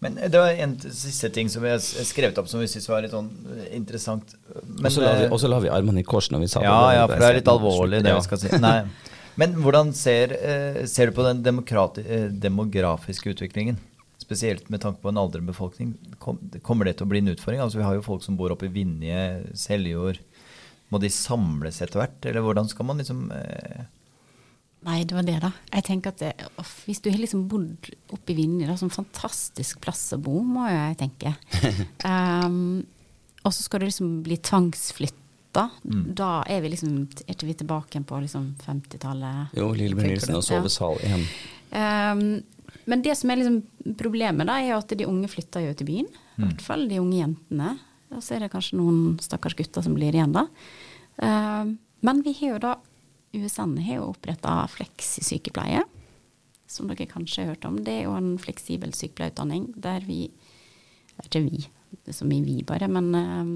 Men 0.00 0.16
det 0.16 0.32
var 0.32 0.56
en 0.64 0.72
siste 0.80 1.28
ting 1.28 1.50
som 1.52 1.66
jeg 1.68 1.82
skrevet 2.08 2.40
opp 2.40 2.48
som 2.48 2.62
vi 2.62 2.70
syntes 2.72 2.88
var 2.88 3.04
litt 3.04 3.12
sånn 3.12 3.28
eh, 3.52 3.66
interessant. 3.76 4.32
Og 4.48 4.88
så 4.88 5.04
la, 5.04 5.12
vi, 5.20 5.50
la 5.52 5.60
vi 5.66 5.74
armene 5.76 6.00
i 6.00 6.06
kors 6.08 6.30
når 6.32 6.46
vi 6.46 6.48
sa 6.54 6.64
ja, 6.64 6.72
det. 6.72 6.96
Ja, 6.96 7.04
for 7.10 7.20
det 7.20 7.28
er 7.28 7.38
litt 7.42 7.52
alvorlig, 7.52 8.00
det 8.00 8.14
ja. 8.14 8.16
vi 8.16 8.28
skal 8.30 8.40
si. 8.46 8.52
Nei. 8.64 8.78
Men 9.36 9.58
hvordan 9.60 9.92
ser, 9.92 10.32
ser 10.88 11.12
du 11.12 11.18
på 11.20 11.28
den 11.28 11.44
demografiske 11.44 13.36
utviklingen? 13.36 13.76
Spesielt 14.26 14.68
med 14.72 14.82
tanke 14.82 15.02
på 15.02 15.12
en 15.12 15.20
aldrende 15.20 15.52
befolkning, 15.52 15.94
kommer 16.18 16.88
det 16.88 16.96
til 16.98 17.06
å 17.06 17.10
bli 17.10 17.22
en 17.22 17.30
utfordring? 17.30 17.62
Altså, 17.62 17.78
vi 17.78 17.86
har 17.86 17.94
jo 17.94 18.06
folk 18.06 18.24
som 18.24 18.38
bor 18.38 18.50
oppe 18.54 18.66
i 18.66 18.72
Vinje, 18.74 19.20
Seljord. 19.58 20.18
Må 20.90 20.98
de 21.02 21.10
samles 21.10 21.78
etter 21.82 22.00
hvert, 22.00 22.26
eller 22.26 22.42
hvordan 22.46 22.70
skal 22.70 22.88
man 22.90 23.02
liksom 23.02 23.28
eh... 23.34 23.86
Nei, 24.86 25.00
det 25.08 25.16
var 25.16 25.24
det, 25.26 25.38
da. 25.42 25.50
Jeg 25.72 25.86
tenker 25.88 26.12
at 26.12 26.20
det, 26.22 26.32
off, 26.62 26.74
Hvis 26.86 27.00
du 27.02 27.08
har 27.10 27.18
liksom 27.18 27.46
bodd 27.50 27.88
oppe 28.14 28.34
i 28.34 28.36
Vinje, 28.38 28.68
da, 28.68 28.76
som 28.78 28.92
fantastisk 28.92 29.80
plass 29.82 30.04
å 30.14 30.20
bo, 30.22 30.38
må 30.46 30.66
jo 30.68 30.76
jeg 30.76 30.98
tenke. 31.00 31.32
um, 32.06 32.84
og 33.46 33.54
så 33.54 33.64
skal 33.64 33.82
du 33.82 33.88
liksom 33.88 34.20
bli 34.26 34.38
tvangsflytta. 34.38 35.22
Da 36.18 36.30
er 36.52 36.60
vi 36.60 36.68
liksom 36.68 36.96
Er 37.24 37.32
ikke 37.32 37.46
vi 37.48 37.54
tilbake 37.56 37.94
igjen 37.94 38.04
på 38.04 38.18
liksom 38.20 38.50
50-tallet? 38.60 39.54
Jo, 39.56 39.70
Lillebjørn 39.72 40.12
Nilsen 40.12 40.36
og 40.36 40.44
sovesal 40.44 41.00
igjen. 41.00 41.24
Um, 41.72 42.26
men 42.86 43.02
det 43.02 43.16
som 43.18 43.30
er 43.30 43.40
liksom 43.40 43.94
problemet, 43.98 44.46
da, 44.48 44.60
er 44.62 44.76
at 44.76 44.94
de 44.94 45.08
unge 45.08 45.28
flytter 45.30 45.64
jo 45.66 45.74
til 45.76 45.88
byen. 45.88 46.10
I 46.36 46.44
hvert 46.44 46.62
fall 46.64 46.86
de 46.90 47.00
unge 47.02 47.18
jentene. 47.18 47.72
Og 48.14 48.22
så 48.22 48.36
er 48.36 48.44
det 48.44 48.52
kanskje 48.52 48.78
noen 48.78 49.16
stakkars 49.22 49.56
gutter 49.58 49.82
som 49.82 49.96
blir 49.96 50.14
igjen, 50.14 50.34
da. 50.36 50.46
Um, 51.18 51.76
men 52.06 52.22
vi 52.22 52.34
har 52.38 52.54
jo 52.54 52.62
da 52.62 52.74
USN 53.36 53.76
har 53.82 53.98
jo 53.98 54.10
oppretta 54.12 54.58
fleksisykepleie, 54.70 55.82
som 56.70 56.90
dere 56.90 57.08
kanskje 57.10 57.42
har 57.42 57.54
hørt 57.54 57.66
om. 57.68 57.80
Det 57.84 57.94
er 57.94 58.06
jo 58.06 58.14
en 58.16 58.36
fleksibel 58.42 58.94
sykepleierutdanning 58.96 59.72
der 59.76 60.06
vi 60.06 60.26
det 61.16 61.24
er 61.24 61.28
Ikke 61.30 61.44
vi, 61.46 61.60
det 62.04 62.12
er 62.12 62.16
så 62.18 62.26
mye 62.28 62.44
vi 62.44 62.58
bare, 62.66 62.90
men 62.92 63.06
um, 63.16 63.52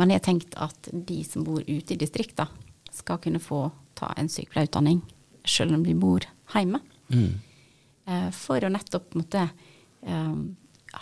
man 0.00 0.10
har 0.10 0.22
tenkt 0.24 0.54
at 0.56 0.88
de 0.90 1.18
som 1.28 1.44
bor 1.44 1.60
ute 1.60 1.92
i 1.92 1.98
distrikta, 2.00 2.48
skal 2.94 3.18
kunne 3.20 3.42
få 3.42 3.66
ta 3.98 4.14
en 4.16 4.30
sykepleierutdanning 4.32 5.02
selv 5.44 5.76
om 5.76 5.84
de 5.84 5.92
bor 5.98 6.24
hjemme. 6.54 6.80
Eh, 7.12 7.34
For 8.36 8.60
å 8.60 8.70
nettopp 8.72 9.14
måtte, 9.16 9.48
eh, 10.04 10.36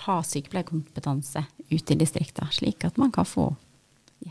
ha 0.07 0.23
sykepleierkompetanse 0.23 1.45
ute 1.71 1.95
i 1.95 1.99
distriktene, 1.99 2.53
slik 2.55 2.85
at 2.87 2.97
man 3.01 3.13
kan 3.13 3.27
få 3.29 3.51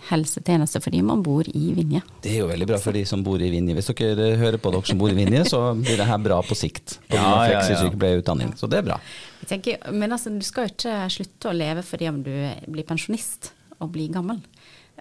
helsetjeneste 0.07 0.79
fordi 0.83 1.01
man 1.03 1.23
bor 1.23 1.47
i 1.47 1.73
Vinje. 1.75 2.01
Det 2.23 2.31
er 2.31 2.37
jo 2.43 2.49
veldig 2.49 2.67
bra 2.69 2.79
for 2.81 2.95
de 2.95 3.03
som 3.07 3.23
bor 3.25 3.41
i 3.43 3.49
Vinje. 3.51 3.75
Hvis 3.75 3.91
dere 3.91 4.29
hører 4.39 4.59
på 4.61 4.71
dere 4.71 4.87
som 4.87 5.01
bor 5.01 5.11
i 5.11 5.17
Vinje, 5.17 5.43
så 5.51 5.61
blir 5.77 5.99
det 5.99 6.07
her 6.07 6.21
bra 6.23 6.39
på 6.47 6.57
sikt. 6.57 6.97
På 7.09 7.19
Ja, 7.19 7.33
ja, 7.49 7.59
ja. 7.59 8.51
Så 8.55 8.69
det 8.71 8.79
er 8.79 8.87
bra. 8.87 8.99
Jeg 9.41 9.51
tenker, 9.51 9.91
men 9.91 10.15
altså, 10.15 10.31
du 10.31 10.45
skal 10.47 10.69
jo 10.69 10.75
ikke 10.75 10.97
slutte 11.17 11.51
å 11.51 11.57
leve 11.57 11.83
fordi 11.85 12.09
om 12.11 12.21
du 12.23 12.31
blir 12.71 12.87
pensjonist 12.87 13.51
og 13.81 13.91
blir 13.95 14.13
gammel. 14.13 14.39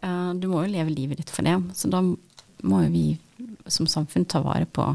Eh, 0.02 0.32
du 0.40 0.48
må 0.50 0.64
jo 0.64 0.74
leve 0.74 0.94
livet 0.94 1.22
ditt 1.22 1.30
for 1.30 1.46
det. 1.46 1.54
Så 1.78 1.90
da 1.92 2.02
må 2.02 2.82
jo 2.86 2.90
vi 2.92 3.06
som 3.70 3.86
samfunn 3.88 4.26
ta 4.28 4.42
vare 4.44 4.66
på 4.66 4.90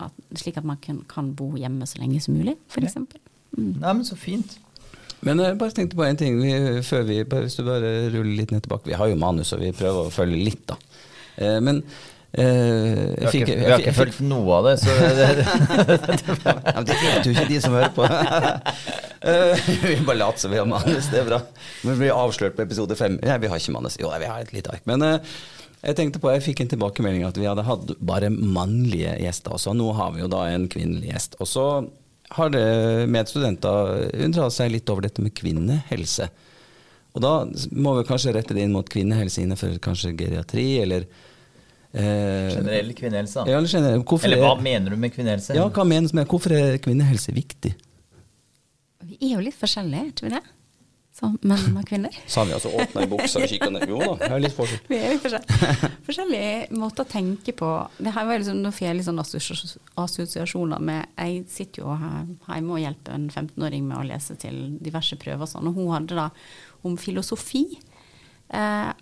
at, 0.00 0.12
slik 0.38 0.56
at 0.60 0.64
man 0.68 0.78
kan, 0.82 1.00
kan 1.10 1.32
bo 1.38 1.50
hjemme 1.58 1.86
så 1.88 1.98
lenge 2.02 2.20
som 2.24 2.34
mulig, 2.38 2.56
f.eks. 2.70 2.96
Nei, 3.58 3.92
men 3.92 4.04
så 4.06 4.16
fint. 4.18 4.58
Men 5.26 5.40
jeg 5.42 5.56
bare 5.58 5.74
tenkte 5.74 5.96
på 5.98 6.04
en 6.06 6.18
ting 6.20 6.36
vi, 6.38 6.52
før 6.86 7.02
vi 7.08 7.16
bare, 7.26 7.48
Hvis 7.48 7.56
du 7.58 7.64
bare 7.66 7.88
ruller 8.12 8.36
litt 8.38 8.52
ned 8.54 8.62
tilbake. 8.62 8.86
Vi 8.86 8.94
har 9.00 9.08
jo 9.10 9.16
manus, 9.18 9.50
og 9.56 9.64
vi 9.64 9.72
prøver 9.74 10.06
å 10.06 10.12
følge 10.14 10.38
litt, 10.46 10.60
da. 10.70 10.76
Eh, 11.42 11.56
men 11.64 11.80
eh, 12.38 13.16
jeg 13.24 13.32
fikk- 13.32 13.50
vi 13.50 13.66
har 13.72 13.82
ikke 13.82 13.96
fulgt 13.96 14.20
noe 14.28 14.60
av 14.60 14.68
det, 14.68 14.76
så 14.84 14.94
det, 14.94 15.26
ja, 16.44 16.82
Det 16.86 16.98
vet 17.02 17.26
jo 17.26 17.32
ikke 17.34 17.48
de 17.50 17.60
som 17.64 17.74
hører 17.78 17.94
på. 17.96 18.08
Eh, 19.18 19.58
vi 19.82 19.96
bare 20.06 20.14
later 20.20 20.38
som 20.38 20.52
vi 20.52 20.60
har 20.60 20.66
manus, 20.70 21.08
det 21.10 21.18
er 21.18 21.24
bra. 21.26 21.40
Men 21.82 21.96
vi 21.96 22.04
blir 22.04 22.14
avslørt 22.14 22.54
på 22.54 22.62
episode 22.62 22.94
fem. 22.96 23.16
Nei, 23.18 23.34
vi 23.42 23.48
har 23.50 23.58
ikke 23.58 23.72
manus. 23.74 23.96
Jo, 23.98 24.12
vi 24.14 24.28
har 24.30 24.44
et 24.44 24.52
lite 24.54 24.70
ark. 24.70 24.84
Men 24.86 25.02
eh, 25.02 25.32
jeg 25.82 25.96
tenkte 25.98 26.18
på, 26.22 26.30
jeg 26.34 26.42
fikk 26.42 26.60
en 26.64 26.70
tilbakemelding 26.72 27.24
at 27.28 27.36
vi 27.38 27.46
hadde 27.46 27.64
hatt 27.66 27.92
bare 28.00 28.30
mannlige 28.34 29.14
gjester 29.22 29.54
også. 29.54 29.74
Nå 29.78 29.92
har 29.94 30.12
vi 30.16 30.24
jo 30.24 30.28
da 30.32 30.44
en 30.50 30.66
kvinnelig 30.70 31.12
gjest. 31.12 31.36
Og 31.38 31.46
så 31.50 31.64
har 32.34 32.50
det 32.52 32.64
medstudenter 33.08 34.10
undra 34.24 34.48
seg 34.52 34.72
litt 34.74 34.90
over 34.92 35.06
dette 35.06 35.22
med 35.24 35.34
kvinnehelse. 35.38 36.28
Og 37.16 37.22
da 37.24 37.32
må 37.72 37.94
vi 37.98 38.04
kanskje 38.10 38.34
rette 38.36 38.54
det 38.54 38.66
inn 38.66 38.74
mot 38.74 38.88
kvinnehelse 38.90 39.40
innenfor 39.42 39.78
kanskje 39.82 40.12
geriatri, 40.18 40.66
eller 40.82 41.06
eh, 41.94 42.50
generell 42.52 42.92
kvinnehelse. 42.98 43.44
da. 43.44 43.50
Ja, 43.54 43.58
eller 43.62 43.72
generell. 43.72 44.04
Eller 44.28 44.42
hva 44.44 44.52
er- 44.58 44.62
mener 44.66 44.90
du 44.90 44.96
med 44.96 45.14
kvinnehelse? 45.14 45.54
ja, 45.56 45.68
hva 45.70 45.86
menes 45.88 46.12
med 46.12 46.28
Hvorfor 46.28 46.52
er 46.58 46.78
kvinnehelse 46.84 47.32
viktig? 47.34 47.74
Vi 49.08 49.16
er 49.22 49.36
jo 49.38 49.40
litt 49.46 49.56
forskjellige, 49.56 50.14
tror 50.20 50.30
jeg. 50.30 50.32
vi 50.32 50.36
det? 50.36 50.57
Som 51.18 51.34
menn 51.42 51.74
og 51.74 51.86
kvinner. 51.88 52.14
Sa 52.30 52.44
vi 52.46 52.54
altså 52.54 52.70
åpna 52.78 53.02
i 53.02 53.08
buksa 53.10 53.40
og 53.42 53.50
kikka 53.50 53.70
ned. 53.74 53.88
Jo 53.90 53.98
da, 53.98 54.12
det 54.20 54.28
er 54.36 54.42
litt 54.44 54.54
forskjell. 54.54 54.84
Vi 54.86 54.98
er 55.00 55.14
litt 55.16 55.24
forskjell. 55.24 55.96
Forskjellige 56.06 56.78
måter 56.78 57.02
å 57.02 57.10
tenke 57.10 57.54
på. 57.58 57.70
Det 57.98 58.12
her 58.14 58.28
var 58.28 58.38
liksom, 58.38 58.60
Nå 58.62 58.70
får 58.74 58.86
jeg 58.86 58.98
litt 59.00 59.08
sånn 59.08 59.22
assosiasjoner 59.98 60.84
med 60.90 61.18
Jeg 61.18 61.42
sitter 61.50 61.82
jo 61.82 61.96
hjemme 61.98 62.76
og 62.76 62.82
hjelper 62.84 63.18
en 63.18 63.26
15-åring 63.32 63.88
med 63.88 63.98
å 63.98 64.06
lese 64.06 64.38
til 64.38 64.78
diverse 64.78 65.18
prøver 65.18 65.42
og 65.42 65.50
sånn, 65.50 65.70
og 65.70 65.80
hun 65.80 65.90
hadde 65.96 66.18
da 66.20 66.28
om 66.86 66.94
filosofi. 67.00 67.64
Eh, 68.54 68.92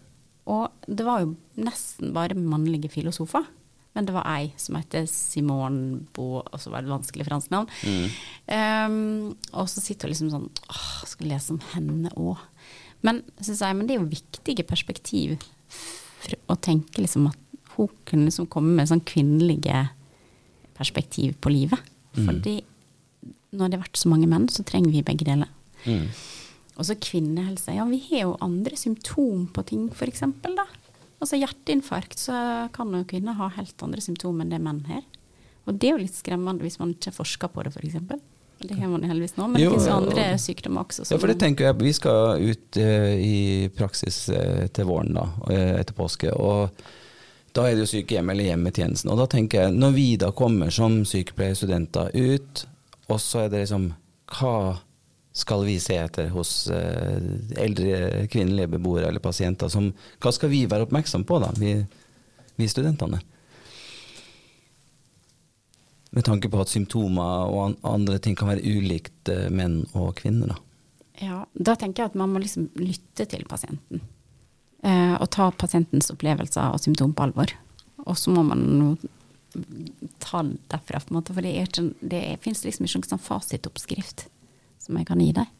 og 0.47 0.89
det 0.89 1.05
var 1.07 1.25
jo 1.25 1.35
nesten 1.61 2.15
bare 2.17 2.39
mannlige 2.39 2.91
filosofer. 2.95 3.45
Men 3.97 4.09
det 4.09 4.13
var 4.13 4.29
ei 4.29 4.51
som 4.61 4.77
het 4.77 4.95
Simone 5.09 6.03
Bo, 6.15 6.43
og 6.45 6.61
så 6.61 6.71
var 6.73 6.85
det 6.85 6.91
et 6.91 6.95
vanskelig 6.95 7.27
fransk 7.29 7.53
navn. 7.55 7.71
Um, 8.53 9.33
og 9.57 9.71
så 9.73 9.81
sitter 9.81 10.07
hun 10.07 10.13
liksom 10.13 10.33
sånn 10.35 10.51
åh, 10.69 10.91
skal 11.09 11.33
lese 11.33 11.55
om 11.55 11.63
henne 11.73 12.13
òg. 12.21 12.43
Men, 13.07 13.23
jeg, 13.41 13.73
men 13.73 13.89
det 13.89 13.97
er 13.97 14.03
jo 14.03 14.13
viktige 14.13 14.67
perspektiv 14.69 15.37
for 15.73 16.37
å 16.53 16.59
tenke 16.61 17.01
liksom 17.01 17.31
at 17.31 17.41
hun 17.77 17.91
kunne 18.09 18.29
liksom 18.29 18.49
komme 18.53 18.77
med 18.77 18.89
sånn 18.91 19.05
kvinnelige 19.09 19.87
perspektiv 20.77 21.37
på 21.41 21.53
livet. 21.53 21.93
Fordi 22.17 22.59
når 23.57 23.69
det 23.69 23.79
har 23.79 23.85
vært 23.85 24.01
så 24.01 24.11
mange 24.13 24.29
menn, 24.29 24.49
så 24.53 24.65
trenger 24.67 24.93
vi 24.93 25.05
begge 25.05 25.27
deler. 25.29 25.51
Mm. 25.85 26.09
Og 26.77 26.89
så 26.89 26.97
kvinnehelse. 27.01 27.73
Ja, 27.77 27.87
vi 27.89 28.01
har 28.11 28.27
jo 28.27 28.37
andre 28.45 28.77
symptom 28.77 29.47
på 29.53 29.65
ting, 29.69 29.87
f.eks. 29.93 30.25
Altså 31.23 31.39
hjerteinfarkt, 31.41 32.19
så 32.21 32.69
kan 32.77 32.93
jo 32.93 33.07
kvinner 33.09 33.39
ha 33.39 33.49
helt 33.57 33.83
andre 33.83 34.03
symptomer 34.05 34.45
enn 34.45 34.53
det 34.53 34.63
menn 34.63 34.83
har. 34.91 35.05
Og 35.67 35.79
det 35.81 35.89
er 35.89 35.97
jo 35.97 36.05
litt 36.05 36.17
skremmende 36.17 36.65
hvis 36.67 36.79
man 36.79 36.93
ikke 36.95 37.15
forsker 37.17 37.51
på 37.53 37.65
det, 37.67 37.73
f.eks. 37.75 37.97
Det 38.59 38.75
har 38.75 38.89
man 38.89 39.03
heldigvis 39.05 39.37
nå, 39.37 39.49
men 39.53 39.61
Jo, 39.61 39.71
det 39.71 39.77
finnes 39.77 39.93
andre 39.93 40.27
sykdommer 40.41 40.87
også. 40.87 41.05
Ja, 41.11 41.19
for 41.21 41.29
det 41.29 41.39
tenker 41.43 41.69
jeg, 41.69 41.77
Vi 41.81 41.93
skal 41.93 42.41
ut 42.41 42.79
uh, 42.81 43.11
i 43.21 43.69
praksis 43.77 44.23
uh, 44.33 44.65
til 44.73 44.89
våren 44.89 45.13
da, 45.17 45.27
eh, 45.53 45.75
etter 45.81 45.97
påske. 45.97 46.33
og 46.33 46.71
Da 47.53 47.67
er 47.67 47.77
det 47.77 47.85
jo 47.85 47.91
sykehjem 47.91 48.33
eller 48.33 48.49
hjemmetjenesten. 48.49 49.13
Og 49.13 49.21
da 49.21 49.27
tenker 49.29 49.67
jeg, 49.67 49.77
Når 49.77 49.93
vi 49.93 50.07
da 50.17 50.33
kommer 50.33 50.73
som 50.73 51.03
sykepleierstudenter 51.05 52.17
ut, 52.17 52.65
og 53.09 53.21
så 53.21 53.45
er 53.45 53.53
det 53.53 53.67
liksom 53.67 53.93
Hva 54.33 54.79
skal 55.37 55.65
vi 55.65 55.77
se 55.81 55.99
etter 56.01 56.31
hos 56.33 56.69
eh, 56.73 57.17
eldre 57.61 58.27
kvinnelige 58.33 58.71
beboere 58.73 59.11
eller 59.11 59.21
pasienter? 59.21 59.69
Som, 59.69 59.91
hva 60.23 60.31
skal 60.33 60.49
vi 60.49 60.63
være 60.65 60.87
oppmerksom 60.87 61.27
på, 61.29 61.37
da, 61.43 61.51
vi, 61.61 61.75
vi 62.57 62.69
studentene? 62.73 63.19
Med 66.17 66.25
tanke 66.25 66.49
på 66.49 66.63
at 66.63 66.73
symptomer 66.73 67.51
og 67.53 67.59
an 67.67 67.77
andre 67.85 68.17
ting 68.25 68.39
kan 68.39 68.49
være 68.49 68.65
ulikt 68.65 69.29
eh, 69.29 69.51
menn 69.53 69.83
og 69.93 70.15
kvinner. 70.23 70.55
da. 70.55 70.63
Ja, 71.21 71.43
da 71.53 71.75
tenker 71.77 72.07
jeg 72.07 72.15
at 72.15 72.17
man 72.17 72.33
må 72.33 72.41
liksom 72.41 72.71
lytte 72.81 73.27
til 73.29 73.45
pasienten. 73.51 74.01
Eh, 74.81 75.19
og 75.19 75.29
ta 75.37 75.51
pasientens 75.53 76.09
opplevelser 76.15 76.73
og 76.73 76.81
symptom 76.81 77.13
på 77.13 77.27
alvor. 77.27 77.53
Og 78.07 78.17
så 78.17 78.33
må 78.33 78.47
man 78.47 78.97
ta 80.25 80.41
det 80.49 80.57
derfra, 80.73 81.03
på 81.05 81.13
en 81.13 81.19
måte. 81.19 81.37
For 81.37 81.45
det, 81.45 81.53
er 81.61 81.93
det 82.01 82.23
fins 82.41 82.65
liksom 82.65 82.89
ikke 82.89 83.03
noen 83.03 83.13
sånn 83.13 83.25
fasitoppskrift 83.27 84.25
som 84.87 84.99
jeg 84.99 85.09
kan 85.09 85.23
gi 85.23 85.33
deg. 85.37 85.51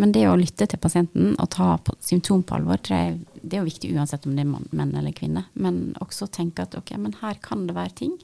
Men 0.00 0.12
det 0.14 0.24
å 0.24 0.38
lytte 0.40 0.66
til 0.66 0.80
pasienten 0.80 1.34
og 1.36 1.50
ta 1.52 1.74
symptom 2.02 2.40
på 2.46 2.56
alvor, 2.56 2.80
tror 2.80 2.96
jeg, 2.96 3.18
det 3.42 3.58
er 3.58 3.60
jo 3.60 3.68
viktig 3.68 3.90
uansett 3.92 4.24
om 4.26 4.36
det 4.36 4.46
er 4.46 4.54
menn 4.78 4.94
eller 4.96 5.12
kvinne. 5.16 5.44
Men 5.52 5.92
også 6.00 6.30
tenke 6.32 6.64
at 6.64 6.76
ok, 6.78 6.94
men 7.02 7.18
her 7.20 7.36
kan 7.44 7.66
det 7.68 7.76
være 7.76 7.98
ting 8.04 8.16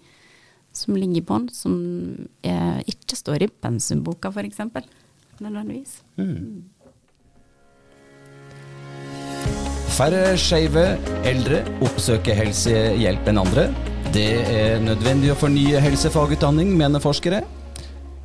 som 0.78 0.96
ligger 0.96 1.20
i 1.20 1.26
bånn, 1.26 1.48
som 1.52 1.74
eh, 2.46 2.80
ikke 2.88 3.18
står 3.18 3.44
i 3.44 3.50
pensumboka, 3.50 4.30
f.eks. 4.32 4.62
Nødvendigvis. 5.42 6.00
Færre 9.98 10.24
skeive 10.38 10.84
eldre 11.26 11.62
oppsøker 11.84 12.36
helsehjelp 12.38 13.30
enn 13.30 13.42
andre. 13.42 13.68
Det 14.14 14.28
er 14.54 14.80
nødvendig 14.80 15.32
å 15.34 15.38
fornye 15.38 15.82
helsefagutdanning, 15.84 16.70
mener 16.78 17.02
forskere. 17.02 17.42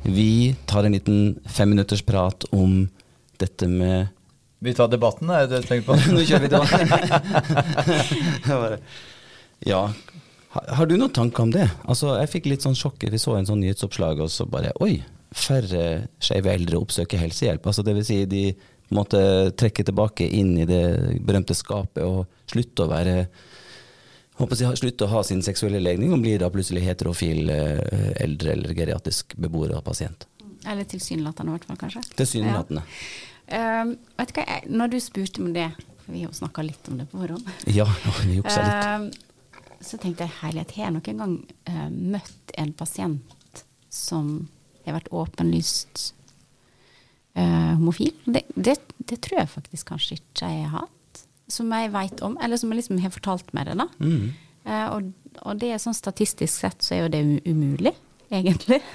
Vi 0.04 0.56
tar 0.68 0.84
en 0.84 0.92
liten 0.92 1.40
femminutters 1.48 2.02
prat 2.04 2.44
om 2.52 2.88
dette 3.40 3.68
med 3.68 4.06
Vi 4.64 4.74
tar 4.76 4.88
debatten, 4.88 5.30
er 5.32 5.46
det 5.48 5.62
du 5.62 5.68
tenker 5.68 5.86
på? 5.88 5.96
Nå 6.14 6.24
kjører 6.24 6.44
vi 6.44 6.52
debatten. 6.52 6.88
Ja. 9.64 9.86
Har, 10.52 10.64
har 10.76 10.86
du 10.86 10.96
noen 10.98 11.12
tanker 11.14 11.46
om 11.46 11.52
det? 11.54 11.64
Altså, 11.88 12.18
jeg 12.18 12.28
fikk 12.34 12.46
litt 12.50 12.64
sånn 12.66 12.76
sjokk. 12.76 13.06
Vi 13.08 13.20
så 13.22 13.32
en 13.38 13.48
sånn 13.48 13.62
nyhetsoppslag, 13.64 14.20
og 14.20 14.28
så 14.28 14.44
bare 14.50 14.74
Oi, 14.84 14.98
færre 15.32 16.04
skeive 16.20 16.52
eldre 16.52 16.82
oppsøker 16.82 17.22
helsehjelp. 17.22 17.64
Altså, 17.64 17.82
det 17.86 17.94
vil 17.96 18.04
si 18.04 18.18
de 18.28 18.44
måtte 18.92 19.22
trekke 19.56 19.86
tilbake 19.88 20.28
inn 20.28 20.52
i 20.60 20.66
det 20.68 20.84
berømte 21.24 21.56
skapet 21.56 22.04
og 22.04 22.26
slutte 22.50 22.84
å 22.84 22.90
være 22.92 23.16
håper 24.40 24.62
jeg, 24.62 24.78
slutter 24.80 25.08
å 25.08 25.16
ha 25.16 25.24
sin 25.26 25.42
seksuelle 25.46 25.80
legning 25.82 26.14
og 26.14 26.22
blir 26.24 26.40
da 26.42 26.50
plutselig 26.52 26.84
heterofil 26.86 27.50
eh, 27.52 28.08
eldre 28.24 28.54
eller 28.56 28.74
geriatrisk 28.76 29.36
beboer 29.40 29.76
og 29.78 29.84
pasient. 29.86 30.26
Eller 30.64 30.88
tilsynelatende, 30.88 31.52
i 31.52 31.58
hvert 31.58 31.68
fall, 31.68 31.80
kanskje. 31.80 32.02
Tilsynelatende. 32.16 32.84
Um, 33.44 33.92
vet 34.16 34.30
du 34.30 34.38
hva, 34.38 34.46
jeg, 34.48 34.70
når 34.72 34.94
du 34.94 34.98
spurte 35.04 35.42
om 35.44 35.52
det, 35.52 35.68
for 36.04 36.14
vi 36.14 36.22
har 36.22 36.30
jo 36.30 36.38
snakka 36.38 36.64
litt 36.64 36.88
om 36.88 36.96
det 37.00 37.06
på 37.10 37.20
forhånd, 37.20 37.52
Ja, 37.68 37.86
vi 38.24 38.38
juksa 38.38 38.64
litt. 38.64 39.20
Uh, 39.20 39.64
så 39.84 40.00
tenkte 40.00 40.24
jeg 40.24 40.38
herlighet, 40.40 40.72
har 40.78 40.88
jeg 40.88 40.96
noen 40.96 41.20
gang 41.20 41.34
uh, 41.68 41.88
møtt 41.92 42.54
en 42.56 42.72
pasient 42.76 43.64
som 43.92 44.36
har 44.84 44.96
vært 44.98 45.12
åpenlyst 45.14 46.12
eh, 47.34 47.72
homofil? 47.78 48.12
Det, 48.24 48.42
det, 48.54 48.76
det 48.98 49.20
tror 49.24 49.40
jeg 49.40 49.52
faktisk 49.54 49.92
kanskje 49.92 50.18
ikke 50.18 50.50
jeg 50.50 50.66
har 50.68 50.84
hatt. 50.84 50.92
Som 51.50 51.72
jeg 51.76 51.92
veit 51.92 52.22
om, 52.24 52.38
eller 52.42 52.56
som 52.60 52.72
jeg 52.72 52.82
liksom 52.82 53.00
har 53.02 53.12
fortalt 53.12 53.50
meg 53.56 53.68
det, 53.68 53.76
da. 53.82 53.88
Mm. 54.00 54.28
Eh, 54.64 54.86
og, 54.94 55.10
og 55.44 55.58
det 55.60 55.74
er 55.74 55.82
sånn 55.82 55.96
statistisk 55.96 56.64
sett 56.64 56.84
så 56.84 56.96
er 56.96 57.04
jo 57.04 57.10
det 57.12 57.24
umulig, 57.50 57.96
egentlig. 58.30 58.82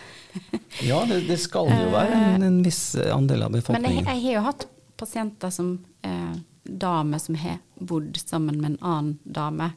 Ja, 0.85 0.99
det, 1.09 1.23
det 1.25 1.39
skal 1.41 1.71
jo 1.73 1.87
være 1.89 2.13
en, 2.13 2.43
en 2.45 2.57
viss 2.61 2.93
andel 3.01 3.47
av 3.47 3.55
befolkningen. 3.55 4.03
Men 4.05 4.11
jeg, 4.13 4.19
jeg 4.19 4.25
har 4.27 4.35
jo 4.35 4.43
hatt 4.45 4.65
pasienter 5.01 5.49
som 5.49 5.71
eh, 6.05 6.35
damer 6.69 7.17
som 7.23 7.37
har 7.41 7.57
bodd 7.73 8.19
sammen 8.21 8.59
med 8.61 8.75
en 8.75 8.77
annen 8.85 9.15
dame 9.23 9.71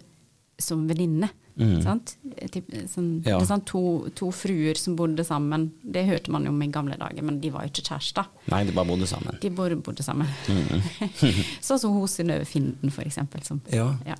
som 0.61 0.85
venninne. 0.91 1.31
Mm. 1.59 1.83
Sant? 1.85 2.15
Typ, 2.51 2.71
sånn, 2.89 3.23
Ja. 3.27 3.39
sånn 3.45 3.65
to, 3.69 4.09
to 4.17 4.31
fruer 4.33 4.75
som 4.81 4.95
bodde 4.97 5.25
sammen. 5.25 5.71
Det 5.85 6.07
hørte 6.09 6.31
man 6.33 6.45
jo 6.45 6.51
om 6.55 6.63
i 6.65 6.69
gamle 6.73 6.97
dager, 6.97 7.23
men 7.23 7.41
de 7.43 7.51
var 7.53 7.67
jo 7.67 7.73
ikke 7.75 7.85
kjærester. 7.91 8.25
Nei, 8.49 8.63
de 8.65 8.73
bare 8.73 8.89
bodde 8.89 9.07
sammen. 9.11 9.37
De 9.43 9.51
bodde, 9.51 9.77
bodde 9.85 10.03
sammen. 10.07 10.29
Mm. 10.49 10.81
sånn 11.67 11.79
som 11.83 11.93
hun 11.93 12.09
Synnøve 12.09 12.47
Finden, 12.49 12.91
for 12.91 13.05
eksempel. 13.05 13.45
Som, 13.45 13.61
Ja. 13.73 13.91
ja. 14.07 14.17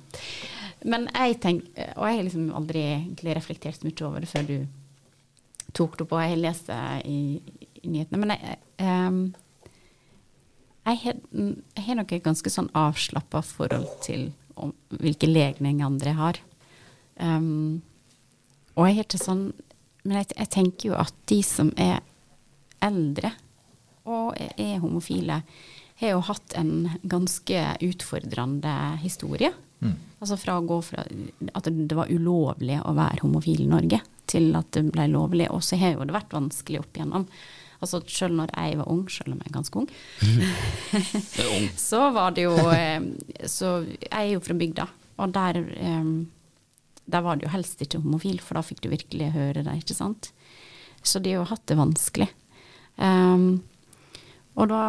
Men 0.85 1.07
jeg 1.15 1.39
tenker, 1.39 1.93
og 1.95 2.05
jeg 2.09 2.17
har 2.17 2.23
liksom 2.27 2.49
aldri 2.53 2.81
egentlig 2.83 3.35
reflektert 3.37 3.79
så 3.79 3.87
mye 3.87 4.05
over 4.05 4.19
det 4.19 4.29
før 4.29 4.47
du 4.47 4.67
tok 5.73 5.97
det 5.97 6.03
opp, 6.05 6.11
og 6.13 6.21
jeg 6.21 6.29
har 6.35 6.41
lest 6.43 6.67
det 6.67 6.79
i, 7.09 7.19
i 7.81 7.87
nyhetene. 7.87 8.19
Men 8.19 8.33
jeg, 8.35 8.57
har, 10.85 11.15
jeg 11.33 11.85
har 11.87 11.95
nok 11.99 12.11
et 12.11 12.23
ganske 12.25 12.51
sånn 12.51 12.69
avslappa 12.77 13.41
forhold 13.47 13.87
til 14.03 14.27
om, 14.59 14.73
hvilke 14.99 15.29
legninger 15.29 15.85
andre 15.87 16.13
har. 16.19 16.39
Ehm, 17.21 17.81
og 18.73 18.87
jeg 18.89 18.97
er 18.97 19.05
ikke 19.05 19.19
sånn 19.21 19.43
Men 20.03 20.17
jeg, 20.17 20.31
jeg 20.33 20.49
tenker 20.49 20.87
jo 20.89 20.95
at 20.97 21.13
de 21.29 21.37
som 21.45 21.69
er 21.79 22.01
eldre 22.83 23.29
og 24.03 24.33
er, 24.35 24.49
er 24.59 24.81
homofile, 24.83 25.37
har 26.01 26.09
jo 26.09 26.23
hatt 26.27 26.57
en 26.59 26.89
ganske 27.07 27.61
utfordrende 27.87 28.73
historie. 28.99 29.53
Altså 30.23 30.37
fra 30.39 30.55
å 30.59 30.65
gå 30.67 30.77
fra 30.85 31.03
at 31.03 31.67
det 31.67 31.97
var 31.97 32.11
ulovlig 32.11 32.77
å 32.83 32.93
være 32.95 33.23
homofil 33.25 33.65
i 33.65 33.71
Norge, 33.71 33.99
til 34.29 34.53
at 34.55 34.69
det 34.75 34.85
ble 34.91 35.09
lovlig. 35.11 35.49
Og 35.51 35.63
så 35.65 35.79
har 35.79 35.97
jo 35.97 36.07
det 36.07 36.15
vært 36.15 36.35
vanskelig 36.35 36.79
opp 36.83 36.95
igjennom. 36.95 37.25
Altså 37.83 37.99
selv 38.07 38.37
når 38.37 38.53
jeg 38.55 38.77
var 38.79 38.91
ung, 38.93 39.01
selv 39.11 39.33
om 39.33 39.41
jeg 39.41 39.49
er 39.49 39.57
ganske 39.57 39.81
ung, 39.81 39.89
så 41.89 42.05
var 42.15 42.31
det 42.35 42.45
jo 42.45 42.53
eh, 42.71 43.03
Så 43.43 43.73
jeg 43.89 44.13
er 44.21 44.29
jo 44.37 44.43
fra 44.45 44.55
bygda, 44.55 44.85
og 45.19 45.33
der, 45.35 45.59
eh, 45.59 46.13
der 47.05 47.21
var 47.21 47.35
det 47.35 47.45
jo 47.47 47.51
helst 47.53 47.81
ikke 47.83 47.99
homofil, 48.03 48.39
for 48.41 48.55
da 48.55 48.61
fikk 48.63 48.81
du 48.85 48.89
virkelig 48.89 49.31
høre 49.33 49.63
det, 49.63 49.73
ikke 49.81 49.95
sant. 49.97 50.31
Så 51.03 51.19
de 51.19 51.33
har 51.33 51.41
jo 51.43 51.49
hatt 51.49 51.65
det 51.67 51.75
vanskelig. 51.77 52.29
Um, 52.97 53.63
og 54.55 54.69
da 54.69 54.83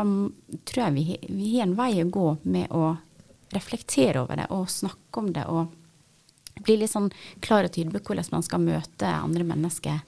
tror 0.69 0.83
jeg 0.85 0.95
vi, 0.95 1.05
vi 1.33 1.55
har 1.59 1.67
en 1.67 1.75
vei 1.79 2.03
å 2.03 2.11
gå 2.13 2.27
med 2.45 2.71
å 2.71 2.97
reflektere 3.55 4.21
over 4.23 4.37
det 4.37 4.47
og 4.53 4.69
snakke 4.71 5.23
om 5.23 5.33
det 5.33 5.45
og 5.49 5.73
bli 6.65 6.77
litt 6.79 6.93
sånn 6.93 7.09
klar 7.43 7.65
og 7.67 7.73
tydelig 7.75 8.03
på 8.05 8.13
hvordan 8.13 8.29
man 8.35 8.45
skal 8.47 8.63
møte 8.63 9.09
andre 9.11 9.45
mennesker 9.49 10.03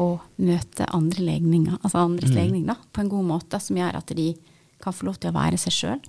og 0.00 0.20
møte 0.42 0.86
andre 0.94 1.22
legninger, 1.22 1.78
altså 1.80 1.98
andres 2.02 2.30
Mm. 2.30 2.36
legning, 2.36 2.66
da, 2.66 2.74
på 2.92 3.00
en 3.00 3.08
god 3.08 3.24
måte 3.24 3.60
som 3.62 3.76
gjør 3.78 3.94
at 3.96 4.06
de 4.14 4.34
kan 4.82 4.92
få 4.92 5.06
lov 5.06 5.18
til 5.22 5.30
å 5.30 5.34
være 5.34 5.56
seg 5.58 5.72
sjøl. 5.72 6.00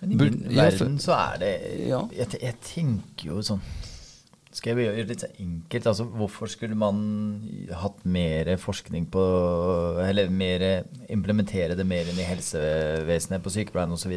Men 0.00 0.12
i 0.12 0.16
min 0.16 0.38
verden 0.56 0.98
så 0.98 1.12
er 1.14 1.38
det 1.38 1.52
Ja. 1.88 2.00
jeg, 2.10 2.40
jeg 2.40 2.60
tenker 2.60 3.24
jo 3.26 3.38
sånn 3.42 3.60
Skal 4.52 4.76
jeg 4.76 4.84
gjøre 4.84 5.00
det 5.00 5.14
litt 5.14 5.38
enkelt? 5.40 5.86
Altså, 5.88 6.04
hvorfor 6.12 6.50
skulle 6.52 6.76
man 6.76 6.98
hatt 7.72 8.02
mer 8.04 8.50
forskning 8.60 9.06
på 9.12 9.22
Eller 10.04 10.28
mer 10.28 10.64
implementere 11.12 11.76
det 11.78 11.86
mer 11.88 12.08
inn 12.10 12.20
i 12.20 12.26
helsevesenet, 12.28 13.40
på 13.42 13.52
sykepleien 13.54 13.94
osv.? 13.96 14.12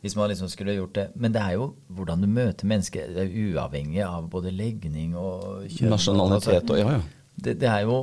Hvis 0.00 0.14
man 0.16 0.30
liksom 0.30 0.48
skulle 0.48 0.76
gjort 0.76 0.94
det. 0.94 1.06
Men 1.18 1.34
det 1.34 1.42
er 1.42 1.56
jo 1.58 1.72
hvordan 1.92 2.22
du 2.22 2.28
møter 2.30 2.70
mennesker. 2.70 3.10
Det 3.12 3.26
er 3.26 3.38
uavhengig 3.48 4.00
av 4.06 4.28
både 4.32 4.54
legning 4.54 5.16
og 5.18 5.66
kjønn. 5.66 5.92
Nasjonalitet 5.92 6.72
og 6.72 6.80
ja, 6.80 6.92
ja. 6.96 7.00
det, 7.36 7.56
det, 7.60 7.68
er 7.68 7.82
jo, 7.84 7.98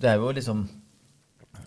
det 0.00 0.12
er 0.12 0.22
jo 0.22 0.30
liksom 0.38 0.62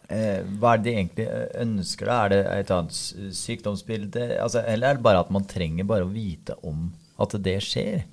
eh, 0.07 0.39
Hva 0.55 0.71
er 0.71 0.81
det 0.81 0.87
de 0.87 0.95
egentlig 0.95 1.27
ønsker? 1.65 2.09
da? 2.09 2.17
Er 2.23 2.33
det 2.33 2.41
et 2.55 2.73
annet 2.73 3.35
sykdomsbilde? 3.37 4.25
Altså, 4.39 4.63
eller 4.65 4.95
er 4.95 4.97
det 4.97 5.05
bare 5.05 5.21
at 5.27 5.35
man 5.35 5.45
trenger 5.45 5.85
bare 5.91 6.07
å 6.07 6.15
vite 6.15 6.57
om 6.65 6.87
at 7.21 7.37
det 7.43 7.59
skjer? 7.67 8.07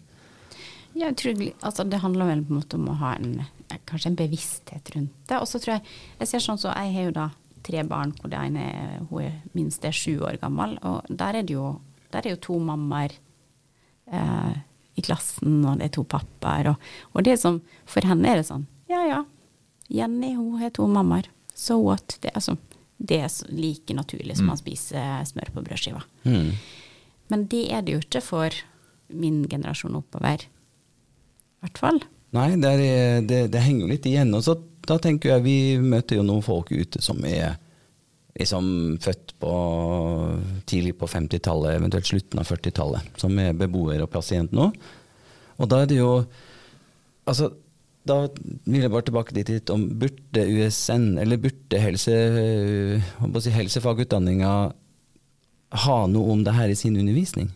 Ja, 0.96 1.10
tror, 1.14 1.42
altså, 1.60 1.84
det 1.84 2.00
handler 2.02 2.30
vel 2.30 2.44
på 2.46 2.54
en 2.54 2.60
måte 2.60 2.78
om 2.78 2.88
å 2.90 2.96
ha 3.02 3.14
en, 3.18 3.42
kanskje 3.88 4.12
en 4.12 4.18
bevissthet 4.18 4.94
rundt 4.94 5.14
det. 5.28 5.38
Og 5.38 5.48
så 5.50 5.60
tror 5.60 5.76
jeg 5.76 5.84
jeg 6.22 6.30
ser 6.32 6.44
sånn 6.44 6.60
så 6.60 6.72
Jeg 6.72 6.94
har 6.94 7.08
jo 7.08 7.16
da 7.18 7.28
tre 7.66 7.82
barn 7.84 8.14
hvor 8.16 8.32
det 8.32 8.40
ene 8.40 8.64
hun 9.10 9.22
er 9.26 9.36
minst 9.56 9.84
er 9.84 9.94
sju 9.94 10.20
år 10.24 10.38
gammel. 10.42 10.78
Og 10.88 11.08
der 11.08 11.40
er 11.40 11.46
det 11.46 11.56
jo, 11.56 11.76
der 12.14 12.26
er 12.26 12.36
jo 12.36 12.42
to 12.48 12.58
mammaer 12.62 13.14
eh, 14.10 14.54
i 14.98 15.04
klassen, 15.04 15.60
og 15.64 15.78
det 15.78 15.90
er 15.90 15.94
to 15.98 16.04
pappaer. 16.08 16.72
Og, 16.72 16.88
og 17.14 17.26
det 17.26 17.38
som 17.40 17.60
For 17.86 18.06
henne 18.06 18.30
er 18.30 18.40
det 18.40 18.48
sånn 18.48 18.66
Ja 18.90 19.04
ja, 19.06 19.22
Jenny 19.92 20.34
hun 20.36 20.58
har 20.62 20.72
to 20.76 20.86
mammaer. 20.88 21.28
So 21.54 21.78
what? 21.82 22.18
Det, 22.20 22.30
er 22.30 22.38
altså, 22.38 22.56
det 22.96 23.22
er 23.24 23.30
så 23.32 23.48
like 23.50 23.94
naturlig 23.96 24.36
som 24.38 24.50
å 24.52 24.58
spise 24.58 25.00
smør 25.30 25.50
på 25.54 25.64
brødskiva. 25.64 26.02
Mm. 26.28 26.52
Men 27.32 27.46
det 27.52 27.64
er 27.74 27.82
det 27.84 27.96
jo 27.96 28.02
ikke 28.04 28.22
for 28.24 28.54
min 29.08 29.42
generasjon 29.48 29.96
oppover. 29.98 30.44
Hvert 31.64 31.80
fall. 31.80 32.00
Nei, 32.36 32.50
det, 32.60 32.70
er, 32.70 33.22
det, 33.24 33.40
det 33.54 33.62
henger 33.64 33.86
jo 33.86 33.92
litt 33.92 34.06
igjen. 34.08 34.34
Og 34.36 34.44
så 34.44 34.56
da 34.88 34.98
tenker 35.02 35.34
jeg 35.34 35.44
vi 35.44 35.58
møter 35.80 36.18
jo 36.18 36.26
noen 36.26 36.44
folk 36.44 36.70
ute 36.72 37.02
som 37.04 37.20
er 37.28 37.56
liksom 38.38 38.98
født 39.02 39.34
på 39.42 39.52
tidlig 40.68 40.94
på 41.00 41.08
50-tallet, 41.10 41.78
eventuelt 41.78 42.06
slutten 42.06 42.40
av 42.40 42.46
40-tallet, 42.48 43.08
som 43.18 43.34
er 43.42 43.56
beboer 43.58 44.04
og 44.04 44.12
pasient 44.12 44.54
nå. 44.54 44.70
Og 45.58 45.70
da 45.70 45.82
er 45.82 45.90
det 45.90 46.02
jo 46.02 46.12
Altså, 47.28 47.50
da 48.08 48.22
vil 48.64 48.80
jeg 48.80 48.88
bare 48.88 49.04
tilbake 49.04 49.34
dit 49.36 49.50
litt 49.52 49.68
om 49.68 49.82
burde 50.00 50.46
USN, 50.48 51.18
eller 51.20 51.36
burde 51.42 51.76
helse, 51.76 52.14
jeg 52.16 53.42
si, 53.44 53.52
helsefagutdanninga 53.52 54.52
ha 55.82 55.96
noe 56.08 56.32
om 56.32 56.40
det 56.46 56.54
her 56.56 56.72
i 56.72 56.78
sin 56.78 56.96
undervisning? 56.96 57.50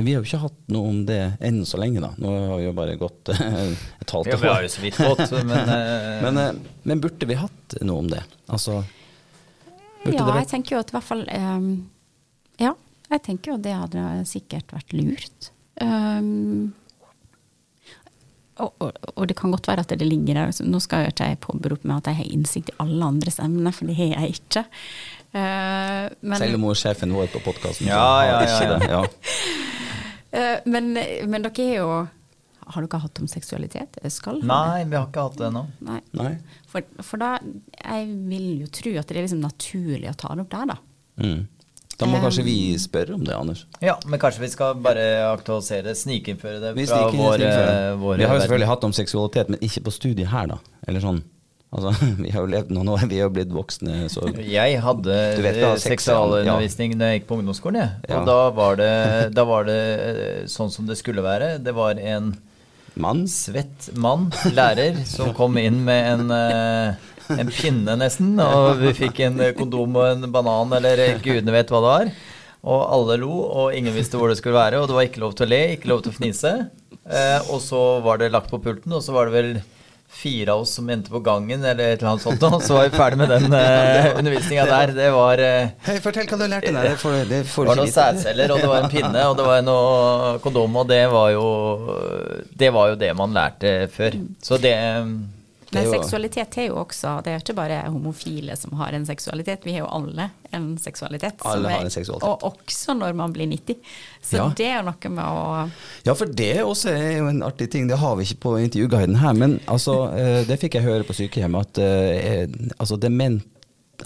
Men 0.00 0.06
Vi 0.06 0.12
har 0.14 0.22
jo 0.22 0.28
ikke 0.30 0.38
hatt 0.46 0.60
noe 0.72 0.88
om 0.88 1.00
det 1.04 1.18
enn 1.44 1.58
så 1.68 1.76
lenge, 1.76 2.00
da. 2.00 2.08
Nå 2.16 2.30
har 2.32 2.56
vi 2.56 2.64
jo 2.64 2.70
bare 2.72 2.94
gått 2.96 3.28
eh, 3.34 3.58
et 4.00 4.14
halvt 4.16 4.30
Ja, 4.32 4.38
vi 4.40 4.48
har 4.48 4.64
jo 4.64 4.70
så 4.72 4.80
vidt 4.80 4.96
gått, 4.96 5.34
men, 5.50 5.72
eh, 5.74 6.22
men, 6.24 6.38
eh, 6.40 6.78
men 6.88 7.02
burde 7.04 7.28
vi 7.28 7.36
hatt 7.36 7.76
noe 7.84 8.06
om 8.06 8.08
det? 8.08 8.22
Altså 8.48 8.78
burde 10.00 10.16
ja, 10.16 10.24
det 10.24 10.38
jeg 10.38 10.48
tenker 10.54 10.78
jo 10.78 10.80
at 10.80 10.94
i 10.94 10.96
hvert 10.96 11.04
fall 11.10 11.26
um, 11.28 11.68
Ja, 12.64 12.72
jeg 13.12 13.24
tenker 13.28 13.52
jo 13.52 13.60
det 13.60 13.76
hadde 13.76 14.04
sikkert 14.30 14.72
vært 14.72 14.96
lurt. 14.96 15.50
Um, 15.84 16.72
og, 18.56 18.72
og, 18.80 18.96
og 19.12 19.28
det 19.28 19.36
kan 19.36 19.52
godt 19.52 19.68
være 19.68 19.84
at 19.84 19.92
det 19.92 20.08
ligger 20.08 20.40
der. 20.40 20.56
Nå 20.64 20.80
skal 20.80 21.04
jeg 21.04 21.12
ikke 21.12 21.28
jeg 21.34 21.44
påberope 21.44 21.88
meg 21.88 22.00
at 22.00 22.14
jeg 22.14 22.22
har 22.22 22.34
innsikt 22.38 22.72
i 22.72 22.78
alle 22.86 23.12
andres 23.12 23.36
emner, 23.44 23.76
for 23.76 23.92
det 23.92 24.00
har 24.00 24.14
jeg 24.16 24.40
ikke. 24.40 24.64
Uh, 25.30 26.08
men, 26.24 26.40
Selv 26.40 26.56
om 26.56 26.64
hun 26.70 26.72
er 26.72 26.80
sjefen 26.80 27.12
vår 27.14 27.28
på 27.36 27.44
podkasten. 27.44 27.92
Ja, 27.92 28.06
ja, 28.24 28.40
ja, 28.48 28.78
ja. 28.96 29.02
Eh, 30.40 30.64
men, 30.70 30.90
men 31.30 31.46
dere 31.46 31.66
er 31.66 31.78
jo 31.80 31.92
Har 32.70 32.86
dere 32.86 33.00
hatt 33.02 33.20
om 33.22 33.28
seksualitet? 33.30 33.98
Skal? 34.14 34.42
Nei, 34.46 34.84
vi 34.88 34.98
har 34.98 35.08
ikke 35.08 35.28
hatt 35.28 35.38
det 35.40 35.48
ennå. 35.50 35.64
Nei. 35.86 36.00
Nei. 36.16 36.34
For, 36.70 36.86
for 37.04 37.22
da 37.22 37.36
Jeg 37.42 38.10
vil 38.30 38.50
jo 38.64 38.68
tro 38.80 38.92
at 39.00 39.10
det 39.10 39.18
er 39.18 39.26
liksom 39.26 39.42
naturlig 39.42 40.12
å 40.12 40.18
ta 40.18 40.34
det 40.34 40.46
opp 40.46 40.52
der, 40.54 40.70
da. 40.74 40.78
Mm. 41.20 41.40
Da 42.00 42.06
må 42.08 42.16
Um, 42.16 42.22
kanskje 42.24 42.42
vi 42.46 42.56
spørre 42.80 43.12
om 43.12 43.24
det, 43.26 43.34
Anders. 43.36 43.66
Ja, 43.84 43.98
men 44.08 44.20
kanskje 44.22 44.40
vi 44.46 44.48
skal 44.54 44.78
bare 44.80 45.02
aktualisere 45.28 45.90
det, 45.90 45.98
snikinnføre 46.00 46.62
det 46.62 46.70
Vi, 46.78 46.86
fra 46.88 47.10
våre, 47.12 47.50
eh, 47.50 48.16
vi 48.16 48.24
har 48.24 48.38
jo 48.38 48.40
selvfølgelig 48.40 48.70
hatt 48.70 48.86
om 48.88 48.94
seksualitet, 48.96 49.50
men 49.52 49.60
ikke 49.60 49.82
på 49.84 49.92
studiet 49.92 50.30
her, 50.32 50.48
da. 50.48 50.56
Eller 50.88 51.04
sånn. 51.04 51.20
Altså, 51.70 51.92
vi 52.24 52.32
har 52.34 52.42
jo 52.42 52.50
levd 52.50 52.72
noen 52.74 52.90
år, 52.90 53.06
vi 53.10 53.20
har 53.20 53.28
jo 53.28 53.34
blitt 53.34 53.52
voksne, 53.54 54.08
så 54.10 54.26
Jeg 54.42 54.80
hadde 54.82 55.16
er, 55.38 55.78
seksualundervisning 55.78 56.96
da 56.98 57.12
jeg 57.12 57.20
gikk 57.20 57.28
på 57.30 57.38
ungdomsskolen. 57.38 58.00
Ja. 58.08 58.18
Og 58.18 58.26
da 58.30 58.38
var, 58.56 58.80
det, 58.80 58.94
da 59.36 59.46
var 59.46 59.68
det 59.68 59.80
eh, 59.80 60.40
sånn 60.50 60.72
som 60.74 60.88
det 60.90 60.98
skulle 60.98 61.24
være. 61.26 61.58
Det 61.62 61.74
var 61.76 62.00
en 62.00 62.34
mann 63.00 63.22
svett 63.30 63.92
mann, 63.94 64.28
lærer, 64.56 64.98
som 65.06 65.30
kom 65.36 65.56
inn 65.62 65.78
med 65.86 66.10
en, 66.16 66.34
eh, 66.34 67.38
en 67.38 67.54
pinne 67.54 67.96
nesten. 68.02 68.34
Og 68.42 68.82
vi 68.82 68.96
fikk 69.04 69.22
en 69.28 69.38
kondom 69.58 70.02
og 70.02 70.10
en 70.10 70.30
banan, 70.34 70.74
eller 70.80 71.22
gudene 71.22 71.54
vet 71.54 71.70
hva 71.70 71.80
det 71.84 71.94
var. 71.94 72.14
Og 72.60 72.80
alle 72.82 73.22
lo, 73.22 73.32
og 73.46 73.76
ingen 73.78 73.94
visste 73.94 74.18
hvor 74.20 74.28
det 74.28 74.40
skulle 74.42 74.58
være. 74.58 74.82
Og 74.82 74.90
det 74.90 74.98
var 74.98 75.06
ikke 75.06 75.22
lov 75.22 75.38
til 75.38 75.46
å 75.46 75.54
le, 75.54 75.62
ikke 75.78 75.94
lov 75.94 76.02
til 76.04 76.12
å 76.12 76.18
fnise. 76.18 76.56
Eh, 77.06 77.38
og 77.46 77.62
så 77.64 78.00
var 78.04 78.20
det 78.20 78.34
lagt 78.34 78.50
på 78.50 78.60
pulten, 78.60 78.92
og 78.92 79.06
så 79.06 79.14
var 79.14 79.30
det 79.30 79.38
vel 79.38 79.54
fire 80.10 80.52
av 80.52 80.64
oss 80.64 80.74
som 80.76 80.88
endte 80.90 81.12
på 81.12 81.20
gangen, 81.24 81.64
eller 81.64 81.94
et 81.94 82.00
eller 82.00 82.12
annet 82.12 82.24
sånt, 82.24 82.42
og 82.44 82.62
så 82.64 82.76
var 82.76 82.88
vi 82.88 82.98
ferdig 82.98 83.20
med 83.22 83.32
den 83.32 83.46
uh, 83.56 84.18
undervisninga 84.18 84.66
der. 84.68 84.94
Det 84.96 85.10
var 85.14 85.42
uh, 85.42 85.72
Hei, 85.86 85.96
Fortell 86.04 86.28
hva 86.28 86.38
du 86.40 86.44
har 86.44 86.52
lært 86.56 86.68
deg. 86.68 86.78
Det 86.84 86.94
får, 87.00 87.18
det 87.30 87.42
det 87.42 87.66
var 87.70 87.80
noen 87.80 87.92
sædceller, 87.94 88.54
og 88.54 88.62
det 88.62 88.70
var 88.70 88.84
en 88.84 88.92
pinne, 88.92 89.26
og 89.30 89.36
det 89.38 89.48
var 89.48 89.66
noe 89.66 90.38
kondom, 90.44 90.80
og 90.82 90.88
det 90.90 91.02
var 91.12 91.34
jo 91.34 91.46
Det 92.60 92.72
var 92.74 92.92
jo 92.92 92.98
det 93.00 93.12
man 93.16 93.36
lærte 93.36 93.74
før. 93.94 94.18
Så 94.44 94.60
det 94.60 94.74
men 95.70 95.86
jo... 95.86 95.92
seksualitet 95.94 96.56
er 96.58 96.66
jo 96.70 96.80
også 96.80 97.12
Det 97.24 97.32
er 97.32 97.42
ikke 97.42 97.54
bare 97.54 97.82
homofile 97.86 98.56
som 98.58 98.74
har 98.80 98.94
en 98.96 99.06
seksualitet, 99.06 99.62
vi 99.66 99.76
har 99.76 99.84
jo 99.84 99.90
alle 100.00 100.30
en 100.50 100.66
seksualitet. 100.82 101.44
Alle 101.46 101.70
har 101.70 101.86
en 101.86 101.92
seksualitet. 101.94 102.26
og 102.26 102.44
også 102.50 102.96
når 102.98 103.14
man 103.14 103.32
blir 103.34 103.46
90. 103.46 103.78
Så 104.22 104.40
ja. 104.40 104.48
det 104.56 104.66
er 104.66 104.82
noe 104.86 105.12
med 105.14 105.22
å 105.22 105.68
Ja, 106.08 106.16
for 106.16 106.26
det 106.26 106.52
også 106.64 106.90
er 106.90 107.20
jo 107.20 107.30
en 107.30 107.44
artig 107.46 107.70
ting. 107.70 107.86
Det 107.90 108.00
har 108.00 108.18
vi 108.18 108.26
ikke 108.26 108.42
på 108.48 108.56
intervjuguiden 108.64 109.20
her, 109.22 109.38
men 109.38 109.58
altså, 109.70 109.96
eh, 110.18 110.42
det 110.48 110.58
fikk 110.60 110.80
jeg 110.80 110.88
høre 110.88 111.06
på 111.06 111.16
sykehjemmet, 111.16 111.70
at 111.70 111.80
uh, 111.80 112.74
altså, 112.78 112.98
dement, 113.00 113.46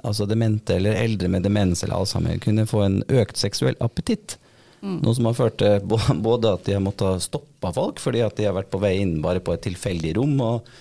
altså 0.02 0.28
demente 0.28 0.76
eller 0.76 1.00
eldre 1.00 1.30
med 1.32 1.46
demens 1.46 1.84
eller 1.84 1.96
alzheimer 1.96 2.40
kunne 2.44 2.68
få 2.68 2.84
en 2.84 3.02
økt 3.08 3.40
seksuell 3.40 3.78
appetitt. 3.84 4.36
Mm. 4.84 4.98
Noe 5.00 5.16
som 5.16 5.30
har 5.30 5.36
ført 5.38 5.62
til 5.62 5.80
både 5.88 6.50
at 6.58 6.66
de 6.66 6.76
har 6.76 6.82
måttet 6.84 7.24
stoppe 7.24 7.70
folk 7.72 8.02
fordi 8.02 8.20
at 8.20 8.36
de 8.36 8.44
har 8.44 8.56
vært 8.56 8.68
på 8.74 8.82
vei 8.82 8.98
inn 9.00 9.22
bare 9.24 9.40
på 9.40 9.54
et 9.54 9.64
tilfeldig 9.64 10.18
rom. 10.18 10.34
og 10.44 10.74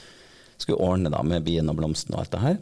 skulle 0.64 0.82
ordne 0.84 1.12
da 1.14 1.22
med 1.28 1.46
bien 1.46 1.70
og 1.72 1.78
blomsten 1.80 2.16
og 2.16 2.24
alt 2.24 2.34
det 2.34 2.44
her. 2.44 2.58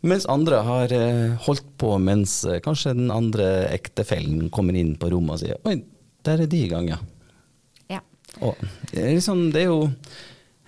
Mens 0.00 0.24
andre 0.32 0.62
har 0.64 0.92
eh, 0.96 1.36
holdt 1.44 1.66
på 1.80 1.92
mens 2.00 2.40
eh, 2.48 2.60
kanskje 2.64 2.96
den 2.96 3.10
andre 3.12 3.68
ektefellen 3.68 4.48
kommer 4.52 4.76
inn 4.76 4.94
på 4.96 5.10
rommet 5.12 5.36
og 5.36 5.42
sier 5.42 5.60
Oi, 5.68 5.76
der 6.24 6.44
er 6.44 6.48
de 6.48 6.60
i 6.64 6.70
gang, 6.70 6.88
ja. 6.88 6.96
ja. 7.92 8.00
Og 8.40 8.56
det 8.92 9.02
er 9.02 9.16
liksom, 9.18 9.50
det 9.52 9.66
er 9.66 9.72
jo 9.72 9.80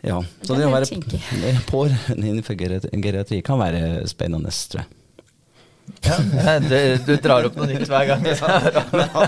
Ja. 0.03 0.19
Så 0.43 0.57
det, 0.57 0.65
det 0.65 0.69
å 0.69 0.75
være 0.75 1.61
pårørende 1.73 2.27
innenfor 2.27 2.59
geriatri 2.59 3.41
kan 3.47 3.61
være 3.63 4.03
spennende, 4.11 4.53
tror 4.53 4.85
jeg. 4.85 4.99
Ja, 6.03 6.59
det, 6.63 7.07
du 7.07 7.17
drar 7.23 7.47
opp 7.47 7.57
noe 7.59 7.69
nytt 7.71 7.89
hver 7.91 8.07
gang. 8.11 8.25
Ja, 8.33 9.25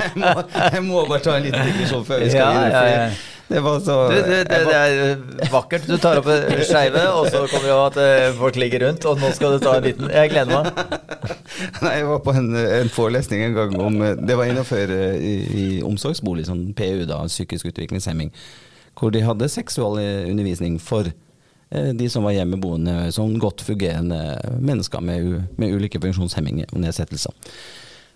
jeg, 0.00 0.10
må, 0.18 0.30
jeg, 0.54 0.82
må, 0.86 1.04
bare 1.08 1.20
ta 1.22 1.36
en 1.36 1.44
liten 1.46 1.68
digresjon 1.68 2.04
før 2.06 2.22
vi 2.22 2.30
skal 2.32 2.40
ja, 2.40 2.50
videre. 2.54 2.82
Ja, 2.90 3.33
det 3.48 3.60
var 3.60 3.80
så 3.80 4.08
du, 4.08 4.14
det, 4.14 4.44
det, 4.48 4.58
det, 4.64 4.74
er 4.74 5.50
vakkert. 5.52 5.84
Du 5.86 5.98
tar 6.00 6.20
opp 6.20 6.28
skeive, 6.64 7.02
og 7.12 7.26
så 7.28 7.42
kommer 7.50 7.68
det 7.68 7.74
at 7.76 7.98
eh, 8.00 8.36
folk 8.38 8.56
ligger 8.60 8.86
rundt, 8.86 9.04
og 9.08 9.20
nå 9.20 9.30
skal 9.36 9.56
du 9.56 9.64
ta 9.64 9.74
en 9.76 9.84
liten 9.84 10.08
Jeg 10.12 10.32
gleder 10.32 10.64
meg. 10.64 10.70
Nei, 11.84 11.92
jeg 11.98 12.08
var 12.08 12.22
på 12.24 12.34
en, 12.40 12.48
en, 12.56 12.92
forelesning 12.92 13.44
en 13.44 13.58
gang 13.58 13.76
om 13.80 14.00
Det 14.24 14.38
var 14.38 14.48
innenfor 14.48 14.94
eh, 14.96 15.18
i, 15.20 15.34
i 15.60 15.66
omsorgsbolig, 15.84 16.46
sånn 16.48 16.70
PU, 16.78 17.04
da, 17.10 17.20
psykisk 17.28 17.68
utviklingshemming, 17.72 18.32
hvor 18.96 19.12
de 19.12 19.24
hadde 19.26 19.52
seksualundervisning 19.52 20.80
for 20.80 21.12
eh, 21.12 21.92
de 21.92 22.08
som 22.08 22.24
var 22.24 22.38
hjemmeboende, 22.38 23.12
sånn 23.12 23.36
godt 23.42 23.66
fungerende 23.66 24.22
mennesker 24.56 25.04
med, 25.04 25.50
med 25.60 25.76
ulike 25.76 26.00
funksjonshemminger 26.00 26.72
og 26.72 26.80
nedsettelser. 26.86 27.36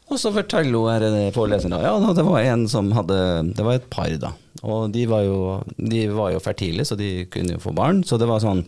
Og 0.08 0.16
så 0.20 0.32
forteller 0.32 0.72
hun 0.72 1.32
foreleseren 1.36 1.82
ja, 1.84 1.92
det 2.16 2.24
var 2.24 2.40
en 2.40 2.64
som 2.70 2.88
hadde 2.96 3.18
Det 3.56 3.64
var 3.64 3.76
et 3.76 3.90
par, 3.92 4.12
da. 4.20 4.32
Og 4.64 4.88
de 4.92 5.04
var 5.06 5.26
jo, 5.26 5.40
de 5.76 6.06
var 6.10 6.32
jo 6.32 6.40
fertile, 6.42 6.86
så 6.88 6.96
de 6.98 7.26
kunne 7.30 7.58
jo 7.58 7.62
få 7.62 7.74
barn. 7.76 8.00
Så 8.04 8.18
det 8.18 8.28
var 8.30 8.42
sånn 8.42 8.64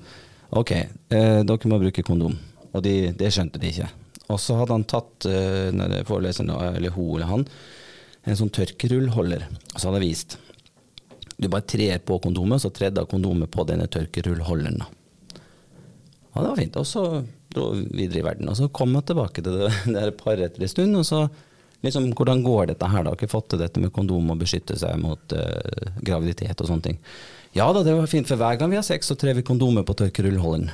Ok, 0.50 0.72
eh, 0.74 1.40
dere 1.46 1.70
må 1.70 1.78
bruke 1.78 2.02
kondom. 2.02 2.34
Og 2.74 2.82
de, 2.82 3.12
det 3.14 3.30
skjønte 3.30 3.60
de 3.62 3.70
ikke. 3.70 3.86
Og 4.30 4.38
så 4.42 4.56
hadde 4.58 4.74
han 4.74 4.86
tatt, 4.90 5.26
eh, 5.30 6.00
foreleseren, 6.08 6.50
eller 6.74 6.94
hun 6.94 7.12
eller 7.16 7.30
han, 7.30 7.44
en 8.26 8.38
sånn 8.38 8.50
tørkerullholder. 8.54 9.44
Og 9.46 9.76
så 9.76 9.86
hadde 9.86 10.00
han 10.00 10.06
vist. 10.08 10.38
Du 11.38 11.46
bare 11.48 11.66
trer 11.70 12.02
på 12.02 12.18
kondomet, 12.22 12.62
så 12.62 12.72
tredde 12.74 13.06
kondomet 13.10 13.50
på 13.54 13.64
denne 13.68 13.86
tørkerullholderen. 13.90 14.82
Ja, 16.34 16.42
det 16.42 16.48
var 16.48 16.58
fint. 16.58 16.76
Og 16.82 16.86
så 16.86 17.04
dro 17.54 17.70
videre 17.76 18.22
i 18.22 18.26
verden. 18.26 18.50
Og 18.50 18.58
så 18.58 18.68
kom 18.72 18.94
jeg 18.96 19.08
tilbake 19.10 19.44
til 19.44 19.62
det, 19.62 19.70
det 19.94 20.08
paret 20.20 20.50
etter 20.50 20.66
en 20.66 20.74
stund, 20.74 21.00
og 21.02 21.08
så 21.08 21.28
Liksom, 21.80 22.10
hvordan 22.12 22.42
går 22.44 22.66
dette 22.68 22.88
her, 22.92 23.04
da? 23.04 23.08
Har 23.08 23.16
ikke 23.16 23.30
fått 23.32 23.46
til 23.54 23.60
dette 23.62 23.80
med 23.80 23.88
kondom 23.96 24.34
og 24.34 24.40
beskytte 24.42 24.74
seg 24.76 24.98
mot 25.00 25.32
uh, 25.32 25.92
graviditet 26.04 26.60
og 26.60 26.68
sånne 26.68 26.84
ting. 26.90 26.98
Ja 27.56 27.70
da, 27.72 27.80
det 27.86 27.94
var 27.96 28.10
fint, 28.10 28.28
for 28.28 28.36
hver 28.36 28.58
gang 28.60 28.68
vi 28.68 28.76
har 28.76 28.84
sex, 28.84 29.08
så 29.08 29.16
trer 29.18 29.38
vi 29.38 29.46
kondomet 29.46 29.88
på 29.88 29.96
tørkerullholderen. 29.96 30.68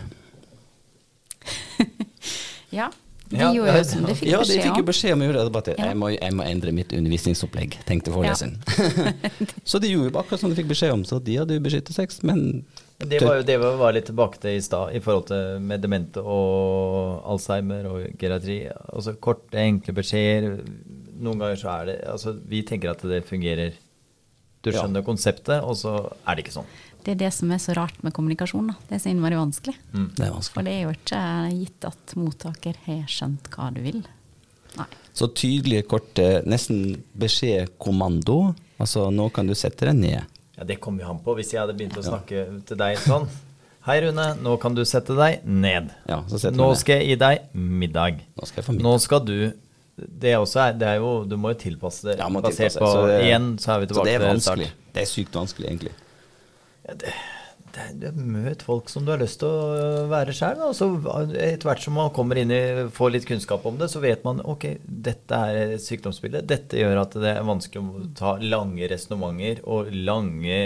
ja. 2.78 2.90
De 3.30 3.38
ja, 3.40 3.48
gjorde 3.54 3.72
jo 3.74 3.84
som 3.88 4.04
de 4.06 4.14
fikk 4.14 4.28
ja, 4.30 4.40
beskjed 4.42 4.58
om. 4.58 4.58
Ja, 4.58 4.62
de 4.62 4.66
fikk 4.66 4.80
jo 4.82 4.88
beskjed 4.90 5.14
om 5.14 5.22
å 5.22 5.28
gjøre 5.28 5.44
det. 5.46 5.52
Bare 5.54 5.76
jeg, 5.78 5.98
må, 5.98 6.10
jeg 6.14 6.34
må 6.38 6.44
endre 6.46 6.74
mitt 6.74 6.92
undervisningsopplegg, 6.94 7.78
tenkte 7.88 8.12
foreleseren. 8.14 8.58
Ja. 8.76 9.22
så 9.70 9.80
de 9.82 9.90
gjorde 9.90 10.12
jo 10.12 10.20
akkurat 10.20 10.42
som 10.42 10.52
de 10.52 10.58
fikk 10.58 10.70
beskjed 10.74 10.94
om, 10.94 11.06
så 11.08 11.18
de 11.22 11.38
hadde 11.40 11.58
jo 11.58 11.64
beskyttet 11.64 11.96
sex, 11.96 12.20
men 12.26 12.66
det 12.98 13.20
var 13.20 13.36
jo 13.36 13.44
det 13.44 13.56
vi 13.60 13.70
var 13.76 13.92
litt 13.92 14.06
tilbake 14.08 14.40
til 14.40 14.56
i 14.56 14.62
stad, 14.64 14.94
i 14.96 15.02
forhold 15.04 15.26
til 15.28 15.60
med 15.60 15.82
demente 15.84 16.22
og 16.22 17.26
Alzheimer 17.28 17.88
og 17.90 18.04
geriatri. 18.16 18.62
Altså 18.72 19.16
korte, 19.20 19.58
enkle 19.60 19.92
beskjeder. 19.98 20.62
Noen 21.16 21.42
ganger 21.42 21.60
så 21.60 21.72
er 21.74 21.90
det 21.90 21.96
Altså, 22.08 22.32
vi 22.48 22.62
tenker 22.64 22.94
at 22.94 23.04
det 23.04 23.24
fungerer. 23.28 23.76
Du 24.64 24.72
skjønner 24.72 25.04
ja. 25.04 25.06
konseptet, 25.06 25.60
og 25.62 25.76
så 25.78 25.92
er 26.24 26.34
det 26.34 26.46
ikke 26.46 26.56
sånn. 26.56 26.70
Det 27.06 27.12
er 27.14 27.18
det 27.20 27.28
som 27.36 27.52
er 27.54 27.60
så 27.62 27.74
rart 27.76 28.00
med 28.02 28.14
kommunikasjon. 28.16 28.72
Da. 28.72 28.74
Det 28.88 28.96
er 28.96 29.02
så 29.04 29.12
innmari 29.12 29.36
vanskelig. 29.38 29.76
Mm. 29.92 30.08
Det 30.16 30.24
er 30.26 30.32
vanskelig. 30.34 30.54
For 30.56 30.66
det 30.66 30.72
er 30.72 30.80
jo 30.80 30.94
ikke 30.96 31.20
gitt 31.52 31.86
at 31.86 32.14
mottaker 32.18 32.80
har 32.88 33.04
skjønt 33.12 33.50
hva 33.52 33.68
du 33.76 33.82
vil. 33.84 34.00
Nei. 34.80 34.88
Så 35.16 35.28
tydelige, 35.36 35.84
korte, 35.88 36.24
nesten 36.48 36.96
beskjedkommando. 37.16 38.40
Altså, 38.82 39.06
nå 39.14 39.28
kan 39.36 39.46
du 39.46 39.54
sette 39.56 39.86
deg 39.86 40.00
ned. 40.00 40.34
Ja, 40.56 40.64
Det 40.64 40.78
kommer 40.80 41.04
jo 41.04 41.10
an 41.14 41.20
på. 41.24 41.34
Hvis 41.38 41.52
jeg 41.52 41.62
hadde 41.62 41.76
begynt 41.76 41.98
å 42.00 42.04
snakke 42.04 42.38
ja. 42.38 42.46
til 42.68 42.80
deg 42.80 42.98
sånn 43.04 43.28
Hei, 43.86 44.00
Rune. 44.02 44.32
Nå 44.42 44.56
kan 44.58 44.74
du 44.74 44.80
sette 44.88 45.14
deg 45.14 45.44
ned. 45.46 45.92
Ja, 46.10 46.16
nå 46.26 46.72
skal 46.74 46.98
jeg 46.98 47.12
gi 47.12 47.18
deg 47.20 47.52
middag. 47.54 48.18
Nå 48.34 48.48
skal, 48.48 48.66
middag. 48.66 48.82
Nå 48.82 48.94
skal 49.04 49.22
du 49.22 49.36
det, 49.96 50.32
er, 50.34 50.72
det 50.76 50.88
er 50.90 50.98
jo, 51.00 51.12
Du 51.24 51.36
må 51.40 51.54
jo 51.54 51.58
tilpasse 51.60 52.04
det. 52.08 52.16
Ja, 52.18 52.26
basert 52.28 52.74
tilpasse. 52.74 52.82
på 52.82 52.90
så 52.90 53.06
det, 53.06 53.20
Igjen 53.28 53.46
så 53.62 53.76
er 53.76 53.84
vi 53.84 53.88
tilbake 53.92 54.08
til 54.08 54.10
det 54.10 54.16
er 54.18 54.26
vanskelig. 54.26 54.68
Det 54.92 55.04
er 55.04 55.08
sykt 55.08 55.38
vanskelig, 55.38 55.68
egentlig. 55.70 55.94
Ja, 56.88 56.96
det, 57.00 57.14
Møt 58.16 58.62
folk 58.64 58.90
som 58.90 59.04
du 59.04 59.12
har 59.12 59.20
lyst 59.20 59.40
til 59.42 59.50
å 59.50 60.06
være 60.10 60.34
sjøl. 60.36 60.62
Etter 60.66 61.68
hvert 61.68 61.84
som 61.84 61.96
man 61.98 62.12
kommer 62.16 62.40
inn 62.40 62.52
i, 62.54 62.60
får 62.94 63.12
litt 63.12 63.28
kunnskap 63.28 63.66
om 63.68 63.78
det, 63.80 63.90
så 63.92 64.00
vet 64.02 64.24
man 64.26 64.42
ok, 64.44 64.68
dette 64.84 65.40
er 65.50 65.74
sykdomsbildet. 65.82 66.46
Dette 66.48 66.80
gjør 66.80 67.02
at 67.02 67.16
det 67.20 67.32
er 67.34 67.46
vanskelig 67.46 67.82
å 67.82 68.04
ta 68.18 68.34
lange 68.42 68.88
resonnementer 68.90 69.62
og 69.68 69.90
lange 69.92 70.60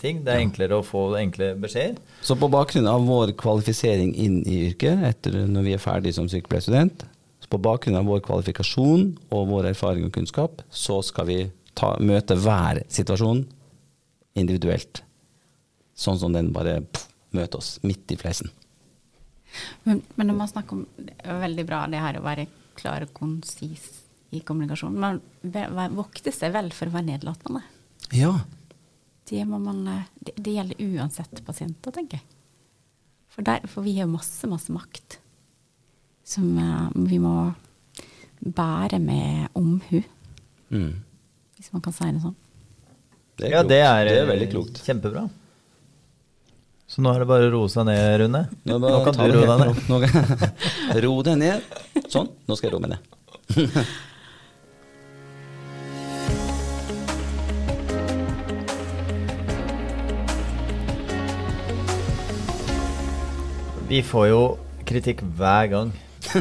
ting. 0.00 0.22
Det 0.24 0.34
er 0.34 0.44
enklere 0.44 0.80
å 0.80 0.86
få 0.86 1.06
enkle 1.20 1.52
beskjeder. 1.60 2.00
Så 2.24 2.38
på 2.40 2.50
bakgrunn 2.52 2.88
av 2.90 3.04
vår 3.08 3.34
kvalifisering 3.40 4.14
inn 4.16 4.40
i 4.42 4.64
yrket, 4.70 5.04
etter 5.10 5.42
når 5.44 5.68
vi 5.68 5.76
er 5.76 5.82
ferdig 5.82 6.14
som 6.16 6.30
sykepleierstudent, 6.32 7.06
på 7.54 7.60
bakgrunn 7.62 8.00
av 8.00 8.08
vår 8.08 8.22
kvalifikasjon 8.24 9.10
og 9.30 9.50
vår 9.52 9.68
erfaring 9.70 10.08
og 10.08 10.14
kunnskap, 10.16 10.64
så 10.74 10.98
skal 11.06 11.28
vi 11.28 11.40
ta, 11.78 11.92
møte 12.02 12.34
hver 12.40 12.82
situasjon 12.90 13.44
individuelt 14.40 15.04
sånn 15.94 16.18
som 16.20 16.34
den 16.34 16.52
bare 16.54 16.80
pff, 16.84 17.08
møter 17.34 17.60
oss 17.60 17.78
midt 17.86 18.12
i 18.14 18.18
fleisen. 18.18 18.50
Men, 19.84 20.02
men, 20.14 20.26
når 20.26 20.34
man 20.34 20.50
snakker 20.50 20.74
om 20.74 20.86
Det 20.98 21.12
er 21.22 21.36
veldig 21.38 21.64
bra 21.68 21.84
det 21.86 22.00
her 22.02 22.16
å 22.18 22.24
være 22.24 22.48
klar 22.74 23.04
og 23.06 23.12
konsis 23.14 23.84
i 24.34 24.40
kommunikasjon. 24.42 24.96
Man 24.98 25.20
vokter 25.94 26.34
seg 26.34 26.54
vel 26.56 26.72
for 26.74 26.90
å 26.90 26.94
være 26.96 27.06
nedlatende. 27.12 27.62
Ja. 28.10 28.32
Det, 29.28 29.44
man, 29.46 29.84
det, 30.18 30.34
det 30.34 30.56
gjelder 30.56 30.82
uansett 30.88 31.38
pasienter, 31.46 31.94
tenker 31.94 32.18
jeg. 32.18 32.26
For, 33.30 33.46
der, 33.46 33.62
for 33.70 33.86
vi 33.86 33.94
har 33.98 34.10
masse, 34.10 34.46
masse 34.50 34.74
makt 34.74 35.20
som 36.24 36.50
uh, 36.58 36.90
vi 37.06 37.18
må 37.22 37.52
bære 38.44 38.98
med 39.02 39.54
omhu. 39.58 40.02
Mm. 40.70 40.92
Hvis 41.56 41.72
man 41.74 41.82
kan 41.84 41.94
si 41.94 42.10
det 42.10 42.22
sånn. 42.22 42.36
Det 43.38 43.50
ja, 43.50 43.62
det 43.66 43.80
er, 43.82 44.04
det 44.06 44.18
er 44.20 44.30
veldig 44.30 44.50
klokt. 44.52 44.82
Kjempebra. 44.86 45.26
Så 46.86 47.00
nå 47.00 47.08
er 47.14 47.22
det 47.22 47.28
bare 47.30 47.46
å 47.48 47.52
roe 47.54 47.68
seg 47.72 47.86
ned, 47.88 48.20
Rune. 48.20 48.42
Nå, 48.68 48.74
nå 48.78 49.04
kan 49.06 49.16
du 49.16 49.20
roe 49.32 49.46
deg 49.48 49.58
ned. 49.64 49.74
ro 51.04 51.12
deg 51.24 51.36
ned. 51.40 51.58
Sånn. 52.12 52.28
Nå 52.44 52.52
skal 52.58 52.68
jeg 52.68 52.74
roe 52.76 52.84
meg 52.84 52.90
ned. 52.92 53.02
Vi 63.88 64.00
får 64.04 64.26
jo 64.30 64.42
kritikk 64.88 65.20
hver 65.38 65.66
gang 65.72 65.90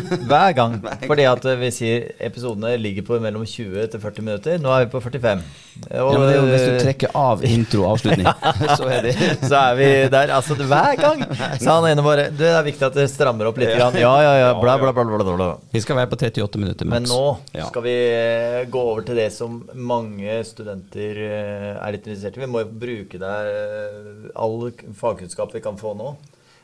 Hver 0.30 0.54
gang. 0.58 0.78
Fordi 1.04 1.26
at 1.30 1.46
eh, 1.50 1.60
vi 1.60 1.70
sier 1.74 2.06
episodene 2.24 2.74
ligger 2.82 3.06
på 3.08 3.20
mellom 3.24 3.46
20 3.48 3.88
til 3.94 4.02
40 4.04 4.26
minutter. 4.26 4.58
Nå 4.62 4.72
er 4.74 4.86
vi 4.86 4.92
på 4.94 5.02
45. 5.04 5.44
Og, 5.44 5.92
Ja, 5.94 6.04
men 6.06 6.24
det 6.28 6.34
er 6.34 6.38
jo 6.38 6.50
hvis 6.52 6.66
du 6.68 6.74
trekker 6.84 7.14
av 7.18 7.44
intro 7.54 7.86
og 7.86 7.96
avslutning, 7.96 8.28
så 8.80 8.90
er 8.94 9.08
det 9.08 9.14
så 9.42 9.60
er 9.62 9.78
vi 9.80 9.88
der. 10.14 10.34
Altså 10.38 10.58
hver 10.60 11.00
gang! 11.00 11.24
Så 11.62 11.70
han 11.72 11.88
ene 11.90 12.06
bare 12.06 12.28
Det 12.34 12.50
er 12.52 12.66
viktig 12.66 12.88
at 12.90 12.98
det 12.98 13.08
strammer 13.12 13.50
opp 13.50 13.58
litt. 13.62 13.74
Ja, 13.78 13.90
ja, 13.98 14.34
ja. 14.42 14.52
Bla, 14.60 14.78
bla, 14.82 14.94
bla, 14.96 15.06
bla, 15.08 15.22
bla, 15.24 15.38
bla. 15.40 15.50
Vi 15.74 15.82
skal 15.84 15.98
være 16.02 16.12
på 16.14 16.20
38 16.22 16.62
minutter 16.62 16.90
Men 16.90 17.08
nå 17.10 17.24
skal 17.70 17.86
vi 17.86 17.96
eh, 18.14 18.60
gå 18.72 18.84
over 18.94 19.06
til 19.08 19.18
det 19.20 19.30
som 19.34 19.62
mange 19.74 20.38
studenter 20.48 21.24
eh, 21.26 21.72
er 21.78 21.96
litt 21.96 22.06
interessert 22.08 22.38
i. 22.38 22.44
Vi 22.46 22.52
må 22.54 22.64
jo 22.64 22.72
bruke 22.86 23.20
der 23.22 23.50
eh, 23.50 24.30
all 24.36 24.70
fagkunnskap 25.00 25.54
vi 25.56 25.64
kan 25.64 25.80
få 25.80 25.94
nå. 25.98 26.14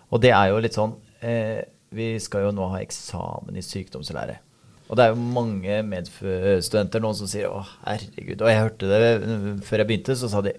Og 0.09 0.21
det 0.23 0.31
er 0.33 0.49
jo 0.53 0.61
litt 0.63 0.77
sånn 0.77 0.95
eh, 1.21 1.61
Vi 1.89 2.13
skal 2.21 2.47
jo 2.47 2.53
nå 2.53 2.69
ha 2.69 2.81
eksamen 2.83 3.57
i 3.57 3.65
sykdomslære. 3.65 4.37
Og 4.89 4.97
det 4.97 5.05
er 5.05 5.13
jo 5.13 5.21
mange 5.37 5.81
medstudenter 5.85 7.01
nå 7.01 7.13
som 7.13 7.29
sier 7.29 7.49
'Å, 7.49 7.61
herregud'. 7.85 8.41
Og 8.41 8.49
jeg 8.49 8.61
hørte 8.61 8.89
det 8.89 9.63
før 9.65 9.77
jeg 9.77 9.87
begynte, 9.87 10.17
så 10.17 10.29
sa 10.29 10.41
de 10.41 10.53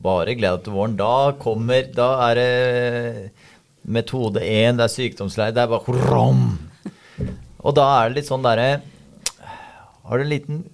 'Bare 0.00 0.34
gled 0.36 0.56
deg 0.56 0.64
til 0.64 0.72
våren'. 0.72 0.96
Da 0.96 1.32
kommer 1.32 1.82
Da 1.94 2.30
er 2.30 2.34
det 2.34 3.30
metode 3.84 4.40
1, 4.40 4.76
det 4.76 4.84
er 4.84 4.96
sykdomslære. 4.96 5.54
Det 5.54 5.62
er 5.62 5.72
bare 5.72 6.10
rom. 6.10 6.58
Og 7.60 7.74
da 7.74 8.02
er 8.02 8.08
det 8.08 8.16
litt 8.16 8.30
sånn 8.30 8.42
derre 8.42 8.82
Har 10.04 10.18
du 10.18 10.24
en 10.24 10.30
liten 10.30 10.64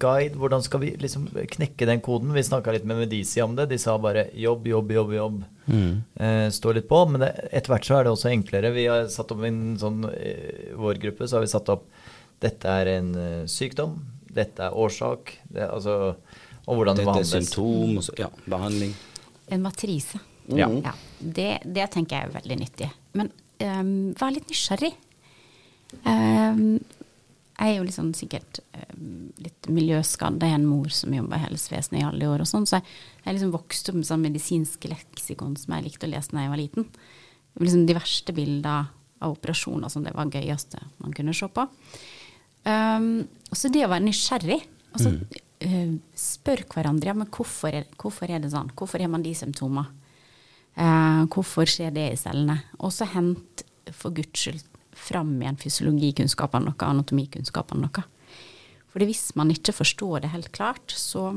guide? 0.00 0.38
Hvordan 0.40 0.62
skal 0.64 0.82
vi 0.84 0.92
liksom 1.00 1.26
knekke 1.30 1.88
den 1.88 2.02
koden? 2.04 2.32
Vi 2.36 2.44
snakka 2.46 2.74
litt 2.74 2.86
med 2.88 3.00
Medici 3.02 3.42
om 3.44 3.56
det. 3.58 3.68
De 3.72 3.78
sa 3.80 3.96
bare 4.00 4.28
jobb, 4.38 4.68
jobb, 4.70 4.92
jobb, 4.96 5.12
jobb. 5.16 5.42
Eh, 5.70 6.46
stå 6.54 6.74
litt 6.76 6.88
på. 6.90 7.02
Men 7.10 7.26
etter 7.28 7.72
hvert 7.72 7.88
så 7.88 7.98
er 7.98 8.06
det 8.06 8.14
også 8.14 8.30
enklere. 8.32 8.72
Vi 8.76 8.86
har 8.90 9.10
satt 9.12 9.34
opp 9.34 9.44
en 9.46 9.60
sånn 9.80 10.04
I 10.10 10.72
vår 10.78 11.02
gruppe 11.02 11.28
så 11.28 11.38
har 11.38 11.46
vi 11.46 11.52
satt 11.52 11.70
opp 11.72 11.86
dette 12.40 12.72
er 12.72 12.94
en 12.96 13.10
eh, 13.20 13.44
sykdom. 13.50 13.98
Dette 14.30 14.70
er 14.70 14.76
årsak. 14.78 15.34
Det, 15.44 15.66
altså, 15.66 16.14
og 16.64 16.78
hvordan 16.78 16.96
det 16.96 17.04
Dette 17.04 17.10
er 17.10 17.20
behandles. 17.20 17.50
symptom, 17.50 17.98
og 18.00 18.06
så, 18.06 18.16
ja, 18.20 18.30
behandling. 18.48 18.94
En 19.52 19.62
matrise. 19.66 20.22
Ja. 20.50 20.66
det, 21.20 21.50
det 21.62 21.90
tenker 21.92 22.16
jeg 22.16 22.30
er 22.30 22.34
veldig 22.40 22.56
nyttig. 22.62 22.88
Men 23.18 23.28
um, 23.62 23.92
vær 24.18 24.32
litt 24.34 24.48
nysgjerrig. 24.50 24.94
Ehm, 26.06 26.78
jeg 27.60 27.74
er 27.74 27.76
jo 27.76 27.84
liksom 27.84 28.12
sikkert 28.16 28.62
um, 28.72 29.26
litt 29.42 29.68
miljøskadd. 29.68 30.40
Jeg 30.40 30.54
er 30.54 30.60
en 30.60 30.68
mor 30.68 30.88
som 30.96 31.12
jobber 31.12 31.36
i 31.36 31.44
helsevesenet 31.44 32.00
i 32.00 32.06
alle 32.06 32.30
år, 32.30 32.44
og 32.44 32.48
sånn, 32.48 32.64
så 32.68 32.78
jeg, 32.78 32.94
jeg 33.26 33.36
liksom 33.36 33.52
vokste 33.52 33.92
opp 33.92 33.98
med 33.98 34.08
sånn 34.08 34.24
medisinske 34.24 34.88
leksikon 34.88 35.58
som 35.60 35.76
jeg 35.76 35.86
likte 35.90 36.08
å 36.08 36.12
lese 36.14 36.32
da 36.32 36.46
jeg 36.46 36.54
var 36.54 36.62
liten. 36.62 36.88
Liksom 37.60 37.84
de 37.84 37.98
verste 37.98 38.34
bilder 38.36 38.88
av 39.20 39.36
operasjoner 39.36 39.92
som 39.92 40.06
det 40.06 40.14
var 40.16 40.32
gøyeste 40.32 40.80
man 41.02 41.12
kunne 41.16 41.36
se 41.36 41.50
på. 41.52 41.66
Um, 42.64 43.10
og 43.50 43.60
så 43.60 43.72
det 43.72 43.84
å 43.84 43.92
være 43.92 44.06
nysgjerrig. 44.06 44.60
Altså, 44.94 45.12
eh, 45.60 45.92
spør 46.16 46.64
hverandre 46.72 47.12
ja, 47.12 47.16
men 47.18 47.28
hvorfor 47.28 47.76
er, 47.76 47.90
hvorfor 48.00 48.32
er 48.32 48.40
det 48.40 48.54
sånn. 48.54 48.72
Hvorfor 48.72 49.04
har 49.04 49.12
man 49.12 49.26
de 49.26 49.36
symptomer? 49.36 49.92
Uh, 50.80 51.28
hvorfor 51.28 51.68
skjer 51.68 51.92
det 51.92 52.08
i 52.14 52.18
cellene? 52.20 52.56
Og 52.80 52.94
så 52.94 53.08
hent 53.12 53.66
for 53.92 54.16
guds 54.16 54.46
skyld 54.46 54.64
fram 55.00 55.34
igjen 55.42 55.58
fysiologikunnskapene 55.60 56.68
noe, 56.70 56.88
anatomikunnskapene 56.90 57.86
noe. 57.86 58.04
For 58.90 59.04
hvis 59.06 59.30
man 59.38 59.52
ikke 59.54 59.72
forstår 59.76 60.24
det 60.24 60.32
helt 60.34 60.50
klart, 60.54 60.90
så 60.96 61.28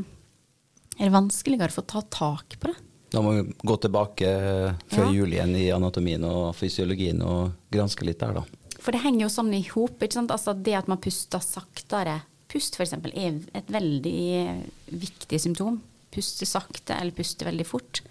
er 0.97 1.05
det 1.07 1.13
vanskeligere 1.13 1.69
å 1.73 1.77
få 1.79 1.85
ta 1.89 2.01
tak 2.13 2.57
på 2.59 2.71
det. 2.71 2.75
Da 3.13 3.21
må 3.21 3.35
vi 3.37 3.43
gå 3.61 3.75
tilbake 3.77 4.25
eh, 4.25 4.73
før 4.89 5.05
Ja. 5.05 5.11
jul 5.13 5.33
igjen 5.35 5.55
i 5.55 5.67
anatomien 5.73 6.23
og 6.25 6.55
fysiologien 6.57 7.21
og 7.21 7.51
granske 7.71 8.05
litt 8.07 8.19
der, 8.23 8.39
da. 8.39 8.43
For 8.81 8.91
det 8.91 9.03
henger 9.03 9.27
jo 9.27 9.29
sånn 9.29 9.53
i 9.53 9.61
hop. 9.69 10.01
Altså 10.01 10.53
det 10.57 10.73
at 10.75 10.89
man 10.89 10.97
puster 11.01 11.39
saktere. 11.39 12.23
Pust 12.49 12.75
f.eks. 12.75 12.93
er 12.93 13.37
et 13.55 13.69
veldig 13.69 14.63
viktig 14.91 15.39
symptom. 15.39 15.77
Puste 16.13 16.45
sakte 16.49 16.97
eller 16.99 17.13
puste 17.15 17.45
veldig 17.45 17.65
fort. 17.69 18.01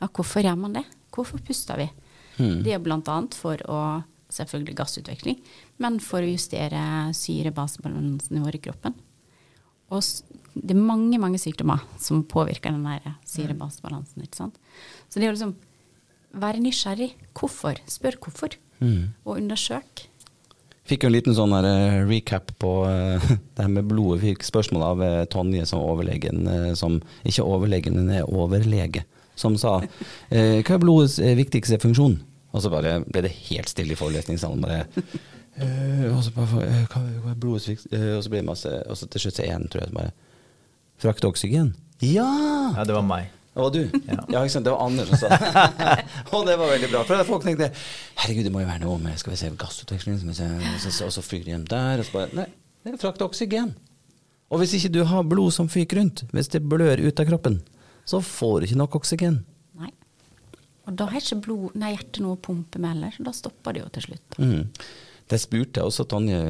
Ja, 0.00 0.08
hvorfor 0.08 0.42
gjør 0.42 0.56
man 0.58 0.72
det? 0.80 0.84
Hvorfor 1.12 1.38
puster 1.44 1.76
vi? 1.76 1.90
Det 2.40 2.72
er 2.72 2.80
bl.a. 2.80 3.20
for 3.36 3.60
å 3.68 3.78
selvfølgelig 4.34 4.76
gassutveksling, 4.78 5.38
men 5.82 6.00
for 6.04 6.24
å 6.24 6.30
justere 6.30 6.82
syre-basebalansen 7.16 8.38
i 8.38 8.44
vår 8.44 8.58
i 8.58 8.62
kroppen. 8.68 8.94
Og 9.90 10.04
det 10.54 10.74
er 10.74 10.82
mange 10.82 11.18
mange 11.22 11.38
sykdommer 11.42 11.82
som 12.02 12.22
påvirker 12.26 12.74
den 12.74 13.16
syre-basebalansen. 13.26 14.22
ikke 14.22 14.38
sant? 14.38 14.60
Så 15.08 15.18
det 15.18 15.30
å 15.30 15.34
liksom 15.34 15.56
være 16.40 16.62
nysgjerrig. 16.62 17.12
Hvorfor? 17.34 17.80
Spør 17.90 18.18
hvorfor. 18.22 18.54
Og 19.26 19.36
undersøk. 19.36 20.06
Fikk 20.90 21.04
jo 21.04 21.10
en 21.10 21.14
liten 21.14 21.36
sånn 21.36 21.52
eh, 21.60 22.00
recap 22.08 22.50
på 22.58 22.72
eh, 22.88 23.26
det 23.54 23.62
her 23.62 23.70
med 23.70 23.86
blodet. 23.90 24.24
Fikk 24.24 24.46
spørsmål 24.46 24.86
av 24.88 25.04
eh, 25.06 25.22
Tonje 25.30 25.66
som 25.68 25.84
overlegen, 25.84 26.48
som 26.78 26.98
ikke 27.22 27.46
overlegen, 27.46 27.98
men 28.00 28.10
er 28.20 28.26
overlege, 28.26 29.04
som 29.38 29.54
sa 29.60 29.78
hva 29.80 30.40
er 30.74 30.82
blodets 30.82 31.20
viktigste 31.20 31.78
funksjon? 31.80 32.18
Og 32.50 32.62
så 32.62 32.70
bare 32.72 33.00
ble 33.06 33.24
det 33.26 33.32
helt 33.50 33.70
stille 33.70 33.94
i 33.94 33.98
forelesningssalen. 33.98 34.62
bare 34.62 34.84
øh, 35.60 36.16
og, 36.16 36.24
så 36.24 36.32
bare, 36.34 36.64
øh, 36.66 36.86
hva, 36.90 37.02
hva 37.24 37.34
er 37.34 37.40
blodets 37.40 37.68
viktigste 37.68 37.96
eh, 37.96 38.16
Og 38.16 38.24
så 38.24 38.32
ble 38.32 38.40
det 38.42 38.48
masse 38.48 38.72
Og 38.90 38.96
så 38.96 39.06
til 39.06 39.20
slutt 39.20 39.38
så 39.38 39.46
én, 39.46 39.68
tror 39.68 39.84
jeg, 39.84 39.90
som 39.92 40.00
bare 40.00 40.10
Frakte 41.00 41.30
oksygen? 41.30 41.74
Ja! 42.04 42.28
Ja, 42.76 42.84
det 42.84 42.94
var 42.94 43.04
meg. 43.04 43.30
Det 43.54 43.62
var 43.62 43.70
du? 43.72 43.80
Ja. 44.06 44.16
Ja, 44.30 44.42
ikke 44.42 44.52
sant. 44.52 44.66
Det 44.66 44.72
var 44.72 44.82
Anders 44.84 45.08
som 45.08 45.18
sa 45.22 45.28
det. 45.32 45.92
og 46.34 46.46
det 46.46 46.56
var 46.60 46.70
veldig 46.70 46.90
bra. 46.92 47.00
For 47.08 47.24
folk 47.28 47.44
tenkte 47.44 47.70
herregud, 48.20 48.44
det 48.46 48.52
må 48.52 48.62
jo 48.62 48.68
være 48.68 48.82
noe 48.84 48.98
med 49.02 49.16
skal 49.20 49.32
vi 49.32 49.38
se, 49.40 49.50
gassutveksling, 49.58 50.18
skal 50.20 50.30
vi 50.30 50.36
se, 50.38 50.48
og 50.70 50.84
så, 50.84 50.92
og 51.08 51.14
så 51.16 51.24
fyker 51.24 51.48
de 51.48 51.54
hjem 51.54 51.64
der. 51.72 52.02
Og 52.02 52.06
så 52.06 52.14
bare 52.14 52.36
Nei, 52.36 52.46
det 52.84 52.92
er 52.94 53.00
frakt 53.00 53.24
oksygen. 53.24 53.72
Og 54.50 54.62
hvis 54.62 54.76
ikke 54.78 54.92
du 54.94 55.00
har 55.08 55.26
blod 55.26 55.54
som 55.56 55.68
fyker 55.72 56.00
rundt, 56.00 56.24
hvis 56.34 56.52
det 56.52 56.62
blør 56.68 57.02
ut 57.02 57.22
av 57.22 57.28
kroppen, 57.32 57.60
så 58.08 58.22
får 58.24 58.54
du 58.60 58.68
ikke 58.68 58.80
nok 58.80 58.96
oksygen. 59.00 59.40
Og 60.90 60.98
da 60.98 61.06
har 61.10 61.22
ikke 61.22 61.38
blod, 61.44 61.78
nei, 61.78 61.94
hjertet 61.94 62.20
noe 62.24 62.34
å 62.34 62.42
pumpe 62.42 62.82
med 62.82 62.96
heller. 62.96 63.14
så 63.14 63.28
Da 63.28 63.34
stopper 63.36 63.76
det 63.76 63.84
jo 63.84 63.92
til 63.94 64.08
slutt. 64.08 64.38
Mm. 64.42 64.64
Det 65.30 65.38
spurte 65.38 65.78
jeg 65.78 65.86
også 65.86 66.08
Tonje, 66.10 66.40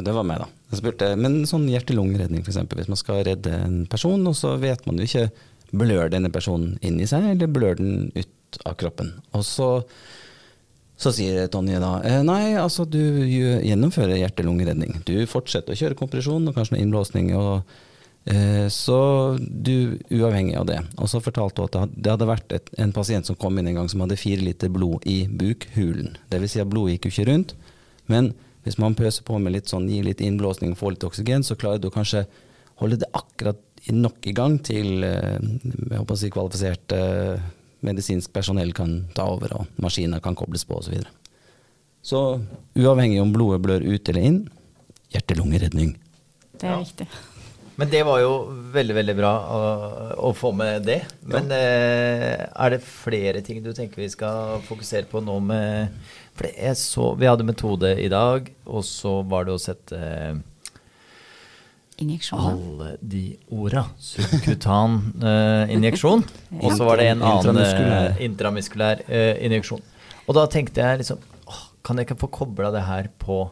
det 0.00 0.14
var 0.16 0.24
meg 0.24 0.40
da. 0.40 0.48
Jeg 0.70 0.80
spurte, 0.80 1.10
men 1.20 1.42
sånn 1.48 1.68
hjerte-lungeredning 1.68 2.40
f.eks. 2.40 2.62
Hvis 2.72 2.88
man 2.88 3.00
skal 3.00 3.20
redde 3.28 3.52
en 3.66 3.82
person, 3.90 4.24
og 4.30 4.36
så 4.38 4.54
vet 4.62 4.86
man 4.88 5.00
jo 5.00 5.08
ikke 5.08 5.28
blør 5.76 6.08
denne 6.12 6.32
personen 6.32 6.78
inni 6.82 7.06
seg, 7.10 7.28
eller 7.34 7.52
blør 7.52 7.76
den 7.78 8.08
ut 8.16 8.60
av 8.64 8.78
kroppen. 8.80 9.12
Og 9.36 9.44
så, 9.46 9.68
så 10.98 11.12
sier 11.14 11.50
Tonje 11.52 11.82
da 11.82 11.92
eh, 12.06 12.22
nei, 12.26 12.56
altså 12.58 12.88
du 12.88 12.98
gjennomfører 13.28 14.16
hjerte-lungeredning. 14.22 15.02
Du 15.04 15.14
fortsetter 15.30 15.76
å 15.76 15.80
kjøre 15.82 16.00
kompresjon 16.00 16.48
og 16.48 16.56
kanskje 16.56 16.78
noe 16.78 16.86
innblåsning. 16.86 17.34
og 17.36 17.76
så 18.70 19.38
du, 19.40 19.98
uavhengig 20.12 20.54
av 20.60 20.66
det. 20.68 20.78
Og 21.00 21.08
så 21.08 21.22
fortalte 21.24 21.62
hun 21.62 21.88
at 21.88 21.94
det 21.96 22.12
hadde 22.12 22.28
vært 22.28 22.52
et, 22.52 22.68
en 22.78 22.92
pasient 22.92 23.26
som 23.26 23.38
kom 23.40 23.56
inn 23.58 23.70
en 23.70 23.80
gang 23.80 23.88
som 23.90 24.02
hadde 24.04 24.18
fire 24.20 24.44
liter 24.44 24.68
blod 24.70 25.06
i 25.08 25.24
bukhulen. 25.26 26.16
Det 26.30 26.40
vil 26.42 26.52
si 26.52 26.60
at 26.62 26.68
blodet 26.70 26.98
gikk 26.98 27.08
jo 27.08 27.14
ikke 27.14 27.28
rundt. 27.30 27.54
Men 28.12 28.32
hvis 28.66 28.78
man 28.78 28.94
pøser 28.94 29.24
på 29.24 29.38
med 29.40 29.54
litt 29.56 29.70
sånn, 29.72 29.88
gir 29.88 30.04
litt 30.04 30.20
innblåsning 30.20 30.74
og 30.74 30.78
får 30.82 30.94
litt 30.94 31.08
oksygen, 31.08 31.42
så 31.46 31.56
klarer 31.58 31.80
du 31.80 31.88
kanskje 31.90 32.26
holde 32.80 33.00
det 33.00 33.08
akkurat 33.16 33.58
nok 33.88 34.26
i 34.28 34.34
gang 34.36 34.58
til 34.60 35.02
eh, 35.04 35.40
jeg 35.40 35.96
håper 35.96 36.12
å 36.16 36.20
si 36.20 36.30
kvalifisert 36.32 36.92
eh, 36.96 37.40
medisinsk 37.84 38.32
personell 38.36 38.74
kan 38.76 39.06
ta 39.16 39.24
over, 39.32 39.54
og 39.56 39.80
maskiner 39.80 40.20
kan 40.20 40.36
kobles 40.36 40.66
på 40.68 40.76
osv. 40.76 40.90
Så, 40.90 40.92
videre. 40.92 41.10
så 42.04 42.20
uavhengig 42.76 43.20
om 43.22 43.32
blodet 43.32 43.62
blør 43.64 43.84
ut 43.88 44.12
eller 44.12 44.28
inn, 44.28 44.40
hjerte-lungeredning. 45.14 45.94
Det 46.60 46.68
er 46.68 46.74
Ja. 46.76 46.82
viktig. 46.84 47.06
Men 47.78 47.88
det 47.88 48.02
var 48.04 48.18
jo 48.20 48.32
veldig, 48.74 48.94
veldig 48.98 49.14
bra 49.16 49.30
å, 49.56 49.60
å 50.28 50.32
få 50.36 50.50
med 50.56 50.84
det. 50.88 50.98
Men 51.24 51.48
eh, 51.54 52.42
er 52.50 52.74
det 52.74 52.82
flere 52.84 53.40
ting 53.46 53.62
du 53.64 53.70
tenker 53.76 54.02
vi 54.02 54.10
skal 54.12 54.60
fokusere 54.66 55.08
på 55.08 55.22
nå 55.24 55.38
med 55.44 55.94
For 56.36 56.48
det 56.48 56.54
jeg 56.58 56.76
så 56.80 57.06
Vi 57.20 57.28
hadde 57.30 57.46
metode 57.48 57.94
i 58.00 58.08
dag, 58.12 58.50
og 58.66 58.84
så 58.84 59.20
var 59.28 59.48
det 59.48 59.54
å 59.56 59.62
sette 59.62 59.96
eh, 59.96 60.40
alle 62.32 62.94
de 63.00 63.24
orda. 63.52 63.86
Subkutan 64.00 64.98
eh, 65.20 65.72
injeksjon. 65.74 66.22
Og 66.64 66.72
så 66.72 66.86
var 66.88 66.96
det 67.00 67.10
en 67.12 67.20
annen 67.22 67.40
Intramuskulær. 67.44 68.14
intramuskulær 68.24 69.02
eh, 69.08 69.34
injeksjon. 69.44 69.82
Og 70.26 70.36
da 70.38 70.46
tenkte 70.48 70.80
jeg 70.80 71.02
liksom 71.02 71.20
åh, 71.50 71.60
Kan 71.84 72.00
jeg 72.00 72.08
ikke 72.08 72.20
få 72.22 72.30
kobla 72.40 72.70
det 72.72 72.86
her 72.88 73.10
på 73.20 73.42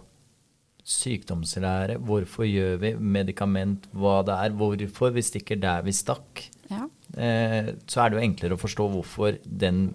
sykdomslære? 0.89 1.99
Hvorfor 2.09 2.47
gjør 2.49 2.79
vi 2.83 2.95
medikament, 2.97 3.89
hva 3.93 4.21
det 4.27 4.37
er? 4.37 4.55
Hvorfor 4.57 5.13
vi 5.15 5.25
stikker 5.25 5.61
der 5.61 5.85
vi 5.87 5.95
stakk? 5.97 6.47
Ja. 6.71 6.87
Eh, 7.17 7.75
så 7.89 8.05
er 8.05 8.11
det 8.11 8.19
jo 8.19 8.25
enklere 8.25 8.57
å 8.57 8.61
forstå 8.61 8.89
hvorfor 8.93 9.41
den 9.45 9.91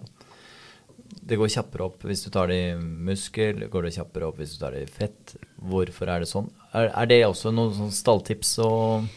det 1.24 1.38
går 1.40 1.52
kjappere 1.54 1.86
opp 1.86 2.04
hvis 2.08 2.24
du 2.26 2.32
tar 2.34 2.50
det 2.52 2.58
i 2.58 2.78
muskel, 2.78 3.68
går 3.72 3.88
det 3.88 3.94
kjappere 3.96 4.28
opp 4.28 4.42
hvis 4.42 4.56
du 4.56 4.64
tar 4.64 4.76
det 4.76 4.84
i 4.84 4.92
fett. 4.92 5.36
Hvorfor 5.62 6.10
er 6.12 6.24
det 6.24 6.30
sånn? 6.30 6.50
Er, 6.74 6.90
er 6.90 7.10
det 7.10 7.22
også 7.28 7.54
noen 7.54 7.76
sånn 7.78 7.94
stalltips 7.96 8.58
og 8.66 9.08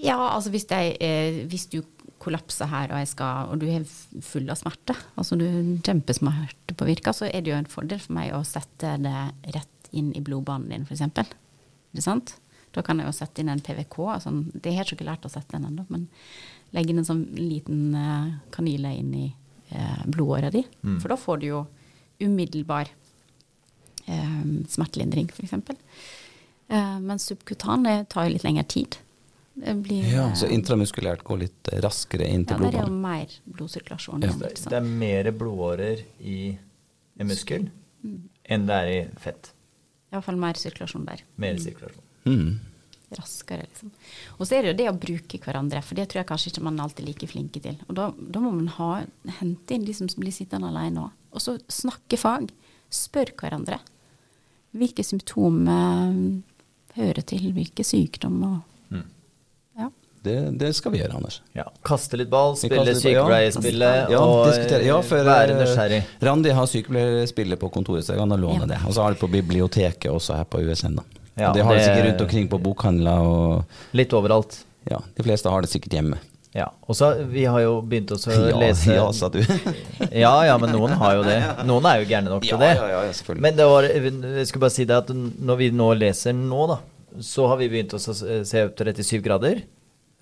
Ja, 0.00 0.18
altså 0.34 0.52
hvis, 0.52 0.66
jeg, 0.68 0.96
eh, 1.00 1.42
hvis 1.50 1.68
du 1.72 1.80
kollapser 2.20 2.68
her, 2.68 2.92
og, 2.92 3.08
skal, 3.08 3.50
og 3.52 3.60
du 3.62 3.66
er 3.70 3.84
full 4.24 4.48
av 4.52 4.58
smerte, 4.60 4.96
altså 5.16 5.38
du 5.40 5.46
er 5.46 5.60
kjempesmerte 5.86 6.76
på 6.76 6.88
virka, 6.88 7.14
så 7.16 7.30
er 7.30 7.40
det 7.40 7.54
jo 7.54 7.60
en 7.60 7.70
fordel 7.70 8.00
for 8.02 8.16
meg 8.18 8.34
å 8.36 8.42
sette 8.44 8.96
det 9.00 9.16
rett 9.56 9.79
inn 9.96 10.12
i 10.16 10.22
blodbanen 10.24 10.70
din, 10.72 10.86
f.eks. 10.86 11.02
Ikke 11.90 12.04
sant? 12.04 12.36
Da 12.74 12.84
kan 12.86 13.00
jeg 13.00 13.08
jo 13.08 13.16
sette 13.16 13.42
inn 13.42 13.50
en 13.50 13.62
PVK. 13.64 13.98
Altså, 14.14 14.32
det 14.54 14.76
har 14.76 14.84
jeg 14.84 14.98
ikke 14.98 15.08
lært 15.08 15.26
å 15.26 15.32
sette 15.32 15.56
den 15.56 15.66
ennå, 15.72 15.86
men 15.90 16.06
legge 16.76 16.92
inn 16.92 17.02
en 17.02 17.08
sånn 17.08 17.26
liten 17.34 17.94
eh, 17.98 18.32
kanyle 18.54 18.92
inn 18.94 19.10
i 19.18 19.26
eh, 19.74 20.02
blodåra 20.06 20.52
di. 20.54 20.62
For 21.02 21.10
da 21.10 21.18
får 21.18 21.42
du 21.42 21.46
jo 21.48 21.64
umiddelbar 22.22 22.92
eh, 24.06 24.40
smertelindring, 24.70 25.32
f.eks. 25.34 25.56
Eh, 26.70 26.96
men 27.02 27.18
subkutan 27.18 27.88
det 27.88 27.96
tar 28.14 28.28
jo 28.28 28.36
litt 28.36 28.46
lengre 28.46 28.66
tid. 28.70 29.00
Det 29.60 29.74
blir 29.82 30.06
Ja, 30.06 30.28
eh, 30.28 30.34
så 30.38 30.46
intramuskulært 30.46 31.24
går 31.26 31.42
litt 31.44 31.70
raskere 31.82 32.28
inn 32.30 32.46
til 32.46 32.60
blodbanen? 32.60 32.70
ja, 32.70 32.70
det 32.70 32.78
der 32.78 32.86
er 32.86 32.92
jo 32.94 33.00
mer 33.02 33.56
blodsirkulasjon. 33.58 34.22
Ja. 34.22 34.34
Det, 34.38 34.76
er 34.78 34.86
mer 34.86 35.30
blodårer 35.34 36.04
i 36.22 36.40
en 37.18 37.28
muskel 37.28 37.66
enn 38.50 38.68
det 38.68 38.76
er 38.76 38.92
i 38.92 39.00
fett. 39.20 39.50
Iallfall 40.10 40.40
mer 40.40 40.58
sirkulasjon 40.58 41.06
der. 41.06 41.22
Mer 41.40 41.60
sirkulasjon. 41.62 42.06
Mm. 42.26 42.58
Raskere, 43.18 43.66
liksom. 43.66 43.90
Og 44.38 44.46
så 44.46 44.56
er 44.56 44.62
det 44.62 44.72
jo 44.72 44.78
det 44.78 44.88
å 44.90 44.98
bruke 45.02 45.40
hverandre, 45.42 45.82
for 45.82 45.98
det 45.98 46.08
tror 46.10 46.20
jeg 46.20 46.28
kanskje 46.28 46.52
ikke 46.52 46.64
man 46.66 46.78
er 46.78 46.86
alltid 46.86 47.08
like 47.08 47.28
flinke 47.30 47.62
til. 47.62 47.78
Og 47.88 47.96
da, 47.98 48.10
da 48.14 48.42
må 48.42 48.52
man 48.54 48.70
ha, 48.76 48.90
hente 49.40 49.74
inn 49.74 49.86
de 49.86 49.94
som 49.96 50.10
blir 50.18 50.34
sittende 50.34 50.70
alene 50.70 51.06
òg. 51.06 51.16
Og 51.34 51.42
så 51.42 51.56
snakke 51.70 52.18
fag. 52.18 52.50
Spør 52.90 53.30
hverandre. 53.38 53.78
Hvilke 54.74 55.04
symptomer 55.06 56.14
hører 56.96 57.26
til 57.26 57.52
hvilke 57.54 57.86
sykdommer. 57.86 58.60
Mm. 58.60 58.79
Det, 60.22 60.34
det 60.60 60.74
skal 60.76 60.92
vi 60.92 60.98
gjøre, 61.00 61.14
Anders. 61.16 61.38
Ja. 61.56 61.64
Kaste 61.86 62.18
litt 62.20 62.28
ball, 62.28 62.52
spille 62.60 62.92
sykepleierspillet 62.98 64.10
Ja, 64.12 64.20
og 64.20 64.46
diskutere. 64.50 64.84
Ja, 64.84 64.98
for, 65.00 65.24
være 65.24 65.54
eh, 65.54 65.60
nysgjerrig. 65.62 66.00
Randi 66.28 66.50
har 66.56 66.66
sykepleierspillet 66.68 67.60
på 67.62 67.70
kontoret, 67.72 68.04
så 68.04 68.12
jeg 68.16 68.20
kan 68.20 68.34
låne 68.40 68.66
Ja. 68.66 68.70
det. 68.74 68.80
Og 68.86 68.92
så 68.96 69.02
har 69.06 69.14
de 69.14 69.20
på 69.22 69.30
biblioteket 69.32 70.10
også 70.12 70.36
her 70.36 70.44
på 70.44 70.60
USN. 70.60 70.96
da. 71.00 71.06
Det 71.54 71.62
har 71.64 71.72
de 71.72 71.78
det- 71.78 71.86
sikkert 71.86 72.06
rundt 72.10 72.20
omkring 72.26 72.48
på 72.52 72.58
bokhandler, 72.62 73.18
og 73.24 73.64
Litt 73.96 74.12
overalt. 74.12 74.64
ja, 74.90 74.98
de 75.16 75.22
fleste 75.22 75.48
har 75.48 75.62
det 75.62 75.70
sikkert 75.70 75.92
hjemme. 75.96 76.18
Ja. 76.52 76.66
Og 76.88 76.96
så 76.96 77.14
vi 77.30 77.44
har 77.44 77.60
jo 77.60 77.80
begynt 77.80 78.10
også 78.10 78.28
å 78.34 78.48
Ja, 78.50 78.58
lese 78.58 78.92
ja, 78.92 79.10
sa 79.16 79.28
du. 79.30 79.38
ja, 80.12 80.34
ja, 80.44 80.58
men 80.58 80.70
noen 80.74 80.90
har 80.98 81.14
jo 81.14 81.22
det. 81.22 81.40
Noen 81.64 81.86
er 81.86 82.00
jo 82.02 82.08
gærne 82.10 82.28
nok 82.28 82.42
til 82.42 82.58
det. 82.58 82.74
ja, 82.76 82.88
ja, 82.90 83.02
ja, 83.06 83.12
selvfølgelig. 83.12 83.40
Men 83.40 83.56
det 83.56 83.66
var, 83.70 83.82
jeg 83.84 84.46
skulle 84.48 84.60
bare 84.66 84.70
si 84.76 84.84
det 84.84 84.96
at 84.96 85.08
når 85.14 85.56
vi 85.56 85.70
nå 85.70 85.94
leser 85.96 86.34
nå, 86.34 86.66
da, 86.68 86.78
så 87.20 87.46
har 87.48 87.56
vi 87.56 87.68
begynt 87.70 87.94
å 87.94 87.98
se 88.02 88.44
se 88.44 88.64
opp 88.66 88.76
til 88.76 88.86
37 88.92 89.22
grader. 89.22 89.62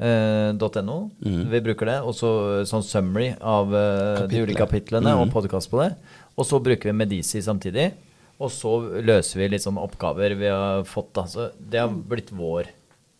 Eh, 0.01 0.82
.no. 0.82 1.11
Mm. 1.24 1.51
Vi 1.51 1.61
bruker 1.61 1.86
det. 1.86 1.96
Og 2.07 2.14
så 2.14 2.30
sånn 2.68 2.84
summary 2.86 3.32
av 3.40 3.72
uh, 3.74 4.26
de 4.30 4.42
ulike 4.44 4.59
kapitlene 4.64 5.14
og 5.16 5.26
Mhm. 5.28 5.32
podkast 5.34 5.70
på 5.70 5.82
det. 5.82 5.96
Og 6.38 6.46
så 6.46 6.61
bruker 6.62 6.90
vi 6.92 6.96
Medisi 6.96 7.40
samtidig. 7.42 7.92
Og 8.40 8.51
så 8.55 8.76
løser 9.03 9.36
vi 9.40 9.49
litt 9.49 9.62
sånn 9.64 9.78
oppgaver 9.82 10.36
vi 10.38 10.46
har 10.46 10.84
fått. 10.84 11.12
da 11.14 11.22
Så 11.26 11.51
det 11.59 11.80
har 11.80 11.88
blitt 11.88 12.30
vår. 12.30 12.66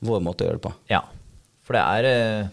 Vår 0.01 0.21
måte 0.23 0.45
å 0.45 0.47
gjøre 0.47 0.61
det 0.61 0.63
på. 0.63 0.75
Ja. 0.89 1.01
For 1.67 1.75
det 1.75 1.83
er 1.83 2.43
uh, 2.45 2.49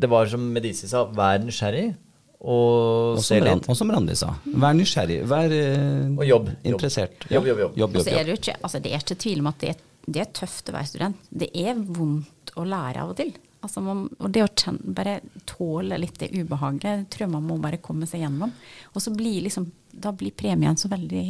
Det 0.00 0.08
var 0.08 0.26
som 0.26 0.40
Medisi 0.54 0.88
sa, 0.88 1.04
vær 1.04 1.38
nysgjerrig 1.44 1.94
og, 2.40 3.18
Og 3.18 3.20
se 3.20 3.36
litt. 3.38 3.66
og 3.68 3.76
som 3.76 3.90
Randi 3.92 4.14
sa, 4.16 4.30
vær 4.46 4.72
nysgjerrig, 4.72 5.18
vær 5.28 5.52
eh, 5.52 6.06
Og. 6.16 6.24
Jobb. 6.24 6.48
interessert. 6.64 7.26
Jobb, 7.28 7.44
jobb, 7.50 7.58
jobb. 7.58 7.76
jobb, 7.76 7.76
jobb, 7.76 7.96
jobb. 7.96 7.96
Altså, 8.00 8.14
er 8.16 8.24
det 8.24 8.36
ikke, 8.38 8.54
altså 8.64 8.80
det 8.80 8.92
er 8.94 9.02
ikke 9.02 9.16
tvil 9.20 9.40
om 9.42 9.46
at 9.50 9.58
det 9.60 9.68
er, 9.74 9.76
det 10.08 10.20
er 10.22 10.30
tøft 10.32 10.70
å 10.70 10.72
være 10.72 10.88
student. 10.88 11.16
Det 11.30 11.50
er 11.54 11.74
vondt 11.74 12.39
å 12.56 12.64
lære 12.66 13.02
av 13.04 13.12
og 13.12 13.16
til. 13.20 13.32
Altså 13.60 13.82
man, 13.84 14.06
og 14.18 14.30
det 14.32 14.42
å 14.46 14.48
kjenne, 14.56 14.94
bare 14.96 15.18
tåle 15.48 15.98
litt 16.00 16.16
det 16.22 16.30
ubehagelige, 16.32 17.04
tror 17.12 17.26
jeg 17.26 17.32
man 17.34 17.44
må 17.44 17.58
bare 17.60 17.80
komme 17.84 18.08
seg 18.08 18.22
gjennom. 18.24 18.52
Og 18.94 19.04
så 19.04 19.12
blir 19.12 19.42
liksom, 19.44 19.68
da 19.92 20.14
blir 20.16 20.32
premien 20.32 20.78
så 20.80 20.88
veldig 20.92 21.24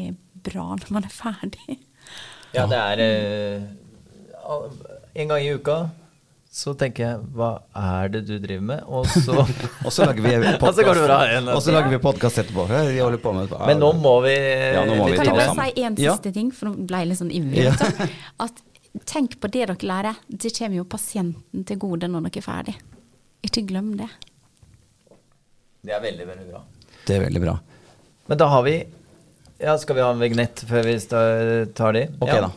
bra 0.46 0.68
når 0.78 0.92
man 0.94 1.08
er 1.08 1.14
ferdig. 1.14 1.80
Ja, 2.54 2.66
det 2.70 2.78
er 2.78 3.02
eh, 3.04 3.66
En 5.14 5.28
gang 5.30 5.42
i 5.44 5.52
uka 5.54 5.90
så 6.50 6.72
tenker 6.74 7.04
jeg 7.04 7.26
Hva 7.38 7.50
er 7.78 8.08
det 8.10 8.24
du 8.26 8.32
driver 8.42 8.64
med? 8.72 8.80
Og 8.90 9.06
så 9.06 9.36
Og 9.86 9.92
så 9.94 10.08
lager 10.08 10.24
vi 10.24 10.32
Og 10.56 10.72
så 10.74 10.82
går 10.82 10.98
det 10.98 11.04
bra 11.04 11.18
igjen. 11.28 11.44
podkast 11.46 11.54
Og 11.54 11.62
så 11.62 11.74
lager 11.76 11.92
vi 11.92 12.00
podkast 12.02 12.40
etterpå. 12.42 12.64
Vi 12.66 12.98
holder 12.98 13.22
på 13.22 13.34
med 13.36 13.54
Men 13.70 13.78
nå 13.78 13.92
må 14.02 14.16
vi 14.26 14.34
Ja, 14.34 14.82
nå 14.88 14.96
må 14.98 15.06
vi 15.12 15.20
Kan 15.20 15.30
jeg 15.30 15.36
bare 15.38 15.54
si 15.70 15.84
en 15.86 16.00
Ja. 16.02 16.16
siste 16.16 16.32
ting, 16.34 16.50
for 16.50 16.70
nå 16.72 16.88
ble 16.90 17.04
jeg 17.04 17.12
litt 17.12 17.20
sånn 17.20 17.30
ivrig. 17.30 17.68
Ja. 17.68 18.08
At 18.46 18.58
tenk 19.04 19.38
på 19.40 19.50
det 19.50 19.66
dere 19.68 19.86
lærer. 19.86 20.20
Det 20.26 20.52
kommer 20.56 20.80
jo 20.80 20.84
pasienten 20.84 21.64
til 21.66 21.78
gode 21.80 22.08
når 22.10 22.28
dere 22.28 22.42
er 22.42 22.46
ferdig. 22.46 22.76
Ikke 23.46 23.64
glem 23.66 23.94
det. 23.98 24.08
Det 25.80 25.94
er 25.96 26.02
veldig, 26.02 26.26
veldig 26.28 26.48
bra. 26.50 26.64
Det 27.06 27.16
er 27.16 27.22
veldig 27.24 27.42
bra. 27.42 27.58
Men 28.28 28.38
da 28.38 28.48
har 28.52 28.62
vi 28.66 28.78
Ja, 29.60 29.76
Skal 29.78 29.96
vi 29.96 30.02
ha 30.02 30.10
en 30.12 30.20
vignett 30.20 30.62
før 30.64 30.86
vi 30.86 30.98
tar 31.76 31.92
de? 31.92 32.06
Ok, 32.20 32.28
ja. 32.28 32.40
da. 32.46 32.50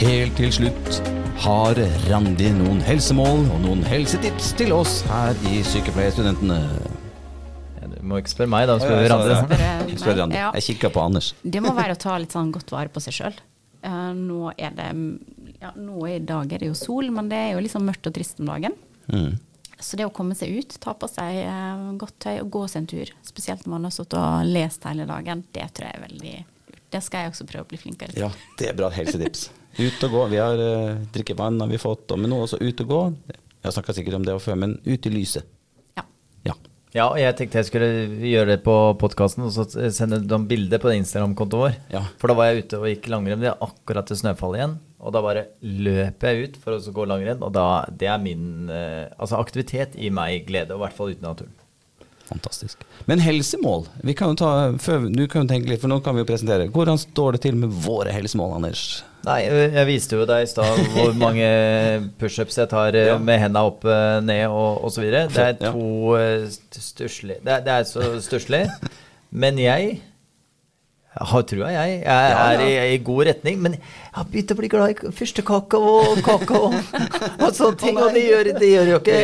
Helt 0.00 0.36
til 0.36 0.52
slutt 0.52 1.00
har 1.40 1.78
Randi 2.10 2.50
noen 2.52 2.80
helsemål 2.84 3.46
og 3.48 3.60
noen 3.64 3.84
helsetips 3.88 4.52
til 4.56 4.72
oss 4.76 5.00
her 5.08 5.36
i 5.48 5.62
Sykepleierstudentene. 5.64 6.60
Må 8.10 8.18
ikke 8.20 8.32
spørre 8.32 8.50
meg, 8.50 8.66
da. 8.70 8.78
Spør 8.82 8.96
ja, 8.98 9.10
Randi. 9.12 9.36
Spør 9.38 9.62
Jeg 9.62 10.00
spør 10.02 10.18
Randi. 10.24 10.40
Jeg 10.40 10.66
kikka 10.66 10.90
på 10.94 11.04
Anders. 11.04 11.32
Det 11.42 11.62
må 11.62 11.74
være 11.76 11.94
å 11.94 12.00
ta 12.00 12.16
litt 12.18 12.34
sånn 12.34 12.50
godt 12.54 12.74
vare 12.74 12.92
på 12.92 13.02
seg 13.04 13.16
sjøl. 13.20 13.38
nå 14.16 14.50
er 14.58 14.74
det 14.76 14.88
ja, 15.60 15.70
Nå 15.76 16.06
i 16.08 16.18
dag 16.24 16.52
er 16.52 16.64
det 16.64 16.72
jo 16.72 16.76
sol, 16.78 17.12
men 17.14 17.30
det 17.30 17.38
er 17.38 17.54
jo 17.54 17.70
sånn 17.70 17.86
mørkt 17.86 18.10
og 18.10 18.16
trist 18.16 18.42
om 18.42 18.50
dagen. 18.50 18.74
Mm. 19.12 19.38
Så 19.80 19.96
det 19.96 20.04
å 20.04 20.12
komme 20.12 20.36
seg 20.36 20.52
ut, 20.60 20.76
ta 20.82 20.92
på 20.92 21.08
seg 21.08 21.40
eh, 21.40 21.84
godt 22.00 22.18
tøy 22.20 22.34
og 22.42 22.50
gå 22.52 22.64
seg 22.68 22.82
en 22.82 22.88
tur, 22.90 23.12
spesielt 23.24 23.64
når 23.64 23.72
man 23.72 23.86
har 23.88 23.94
sittet 23.96 24.18
og 24.20 24.50
lest 24.52 24.84
hele 24.84 25.06
dagen, 25.08 25.44
det 25.56 25.68
tror 25.76 25.88
jeg 25.88 25.96
er 25.96 26.04
veldig 26.04 26.34
lurt. 26.34 26.82
Det 26.90 27.00
skal 27.06 27.24
jeg 27.24 27.32
også 27.32 27.46
prøve 27.46 27.64
å 27.64 27.70
bli 27.70 27.78
flinkere 27.78 28.12
til. 28.12 28.24
Ja, 28.26 28.30
det 28.58 28.70
er 28.70 28.76
bra 28.76 28.90
helsetips. 28.92 29.48
Ut 29.78 30.04
og 30.08 30.16
gå. 30.16 30.24
Vi 30.32 30.40
har 30.42 30.58
uh, 30.58 30.98
drikkevann 31.14 31.60
har 31.62 31.70
vi 31.70 31.78
fått, 31.78 32.10
og 32.10 32.18
men 32.18 32.32
nå 32.32 32.40
også 32.42 32.58
ut 32.58 32.82
og 32.82 32.90
gå. 32.90 33.00
Jeg 33.30 33.68
har 33.68 33.76
snakka 33.76 33.94
sikkert 33.94 34.18
om 34.18 34.26
det 34.26 34.34
før, 34.42 34.58
men 34.58 34.74
ut 34.82 35.06
i 35.06 35.12
lyset. 35.14 35.46
Ja. 36.96 37.06
Og 37.06 37.18
jeg 37.20 37.36
tenkte 37.38 37.60
jeg 37.60 37.68
skulle 37.68 37.90
gjøre 38.26 38.54
det 38.54 38.60
på 38.66 38.76
podkasten 39.00 39.46
og 39.46 39.52
så 39.54 39.66
sende 39.94 40.20
noen 40.24 40.48
bilder 40.50 40.82
på 40.82 40.92
Instagram-kontoen 40.96 41.64
vår. 41.66 41.76
Ja. 41.94 42.04
For 42.20 42.32
da 42.32 42.38
var 42.38 42.50
jeg 42.50 42.64
ute 42.64 42.80
og 42.80 42.88
gikk 42.90 43.10
langrenn. 43.12 43.42
Det 43.42 43.52
er 43.52 43.66
akkurat 43.66 44.10
til 44.10 44.18
snøfall 44.20 44.58
igjen. 44.58 44.76
Og 45.00 45.14
da 45.14 45.22
bare 45.24 45.46
løper 45.62 46.34
jeg 46.34 46.50
ut 46.50 46.58
for 46.60 46.76
å 46.76 46.94
gå 46.98 47.06
langrenn. 47.08 47.44
Og 47.46 47.54
da, 47.56 47.66
det 47.88 48.10
er 48.10 48.20
min 48.20 48.68
eh, 48.68 49.06
Altså, 49.16 49.38
aktivitet 49.40 49.96
gir 49.96 50.12
meg 50.14 50.44
glede, 50.48 50.74
og 50.74 50.82
i 50.82 50.86
hvert 50.86 50.98
fall 50.98 51.14
ute 51.14 51.22
i 51.22 51.28
naturen. 51.28 51.54
Fantastisk. 52.30 52.78
Men 53.10 53.18
helsemål, 53.24 53.88
vi 54.06 54.14
kan 54.14 54.36
ta, 54.38 54.70
du 54.70 55.22
kan 55.28 55.42
jo 55.42 55.48
tenke 55.50 55.68
litt, 55.72 55.80
for 55.82 55.90
nå 55.90 55.98
kan 56.04 56.14
vi 56.14 56.22
jo 56.22 56.28
presentere. 56.28 56.68
Hvordan 56.70 57.00
står 57.02 57.36
det 57.36 57.40
til 57.48 57.56
med 57.58 57.72
våre 57.84 58.12
helsemål, 58.14 58.54
Anders? 58.60 58.84
Nei, 59.26 59.40
jeg 59.50 59.84
viste 59.88 60.16
jo 60.16 60.24
deg 60.28 60.46
i 60.46 60.48
stad 60.48 60.78
hvor 60.94 61.10
mange 61.18 61.48
pushups 62.22 62.56
jeg 62.62 62.70
tar 62.70 62.94
Ja. 62.96 63.18
med 63.20 63.42
henda 63.42 63.64
opp, 63.68 63.84
ned 64.24 64.46
og 64.48 64.86
osv. 64.88 65.08
Det 65.10 65.42
er 65.44 65.58
to 65.60 66.14
ja. 66.16 66.46
stusslig 66.78 67.40
det, 67.44 67.58
det 67.66 67.74
er 67.74 67.84
så 67.88 68.12
stusslig. 68.24 68.62
Men 69.30 69.58
jeg 69.60 69.98
har 71.20 71.42
trua, 71.44 71.68
jeg. 71.74 71.94
Jeg 72.00 72.04
Ja, 72.06 72.16
er 72.50 72.60
ja. 72.64 72.66
I, 72.88 72.94
i 72.94 72.98
god 73.04 73.26
retning. 73.28 73.58
Men 73.60 73.74
jeg 73.76 73.82
har 74.16 74.24
begynt 74.32 74.52
å 74.54 74.56
bli 74.58 74.70
glad 74.72 74.90
i 74.94 75.10
fyrstekake 75.18 75.80
og 75.80 76.20
kake 76.26 76.56
og, 76.58 76.74
og 77.44 77.52
sånne 77.56 77.78
ting. 77.82 77.98
Og 78.00 78.14
det 78.16 78.24
gjør, 78.24 78.50
det 78.58 78.70
gjør 78.72 78.90
jo 78.94 78.98
ikke 79.02 79.18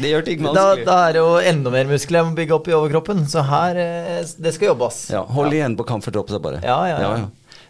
Det 0.00 0.10
gjør- 0.12 0.26
ting 0.28 0.44
da, 0.46 0.66
da 0.84 0.96
er 1.08 1.16
det 1.16 1.22
jo 1.24 1.34
enda 1.52 1.72
mer 1.74 1.90
muskler 1.90 2.20
jeg 2.20 2.28
må 2.30 2.36
bygge 2.38 2.56
opp 2.58 2.68
i 2.70 2.76
overkroppen. 2.76 3.24
Så 3.32 3.42
her 3.48 3.80
eh, 3.80 4.22
Det 4.36 4.54
skal 4.56 4.72
jobbes. 4.72 5.02
Ja, 5.14 5.24
hold 5.24 5.56
igjen 5.56 5.76
på 5.80 5.86
camferdropset 5.88 6.42
bare. 6.44 6.60
Ja, 6.66 6.78
ja, 6.90 7.00
ja. 7.04 7.28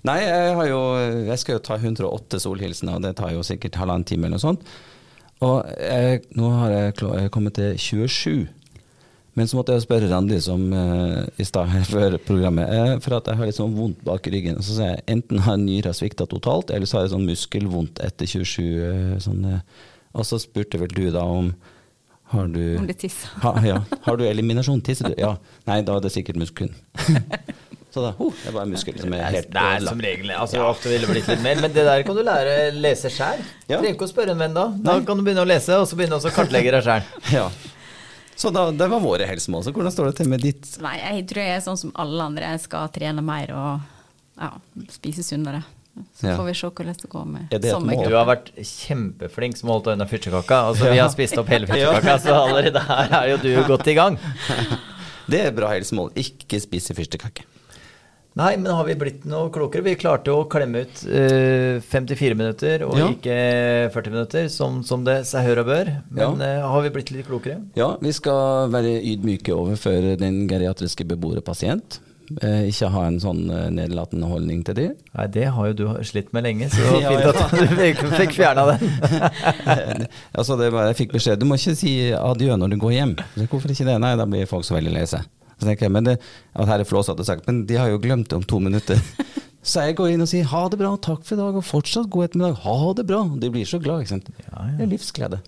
Nei, 0.08 0.18
jeg 0.24 0.54
har 0.56 0.66
jo 0.70 0.78
Jeg 1.28 1.38
skal 1.42 1.58
jo 1.58 1.64
ta 1.70 1.76
108 1.76 2.38
solhilsener, 2.40 2.96
og 2.96 3.02
det 3.04 3.14
tar 3.18 3.34
jo 3.34 3.42
sikkert 3.44 3.76
halvannen 3.76 4.06
time 4.08 4.26
eller 4.26 4.38
noe 4.40 4.46
sånt. 4.46 4.64
Og 5.44 5.62
jeg, 5.80 6.22
nå 6.36 6.50
har 6.58 6.72
jeg 6.74 7.30
kommet 7.32 7.54
til 7.56 7.76
27. 7.80 8.48
Men 9.38 9.48
så 9.48 9.58
måtte 9.58 9.74
jeg 9.76 9.84
spørre 9.84 10.08
Randi 10.10 10.40
som 10.42 10.62
uh, 10.74 11.22
i 11.38 11.46
stad 11.46 11.70
før 11.88 12.16
programmet, 12.26 12.70
uh, 12.70 12.94
for 13.02 13.18
at 13.20 13.30
jeg 13.30 13.38
har 13.38 13.50
litt 13.50 13.58
sånn 13.58 13.76
vondt 13.76 14.02
bak 14.06 14.26
ryggen. 14.32 14.58
Og 14.58 14.66
så 14.66 14.76
sier 14.76 14.94
jeg 14.96 15.04
enten 15.14 15.44
har 15.46 15.60
nyra 15.60 15.94
svikta 15.96 16.26
totalt, 16.30 16.72
eller 16.74 16.90
så 16.90 16.98
har 16.98 17.06
jeg 17.06 17.14
sånn 17.14 17.28
muskelvondt 17.28 18.02
etter 18.06 18.30
27. 18.30 18.62
Uh, 18.66 19.14
sånn, 19.22 19.44
eh, 19.46 19.86
og 20.18 20.26
så 20.26 20.40
spurte 20.42 20.80
vel 20.82 20.90
du 20.90 21.06
da 21.14 21.22
om 21.22 21.52
har 22.30 22.46
du 22.46 22.76
Om 22.78 22.86
det 22.86 22.94
tisser. 23.02 23.30
Ha, 23.42 23.56
ja. 23.66 23.80
Har 24.04 24.18
du 24.18 24.22
eliminasjon? 24.26 24.82
Tisser 24.86 25.10
du? 25.10 25.16
Ja. 25.18 25.32
Nei, 25.66 25.80
da 25.86 25.96
er 25.98 26.04
det 26.04 26.12
sikkert 26.14 26.38
muskelen. 26.38 26.76
så 27.94 28.04
da, 28.04 28.12
oh, 28.22 28.30
det 28.30 28.52
er 28.52 28.54
bare 28.54 28.68
en 28.68 28.74
muskel 28.76 29.00
som 29.02 29.16
er 29.16 29.24
helt 29.34 29.50
det 29.50 29.64
er 29.66 29.82
som 29.82 30.02
regel 30.04 30.30
altså 30.36 30.60
Ofte 30.62 30.92
ville 30.92 31.10
blitt 31.10 31.26
litt 31.26 31.42
mer, 31.42 31.58
men 31.58 31.74
det 31.74 31.82
der 31.88 32.04
kan 32.06 32.14
du 32.14 32.22
lære 32.26 32.70
lese 32.78 33.10
sjæl. 33.10 33.42
Ja. 33.66 33.80
Trenger 33.80 33.96
ikke 33.96 34.06
å 34.06 34.12
spørre 34.12 34.36
en 34.36 34.42
venn 34.46 34.54
da. 34.54 34.68
Da 34.86 35.00
kan 35.06 35.18
du 35.18 35.26
begynne 35.26 35.42
å 35.42 35.50
lese, 35.50 35.74
og 35.82 35.90
så 35.90 35.98
begynne 35.98 36.22
å 36.22 36.34
kartlegge 36.34 36.74
deg 36.76 36.86
sjæl. 36.86 37.12
Ja. 37.40 37.50
Så 38.41 38.49
da, 38.55 38.62
det 38.72 38.86
var 38.88 39.03
våre 39.05 39.26
helsemål. 39.28 39.66
Så 39.66 39.72
hvordan 39.76 39.93
står 39.93 40.11
det 40.11 40.14
til 40.22 40.30
med 40.32 40.41
ditt? 40.45 40.68
Nei, 40.80 40.95
jeg 41.03 41.26
tror 41.28 41.43
jeg 41.45 41.57
er 41.59 41.64
sånn 41.66 41.76
som 41.80 41.91
alle 42.01 42.24
andre. 42.30 42.55
Jeg 42.55 42.62
skal 42.64 42.88
trene 42.95 43.20
mer 43.24 43.53
og 43.53 44.41
ja, 44.41 44.49
spise 44.95 45.24
sunnere. 45.26 45.61
Så 46.16 46.30
Ja. 46.30 46.36
får 46.38 46.47
vi 46.47 46.55
se 46.55 46.68
hvordan 46.70 46.97
det 47.03 47.09
går 47.12 47.24
med 47.26 47.53
Er 47.53 47.59
det 47.61 47.72
et? 47.74 48.09
Du 48.09 48.14
har 48.16 48.24
vært 48.28 48.49
kjempeflink 48.64 49.59
som 49.59 49.68
holdt 49.68 49.91
unna 49.93 50.07
fyrstekaka. 50.09 50.61
Altså, 50.70 50.88
vi 50.88 50.99
har 51.03 51.11
spist 51.12 51.36
opp 51.36 51.51
hele 51.53 51.66
fyrstekaka, 51.70 52.14
så 52.22 52.36
allerede 52.47 52.80
her 52.86 53.12
er 53.20 53.28
jo 53.34 53.36
du 53.43 53.51
godt 53.68 53.86
i 53.91 53.95
gang. 53.99 54.16
Det 55.28 55.41
er 55.47 55.53
bra 55.53 55.68
helsemål. 55.74 56.12
Ikke 56.16 56.61
spise 56.62 56.95
fyrstekake. 56.97 57.45
Nei, 58.38 58.52
men 58.62 58.70
har 58.70 58.84
vi 58.86 58.94
blitt 58.94 59.24
noe 59.26 59.48
klokere? 59.50 59.82
Vi 59.82 59.96
klarte 59.98 60.30
å 60.30 60.44
klemme 60.50 60.84
ut 60.86 61.00
uh, 61.10 61.80
54 61.82 62.36
minutter 62.38 62.84
og 62.86 62.94
Ja. 63.00 63.08
ikke 63.10 63.38
40 63.96 64.14
minutter, 64.14 64.46
som, 64.54 64.82
som 64.86 65.02
det 65.04 65.24
seg 65.26 65.48
hør 65.48 65.64
og 65.64 65.66
bør. 65.72 65.90
Men 66.14 66.38
Ja. 66.38 66.60
uh, 66.62 66.68
har 66.76 66.84
vi 66.86 66.92
blitt 66.94 67.10
litt 67.10 67.26
klokere? 67.26 67.58
Ja, 67.76 67.96
vi 68.00 68.12
skal 68.14 68.70
være 68.70 68.94
ydmyke 69.02 69.50
overfor 69.56 70.12
den 70.20 70.44
geriatriske 70.48 71.04
beboerpasient. 71.10 71.98
Uh, 72.30 72.62
ikke 72.70 72.86
ha 72.94 73.00
en 73.08 73.16
sånn 73.18 73.40
eh, 73.50 73.64
nedlatende 73.74 74.28
holdning 74.30 74.60
til 74.62 74.76
dem. 74.78 74.92
Nei, 75.18 75.24
det 75.34 75.48
har 75.50 75.72
jo 75.72 75.74
du 75.80 75.82
slitt 76.06 76.28
med 76.32 76.44
lenge, 76.46 76.68
så 76.70 76.78
det 76.86 77.00
Ja, 77.02 77.10
fint 77.10 77.40
at 77.42 77.56
du 77.58 77.74
fikk, 77.80 78.04
fikk 78.14 78.36
fjerna 78.38 78.68
den. 78.70 78.84
altså 80.38 80.54
det 80.60 80.68
var, 80.70 80.86
jeg 80.92 81.00
fikk 81.00 81.16
beskjed 81.16 81.42
du 81.42 81.48
må 81.50 81.58
ikke 81.58 81.74
si 81.82 81.96
adjø 82.14 82.54
når 82.62 82.76
du 82.76 82.78
går 82.86 82.94
hjem. 82.94 83.16
Så, 83.34 83.48
Hvorfor 83.50 83.74
ikke 83.74 83.88
det? 83.90 83.98
Nei, 84.06 84.14
da 84.22 84.28
blir 84.30 84.46
folk 84.46 84.62
så 84.68 84.78
veldig 84.78 84.94
lei 84.94 85.02
seg. 85.10 85.26
Så 85.61 85.68
tenker 85.68 85.86
jeg, 85.86 85.92
men 85.92 86.08
det, 86.08 86.16
at 86.56 86.70
her 86.72 86.82
er 86.82 86.88
flåsete 86.88 87.26
sagt, 87.28 87.46
men 87.46 87.66
de 87.68 87.76
har 87.76 87.92
jo 87.92 88.00
glemt 88.02 88.30
det 88.32 88.38
om 88.40 88.46
to 88.48 88.58
minutter. 88.64 89.00
Så 89.61 89.82
jeg 89.84 89.98
går 89.98 90.14
inn 90.14 90.24
og 90.24 90.28
sier 90.30 90.46
ha 90.48 90.62
det 90.72 90.78
bra, 90.80 90.94
takk 91.04 91.20
for 91.20 91.36
i 91.36 91.40
dag, 91.42 91.56
og 91.61 91.66
fortsatt 91.68 92.08
god 92.08 92.30
ettermiddag. 92.30 92.62
Ha 92.64 92.92
det 92.96 93.04
bra. 93.11 93.18
De 93.42 93.50
blir 93.52 93.68
så 93.68 93.76
glad, 93.82 94.06
ikke 94.06 94.14
sant. 94.14 94.30
Ja, 94.40 94.54
ja. 94.56 94.70
Det 94.78 94.86
er 94.86 94.92
livsglede. 94.94 95.40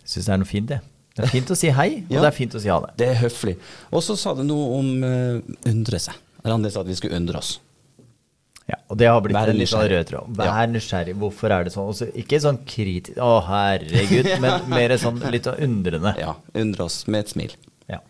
Jeg 0.00 0.08
syns 0.14 0.28
det 0.30 0.32
er 0.32 0.40
noe 0.40 0.48
fint, 0.48 0.70
det. 0.72 0.78
Det 1.18 1.26
er 1.26 1.32
fint 1.34 1.52
å 1.52 1.56
si 1.58 1.68
hei, 1.74 1.88
og 2.06 2.14
Ja. 2.14 2.22
det 2.22 2.28
er 2.30 2.36
fint 2.38 2.54
å 2.56 2.62
si 2.62 2.70
ha 2.72 2.78
det. 2.86 2.94
Det 2.96 3.08
er 3.12 3.18
høflig. 3.20 3.58
Og 3.92 4.04
så 4.06 4.16
sa 4.16 4.32
du 4.38 4.40
noe 4.46 4.78
om 4.78 4.88
uh, 5.04 5.56
undre 5.68 6.00
seg. 6.00 6.16
Randi 6.46 6.70
sa 6.72 6.80
at 6.80 6.88
vi 6.88 6.96
skulle 6.96 7.18
undre 7.18 7.42
oss. 7.42 7.58
Ja, 8.68 8.76
og 8.92 8.98
det 9.00 9.08
har 9.08 9.20
blitt 9.24 9.36
en 9.36 9.56
litt 9.56 9.70
sånn 9.72 9.86
rød 9.88 10.08
tråd. 10.10 10.32
Vær 10.38 10.68
nysgjerrig. 10.68 11.14
Hvorfor 11.20 11.52
er 11.56 11.64
det 11.64 11.72
sånn? 11.72 11.88
Også, 11.88 12.08
ikke 12.20 12.40
sånn 12.44 12.58
kritisk 12.68 13.16
Å, 13.24 13.30
herregud, 13.48 14.28
men 14.44 14.66
mer 14.72 14.92
sånn 15.00 15.20
litt 15.32 15.48
sånn 15.48 15.60
undrende. 15.68 16.12
Ja, 16.20 16.34
undre 16.56 16.84
oss 16.88 17.02
med 17.08 17.26
et 17.26 17.32
smil. 17.32 17.54
Ja. 17.88 18.00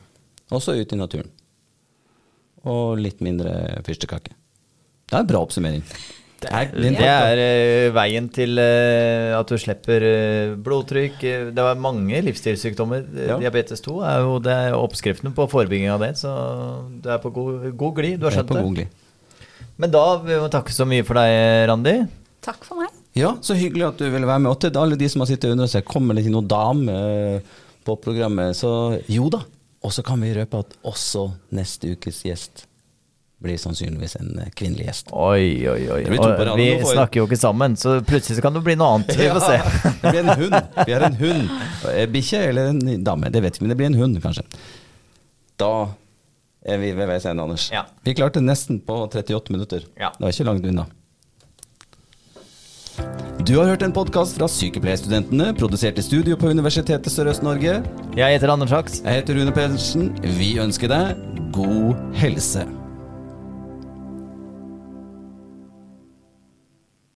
Også 0.54 0.74
ut 0.78 0.94
i 0.94 0.98
naturen. 0.98 1.30
Og 2.66 2.98
litt 3.00 3.22
mindre 3.24 3.82
fyrstekake. 3.86 4.34
Det 5.09 5.16
er 5.16 5.22
en 5.22 5.30
bra 5.30 5.44
oppsummering. 5.44 5.84
Det 6.38 6.50
er, 6.54 6.68
Det 6.70 7.02
er 7.02 7.40
uh, 7.42 7.94
veien 7.96 8.28
til 8.30 8.61
uh, 8.62 9.34
at 9.34 9.50
du 9.50 9.59
slipper 9.59 10.04
uh, 10.06 10.52
blodtrykk. 10.62 11.24
Det 11.50 11.64
var 11.66 11.80
mange 11.82 12.20
livsstilssykdommer. 12.28 13.09
Ja. 13.26 13.40
Diabetes 13.42 13.82
2 13.82 13.96
er 14.06 14.20
jo 14.22 14.36
det 14.44 14.54
er 14.54 14.76
oppskriften 14.78 15.34
på 15.34 15.48
forebygging 15.50 15.90
av 15.90 16.04
det, 16.04 16.12
så 16.20 16.30
du 17.02 17.11
er 17.11 17.18
på 17.22 17.32
god, 17.34 17.66
god 17.80 17.96
glid. 17.98 18.20
Du 18.20 18.28
har 18.28 18.36
er 18.36 18.38
skjønt 18.38 18.54
det. 18.54 18.64
glid. 18.76 19.42
Men 19.82 19.94
da 19.94 20.04
vil 20.22 20.44
vi 20.44 20.52
takke 20.54 20.74
så 20.74 20.86
mye 20.86 21.06
for 21.06 21.18
deg, 21.18 21.34
Randi. 21.72 21.96
Takk 22.46 22.62
for 22.70 22.84
meg. 22.84 22.94
Ja, 23.18 23.34
så 23.42 23.59
hyggelig 23.59 23.88
at 23.88 23.98
du 23.98 24.06
ville 24.06 24.30
være 24.30 24.44
med. 24.44 24.52
Og 24.52 24.62
til 24.62 24.78
alle 24.78 24.98
de 24.98 25.11
som 25.11 25.24
har 25.24 25.32
sittet 25.32 25.50
under 25.50 25.66
og 25.66 25.74
sett, 25.74 25.86
kommer 25.90 26.14
det 26.14 26.22
ikke 26.22 26.36
noen 26.36 26.50
dame 26.54 26.98
på 27.82 27.98
programmet? 28.04 28.54
Så 28.54 28.70
jo 29.11 29.26
da. 29.34 29.42
Og 29.86 29.94
så 29.94 30.02
kan 30.02 30.20
vi 30.22 30.32
røpe 30.34 30.58
at 30.64 30.74
også 30.86 31.28
neste 31.54 31.94
ukes 31.94 32.24
gjest 32.26 32.64
blir 33.38 33.58
sannsynligvis 33.60 34.16
en 34.18 34.32
eh, 34.42 34.48
kvinnelig 34.58 34.88
gjest. 34.88 35.12
Oi, 35.14 35.68
oi, 35.70 35.78
oi. 35.94 36.00
Vi 36.58 36.66
snakker 36.82 37.20
jo 37.20 37.28
ikke 37.28 37.38
sammen, 37.38 37.76
så 37.78 38.00
plutselig 38.02 38.40
så 38.40 38.42
kan 38.42 38.56
det 38.56 38.64
bli 38.66 38.74
noe 38.78 38.96
annet. 38.96 39.14
Vi 39.14 39.28
får 39.30 39.44
se. 39.46 39.92
det 40.02 40.10
blir 40.10 40.24
en 40.24 40.34
hund. 40.42 40.58
Vi 40.82 40.96
er 40.96 41.06
en 41.06 41.18
hund. 41.22 41.54
Bikkje 42.16 42.42
eller 42.50 42.72
en 42.72 43.06
dame, 43.06 43.30
det 43.30 43.44
vet 43.46 43.60
vi, 43.60 43.64
men 43.64 43.74
det 43.74 43.78
blir 43.78 43.92
en 43.92 44.00
hund, 44.00 44.18
kanskje. 44.24 44.42
Da 45.58 45.72
er 46.66 46.82
vi 46.82 46.92
ved 46.98 47.10
veis 47.10 47.26
ende, 47.30 47.46
Anders. 47.46 47.70
Ja. 47.74 47.86
Vi 48.02 48.18
klarte 48.18 48.42
nesten 48.42 48.82
på 48.82 49.04
38 49.06 49.54
minutter. 49.54 49.86
Ja. 49.94 50.10
Det 50.18 50.26
var 50.26 50.34
ikke 50.34 50.50
langt 50.50 50.70
unna. 50.74 50.88
Du 53.49 53.55
har 53.57 53.64
hørt 53.64 53.80
en 53.80 53.94
podkast 53.96 54.34
fra 54.36 54.44
Sykepleierstudentene, 54.53 55.55
produsert 55.57 55.96
i 55.96 56.03
studio 56.05 56.36
på 56.36 56.51
Universitetet 56.53 57.09
Sørøst-Norge. 57.09 57.78
Jeg 58.12 58.34
heter 58.34 58.53
Anders 58.53 58.74
Haks. 58.76 58.99
Jeg 59.01 59.22
heter 59.22 59.38
Rune 59.38 59.55
Pedersen. 59.57 60.11
Vi 60.36 60.51
ønsker 60.61 60.92
deg 60.92 61.22
god 61.57 61.96
helse. 62.20 62.66